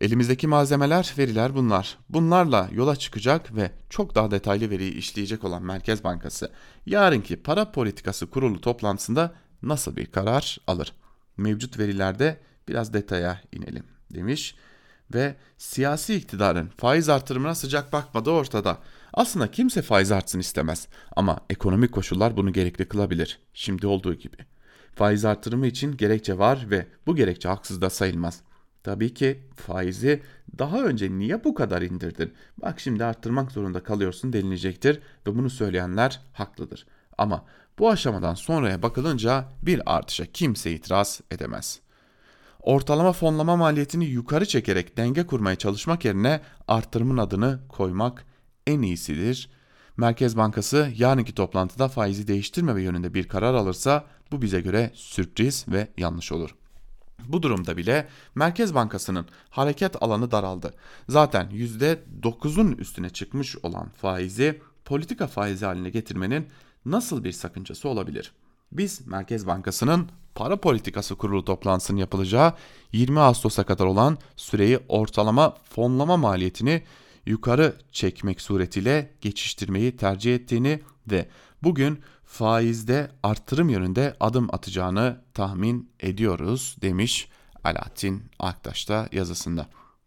Elimizdeki 0.00 0.46
malzemeler, 0.46 1.14
veriler 1.18 1.54
bunlar. 1.54 1.98
Bunlarla 2.08 2.68
yola 2.72 2.96
çıkacak 2.96 3.56
ve 3.56 3.70
çok 3.90 4.14
daha 4.14 4.30
detaylı 4.30 4.70
veriyi 4.70 4.94
işleyecek 4.94 5.44
olan 5.44 5.62
Merkez 5.62 6.04
Bankası 6.04 6.52
yarınki 6.86 7.42
para 7.42 7.72
politikası 7.72 8.30
kurulu 8.30 8.60
toplantısında 8.60 9.34
nasıl 9.62 9.96
bir 9.96 10.06
karar 10.06 10.58
alır? 10.66 10.92
Mevcut 11.36 11.78
verilerde 11.78 12.40
biraz 12.68 12.92
detaya 12.92 13.40
inelim 13.52 13.84
demiş 14.14 14.54
ve 15.14 15.34
siyasi 15.58 16.14
iktidarın 16.14 16.70
faiz 16.76 17.08
artırımına 17.08 17.54
sıcak 17.54 17.92
bakmadığı 17.92 18.30
ortada. 18.30 18.78
Aslında 19.14 19.50
kimse 19.50 19.82
faiz 19.82 20.12
artsın 20.12 20.38
istemez 20.38 20.88
ama 21.16 21.40
ekonomik 21.50 21.92
koşullar 21.92 22.36
bunu 22.36 22.52
gerekli 22.52 22.88
kılabilir. 22.88 23.38
Şimdi 23.54 23.86
olduğu 23.86 24.14
gibi. 24.14 24.36
Faiz 24.94 25.24
artırımı 25.24 25.66
için 25.66 25.96
gerekçe 25.96 26.38
var 26.38 26.66
ve 26.70 26.86
bu 27.06 27.16
gerekçe 27.16 27.48
haksız 27.48 27.80
da 27.80 27.90
sayılmaz. 27.90 28.40
Tabii 28.86 29.14
ki 29.14 29.42
faizi 29.54 30.22
daha 30.58 30.82
önce 30.82 31.10
niye 31.10 31.44
bu 31.44 31.54
kadar 31.54 31.82
indirdin? 31.82 32.34
Bak 32.62 32.80
şimdi 32.80 33.04
arttırmak 33.04 33.52
zorunda 33.52 33.82
kalıyorsun 33.82 34.32
denilecektir 34.32 35.00
ve 35.26 35.36
bunu 35.36 35.50
söyleyenler 35.50 36.20
haklıdır. 36.32 36.86
Ama 37.18 37.44
bu 37.78 37.90
aşamadan 37.90 38.34
sonraya 38.34 38.82
bakılınca 38.82 39.44
bir 39.62 39.96
artışa 39.96 40.26
kimse 40.26 40.72
itiraz 40.72 41.20
edemez. 41.30 41.80
Ortalama 42.60 43.12
fonlama 43.12 43.56
maliyetini 43.56 44.04
yukarı 44.04 44.46
çekerek 44.46 44.96
denge 44.96 45.26
kurmaya 45.26 45.56
çalışmak 45.56 46.04
yerine 46.04 46.40
arttırımın 46.68 47.16
adını 47.16 47.60
koymak 47.68 48.24
en 48.66 48.82
iyisidir. 48.82 49.50
Merkez 49.96 50.36
Bankası 50.36 50.92
yarınki 50.96 51.34
toplantıda 51.34 51.88
faizi 51.88 52.28
değiştirmeme 52.28 52.82
yönünde 52.82 53.14
bir 53.14 53.28
karar 53.28 53.54
alırsa 53.54 54.04
bu 54.32 54.42
bize 54.42 54.60
göre 54.60 54.90
sürpriz 54.94 55.64
ve 55.68 55.88
yanlış 55.96 56.32
olur. 56.32 56.54
Bu 57.24 57.42
durumda 57.42 57.76
bile 57.76 58.08
Merkez 58.34 58.74
Bankası'nın 58.74 59.26
hareket 59.50 60.02
alanı 60.02 60.30
daraldı. 60.30 60.74
Zaten 61.08 61.50
%9'un 61.50 62.72
üstüne 62.72 63.10
çıkmış 63.10 63.56
olan 63.56 63.88
faizi 63.88 64.60
politika 64.84 65.26
faizi 65.26 65.64
haline 65.64 65.90
getirmenin 65.90 66.48
nasıl 66.84 67.24
bir 67.24 67.32
sakıncası 67.32 67.88
olabilir? 67.88 68.32
Biz 68.72 69.06
Merkez 69.06 69.46
Bankası'nın 69.46 70.08
para 70.34 70.60
politikası 70.60 71.14
kurulu 71.14 71.44
toplantısının 71.44 71.98
yapılacağı 71.98 72.52
20 72.92 73.20
Ağustos'a 73.20 73.64
kadar 73.64 73.84
olan 73.84 74.18
süreyi 74.36 74.78
ortalama 74.88 75.54
fonlama 75.70 76.16
maliyetini 76.16 76.82
yukarı 77.26 77.76
çekmek 77.92 78.40
suretiyle 78.40 79.12
geçiştirmeyi 79.20 79.96
tercih 79.96 80.34
ettiğini 80.34 80.80
ve 81.10 81.28
bugün 81.62 82.00
faizde 82.26 83.10
artırım 83.22 83.68
yönünde 83.68 84.16
adım 84.20 84.48
atacağını 84.52 85.20
tahmin 85.34 85.90
ediyoruz 86.00 86.76
demiş 86.82 87.28
Alaaddin 87.64 88.22
Aktaş 88.38 88.88
da 88.88 89.08
yazısında. 89.12 89.66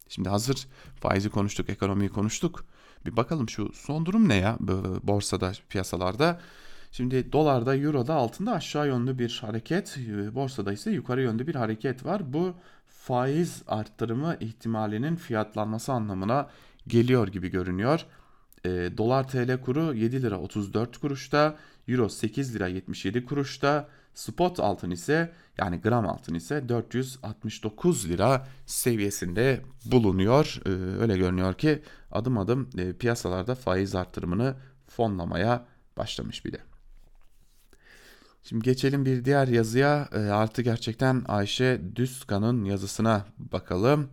Şimdi 0.10 0.30
hazır 0.30 0.68
faizi 1.02 1.30
konuştuk, 1.30 1.70
ekonomiyi 1.70 2.10
konuştuk. 2.10 2.66
Bir 3.06 3.18
bakalım 3.18 3.50
şu 3.50 3.72
son 3.74 4.06
durum 4.06 4.30
ne 4.30 4.36
ya 4.36 4.58
borsada, 5.04 5.52
piyasalarda. 5.70 6.40
Şimdi 6.92 7.32
dolarda, 7.32 7.76
euroda, 7.76 8.14
altında 8.16 8.52
aşağı 8.52 8.88
yönlü 8.88 9.20
bir 9.20 9.40
hareket, 9.42 9.98
borsada 10.34 10.74
ise 10.74 10.92
yukarı 10.92 11.22
yönlü 11.22 11.48
bir 11.48 11.56
hareket 11.56 12.06
var. 12.06 12.34
Bu 12.34 12.54
faiz 12.88 13.64
arttırımı 13.68 14.38
ihtimalinin 14.40 15.16
fiyatlanması 15.16 15.94
anlamına 15.94 16.50
geliyor 16.88 17.28
gibi 17.28 17.50
görünüyor. 17.50 18.06
E, 18.66 18.70
dolar 18.98 19.28
TL 19.28 19.62
kuru 19.62 19.94
7 19.94 20.22
lira 20.22 20.40
34 20.40 20.98
kuruşta, 20.98 21.58
euro 21.90 22.10
8 22.10 22.56
lira 22.56 22.68
77 22.68 23.26
kuruşta, 23.26 23.90
spot 24.14 24.60
altın 24.60 24.92
ise 24.92 25.34
yani 25.58 25.82
gram 25.82 26.10
altın 26.10 26.34
ise 26.34 26.70
469 26.70 28.10
lira 28.10 28.48
seviyesinde 28.66 29.62
bulunuyor. 29.86 30.62
E, 30.66 30.70
öyle 31.02 31.18
görünüyor 31.18 31.54
ki 31.54 31.82
adım 32.12 32.38
adım 32.38 32.70
e, 32.78 32.94
piyasalarda 32.94 33.56
faiz 33.56 33.96
arttırımını 33.96 34.56
fonlamaya 34.88 35.66
başlamış 35.98 36.46
bile. 36.46 36.58
Şimdi 38.44 38.64
geçelim 38.64 39.06
bir 39.06 39.26
diğer 39.26 39.48
yazıya. 39.48 40.10
E, 40.14 40.18
artı 40.18 40.62
gerçekten 40.62 41.24
Ayşe 41.28 41.82
Düzkan'ın 41.96 42.64
yazısına 42.64 43.26
bakalım. 43.38 44.10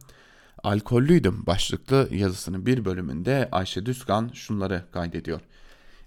Alkollüydüm 0.63 1.47
başlıklı 1.47 2.09
yazısının 2.11 2.67
bir 2.67 2.85
bölümünde 2.85 3.49
Ayşe 3.53 3.87
Düzkan 3.87 4.31
şunları 4.35 4.85
kaydediyor. 4.93 5.41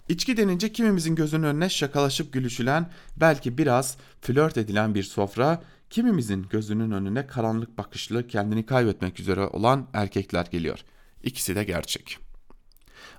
İçki 0.09 0.37
denince 0.37 0.71
kimimizin 0.71 1.15
gözünün 1.15 1.43
önüne 1.43 1.69
şakalaşıp 1.69 2.33
gülüşülen, 2.33 2.89
belki 3.17 3.57
biraz 3.57 3.97
flört 4.21 4.57
edilen 4.57 4.95
bir 4.95 5.03
sofra, 5.03 5.63
kimimizin 5.89 6.47
gözünün 6.49 6.91
önüne 6.91 7.27
karanlık 7.27 7.77
bakışlı, 7.77 8.27
kendini 8.27 8.65
kaybetmek 8.65 9.19
üzere 9.19 9.47
olan 9.47 9.87
erkekler 9.93 10.45
geliyor. 10.45 10.79
İkisi 11.23 11.55
de 11.55 11.63
gerçek. 11.63 12.17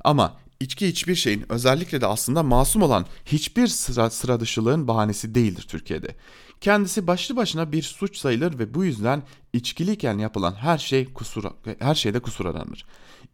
Ama 0.04 0.36
içki 0.60 0.88
hiçbir 0.88 1.14
şeyin 1.14 1.52
özellikle 1.52 2.00
de 2.00 2.06
aslında 2.06 2.42
masum 2.42 2.82
olan 2.82 3.06
hiçbir 3.26 3.66
sıra, 3.66 4.10
sıra 4.10 4.40
dışılığın 4.40 4.88
bahanesi 4.88 5.34
değildir 5.34 5.66
Türkiye'de. 5.68 6.16
Kendisi 6.60 7.06
başlı 7.06 7.36
başına 7.36 7.72
bir 7.72 7.82
suç 7.82 8.16
sayılır 8.16 8.58
ve 8.58 8.74
bu 8.74 8.84
yüzden 8.84 9.22
içkiliyken 9.52 10.18
yapılan 10.18 10.54
her 10.54 10.78
şey 10.78 11.12
kusur 11.12 11.44
her 11.78 11.94
şeyde 11.94 12.20
kusur 12.20 12.46
aranır. 12.46 12.84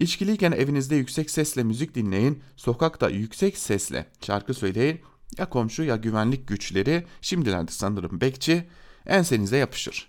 İçkiliyken 0.01 0.53
evinizde 0.53 0.97
yüksek 0.97 1.31
sesle 1.31 1.63
müzik 1.65 1.95
dinleyin, 1.95 2.43
sokakta 2.57 3.09
yüksek 3.09 3.59
sesle 3.59 4.07
şarkı 4.21 4.55
söyleyin. 4.55 5.01
Ya 5.39 5.49
komşu 5.49 5.83
ya 5.83 5.97
güvenlik 5.97 6.49
güçleri, 6.49 7.07
şimdilerde 7.21 7.73
sanırım 7.73 8.21
bekçi 8.21 8.65
ensenize 9.07 9.57
yapışır. 9.57 10.09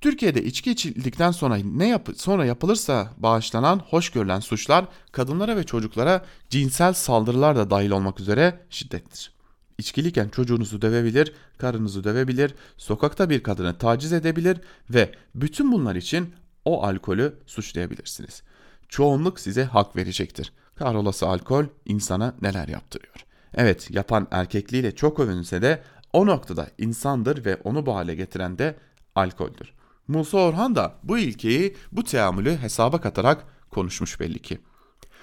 Türkiye'de 0.00 0.44
içki 0.44 0.70
içildikten 0.70 1.30
sonra 1.30 1.56
ne 1.56 1.88
yap 1.88 2.08
sonra 2.16 2.44
yapılırsa 2.44 3.10
bağışlanan, 3.16 3.78
hoş 3.78 4.10
görülen 4.10 4.40
suçlar 4.40 4.88
kadınlara 5.12 5.56
ve 5.56 5.64
çocuklara 5.64 6.24
cinsel 6.50 6.92
saldırılar 6.92 7.56
da 7.56 7.70
dahil 7.70 7.90
olmak 7.90 8.20
üzere 8.20 8.60
şiddettir. 8.70 9.32
İçkiliyken 9.78 10.28
çocuğunuzu 10.28 10.82
dövebilir, 10.82 11.32
karınızı 11.58 12.04
dövebilir, 12.04 12.54
sokakta 12.76 13.30
bir 13.30 13.42
kadını 13.42 13.78
taciz 13.78 14.12
edebilir 14.12 14.60
ve 14.90 15.12
bütün 15.34 15.72
bunlar 15.72 15.96
için 15.96 16.34
o 16.64 16.82
alkolü 16.82 17.34
suçlayabilirsiniz. 17.46 18.42
Çoğunluk 18.90 19.40
size 19.40 19.64
hak 19.64 19.96
verecektir. 19.96 20.52
Kahrolası 20.74 21.26
alkol 21.26 21.64
insana 21.86 22.34
neler 22.42 22.68
yaptırıyor. 22.68 23.14
Evet 23.54 23.90
yapan 23.90 24.28
erkekliğiyle 24.30 24.94
çok 24.94 25.20
övünse 25.20 25.62
de 25.62 25.82
o 26.12 26.26
noktada 26.26 26.68
insandır 26.78 27.44
ve 27.44 27.56
onu 27.56 27.86
bu 27.86 27.94
hale 27.94 28.14
getiren 28.14 28.58
de 28.58 28.76
alkoldür. 29.14 29.72
Musa 30.08 30.38
Orhan 30.38 30.74
da 30.74 30.94
bu 31.02 31.18
ilkeyi, 31.18 31.76
bu 31.92 32.04
teamülü 32.04 32.56
hesaba 32.56 33.00
katarak 33.00 33.44
konuşmuş 33.70 34.20
belli 34.20 34.38
ki. 34.38 34.58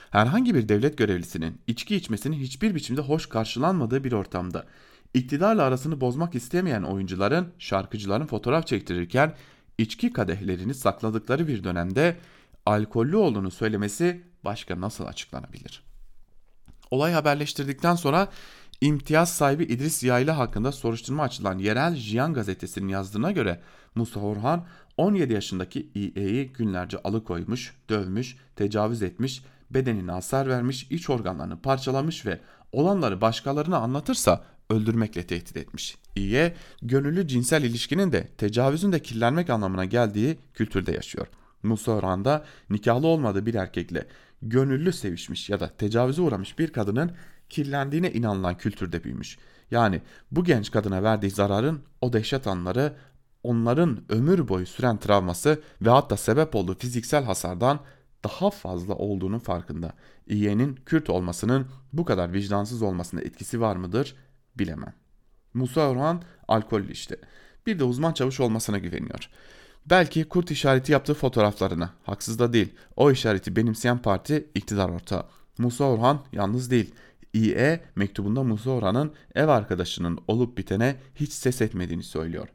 Herhangi 0.09 0.55
bir 0.55 0.69
devlet 0.69 0.97
görevlisinin 0.97 1.61
içki 1.67 1.95
içmesinin 1.95 2.37
hiçbir 2.37 2.75
biçimde 2.75 3.01
hoş 3.01 3.25
karşılanmadığı 3.25 4.03
bir 4.03 4.11
ortamda 4.11 4.65
iktidarla 5.13 5.63
arasını 5.63 6.01
bozmak 6.01 6.35
istemeyen 6.35 6.83
oyuncuların, 6.83 7.53
şarkıcıların 7.59 8.25
fotoğraf 8.25 8.67
çektirirken 8.67 9.35
içki 9.77 10.13
kadehlerini 10.13 10.73
sakladıkları 10.73 11.47
bir 11.47 11.63
dönemde 11.63 12.17
alkollü 12.67 13.15
olduğunu 13.15 13.51
söylemesi 13.51 14.23
başka 14.45 14.81
nasıl 14.81 15.05
açıklanabilir? 15.05 15.83
Olay 16.91 17.13
haberleştirdikten 17.13 17.95
sonra 17.95 18.27
imtiyaz 18.81 19.33
sahibi 19.33 19.63
İdris 19.63 20.03
Yayla 20.03 20.37
hakkında 20.37 20.71
soruşturma 20.71 21.23
açılan 21.23 21.57
yerel 21.57 21.95
Jiyan 21.95 22.33
gazetesinin 22.33 22.87
yazdığına 22.87 23.31
göre 23.31 23.61
Musa 23.95 24.19
Orhan 24.19 24.65
17 24.97 25.33
yaşındaki 25.33 25.89
İE'yi 25.95 26.47
günlerce 26.53 26.97
alıkoymuş, 27.03 27.75
dövmüş, 27.89 28.37
tecavüz 28.55 29.01
etmiş, 29.03 29.43
bedenine 29.69 30.11
hasar 30.11 30.47
vermiş, 30.47 30.87
iç 30.89 31.09
organlarını 31.09 31.61
parçalamış 31.61 32.25
ve 32.25 32.39
olanları 32.71 33.21
başkalarına 33.21 33.77
anlatırsa 33.77 34.43
öldürmekle 34.69 35.27
tehdit 35.27 35.57
etmiş. 35.57 35.97
İE, 36.15 36.55
gönüllü 36.81 37.27
cinsel 37.27 37.63
ilişkinin 37.63 38.11
de 38.11 38.27
tecavüzün 38.37 38.91
de 38.91 39.01
kirlenmek 39.01 39.49
anlamına 39.49 39.85
geldiği 39.85 40.37
kültürde 40.53 40.91
yaşıyor. 40.91 41.27
Musa 41.67 41.91
Orhan 41.91 42.25
da 42.25 42.45
nikahlı 42.69 43.07
olmadığı 43.07 43.45
bir 43.45 43.55
erkekle 43.55 44.07
gönüllü 44.41 44.93
sevişmiş 44.93 45.49
ya 45.49 45.59
da 45.59 45.67
tecavüze 45.67 46.21
uğramış 46.21 46.59
bir 46.59 46.73
kadının 46.73 47.11
kirlendiğine 47.49 48.11
inanılan 48.11 48.57
kültürde 48.57 49.03
büyümüş. 49.03 49.37
Yani 49.71 50.01
bu 50.31 50.43
genç 50.43 50.71
kadına 50.71 51.03
verdiği 51.03 51.31
zararın 51.31 51.81
o 52.01 52.13
dehşet 52.13 52.47
anları 52.47 52.93
onların 53.43 54.03
ömür 54.09 54.47
boyu 54.47 54.65
süren 54.65 54.97
travması 54.97 55.61
ve 55.81 55.89
hatta 55.89 56.17
sebep 56.17 56.55
olduğu 56.55 56.77
fiziksel 56.77 57.23
hasardan 57.23 57.79
daha 58.23 58.49
fazla 58.49 58.95
olduğunun 58.95 59.39
farkında. 59.39 59.93
İye'nin 60.27 60.75
Kürt 60.75 61.09
olmasının 61.09 61.67
bu 61.93 62.05
kadar 62.05 62.33
vicdansız 62.33 62.81
olmasında 62.81 63.21
etkisi 63.21 63.61
var 63.61 63.75
mıdır 63.75 64.15
bilemem. 64.55 64.93
Musa 65.53 65.89
Orhan 65.89 66.21
alkollü 66.47 66.91
işte. 66.91 67.17
Bir 67.67 67.79
de 67.79 67.83
uzman 67.83 68.13
çavuş 68.13 68.39
olmasına 68.39 68.77
güveniyor. 68.77 69.29
Belki 69.89 70.23
kurt 70.23 70.51
işareti 70.51 70.91
yaptığı 70.91 71.13
fotoğraflarını, 71.13 71.89
haksız 72.03 72.39
da 72.39 72.53
değil, 72.53 72.73
o 72.95 73.11
işareti 73.11 73.55
benimseyen 73.55 73.97
parti 73.97 74.47
iktidar 74.55 74.89
ortağı. 74.89 75.25
Musa 75.57 75.83
Orhan 75.83 76.19
yalnız 76.31 76.71
değil. 76.71 76.93
İE 77.33 77.81
mektubunda 77.95 78.43
Musa 78.43 78.69
Orhan'ın 78.69 79.13
ev 79.35 79.47
arkadaşının 79.47 80.19
olup 80.27 80.57
bitene 80.57 80.95
hiç 81.15 81.31
ses 81.31 81.61
etmediğini 81.61 82.03
söylüyor. 82.03 82.47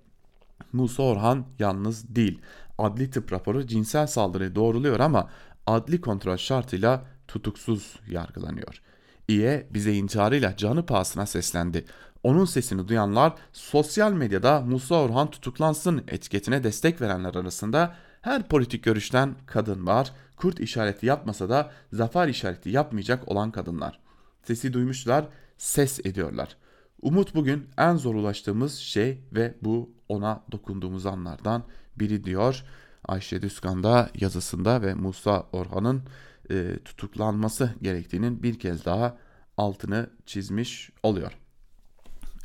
Musa 0.72 1.02
Orhan 1.02 1.46
yalnız 1.58 2.14
değil. 2.16 2.38
Adli 2.78 3.10
tıp 3.10 3.32
raporu 3.32 3.66
cinsel 3.66 4.06
saldırıyı 4.06 4.54
doğruluyor 4.54 5.00
ama 5.00 5.30
adli 5.66 6.00
kontrol 6.00 6.36
şartıyla 6.36 7.04
tutuksuz 7.28 8.00
yargılanıyor. 8.08 8.82
İye 9.28 9.68
bize 9.70 9.94
intiharıyla 9.94 10.56
canı 10.56 10.86
pahasına 10.86 11.26
seslendi. 11.26 11.84
Onun 12.22 12.44
sesini 12.44 12.88
duyanlar 12.88 13.34
sosyal 13.52 14.12
medyada 14.12 14.60
Musa 14.60 14.94
Orhan 14.94 15.30
tutuklansın 15.30 16.04
etiketine 16.08 16.64
destek 16.64 17.00
verenler 17.00 17.34
arasında 17.34 17.94
her 18.20 18.48
politik 18.48 18.84
görüşten 18.84 19.34
kadın 19.46 19.86
var. 19.86 20.12
Kurt 20.36 20.60
işareti 20.60 21.06
yapmasa 21.06 21.48
da 21.48 21.70
zafer 21.92 22.28
işareti 22.28 22.70
yapmayacak 22.70 23.28
olan 23.28 23.50
kadınlar. 23.50 24.00
Sesi 24.42 24.72
duymuşlar, 24.72 25.28
ses 25.58 26.00
ediyorlar. 26.06 26.56
Umut 27.02 27.34
bugün 27.34 27.68
en 27.78 27.96
zor 27.96 28.14
ulaştığımız 28.14 28.74
şey 28.74 29.20
ve 29.32 29.54
bu 29.62 29.90
ona 30.08 30.44
dokunduğumuz 30.52 31.06
anlardan 31.06 31.62
biri 31.96 32.24
diyor. 32.24 32.64
Ayşe 33.04 33.42
Düskan 33.42 33.82
da 33.82 34.10
yazısında 34.14 34.82
ve 34.82 34.94
Musa 34.94 35.46
Orhan'ın 35.52 36.02
e, 36.50 36.78
tutuklanması 36.84 37.74
gerektiğinin 37.82 38.42
bir 38.42 38.58
kez 38.58 38.84
daha 38.84 39.18
altını 39.56 40.10
çizmiş 40.26 40.90
oluyor. 41.02 41.41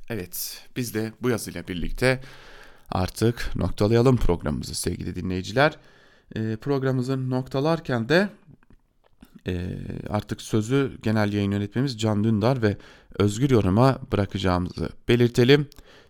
Evet 0.09 0.61
biz 0.75 0.93
de 0.93 1.13
bu 1.21 1.29
yazıyla 1.29 1.67
birlikte 1.67 2.21
artık 2.89 3.55
noktalayalım 3.55 4.17
programımızı 4.17 4.75
sevgili 4.75 5.15
dinleyiciler. 5.15 5.77
E, 6.35 6.55
programımızı 6.55 7.29
noktalarken 7.29 8.09
de 8.09 8.29
e, 9.47 9.77
artık 10.09 10.41
sözü 10.41 10.97
genel 11.03 11.33
yayın 11.33 11.51
yönetmemiz 11.51 11.99
Can 11.99 12.23
Dündar 12.23 12.61
ve 12.61 12.77
Özgür 13.19 13.49
Yorum'a 13.49 13.99
bırakacağımızı 14.11 14.89
belirtelim. 15.07 15.67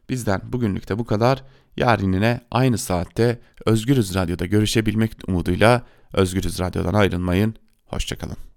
Bizden 0.09 0.41
bugünlük 0.43 0.89
de 0.89 0.99
bu 0.99 1.05
kadar. 1.05 1.43
Yarın 1.77 2.13
yine 2.13 2.41
aynı 2.51 2.77
saatte 2.77 3.39
Özgürüz 3.65 4.15
Radyo'da 4.15 4.45
görüşebilmek 4.45 5.11
umuduyla 5.27 5.85
Özgürüz 6.13 6.59
Radyo'dan 6.59 6.93
ayrılmayın. 6.93 7.55
Hoşçakalın. 7.85 8.37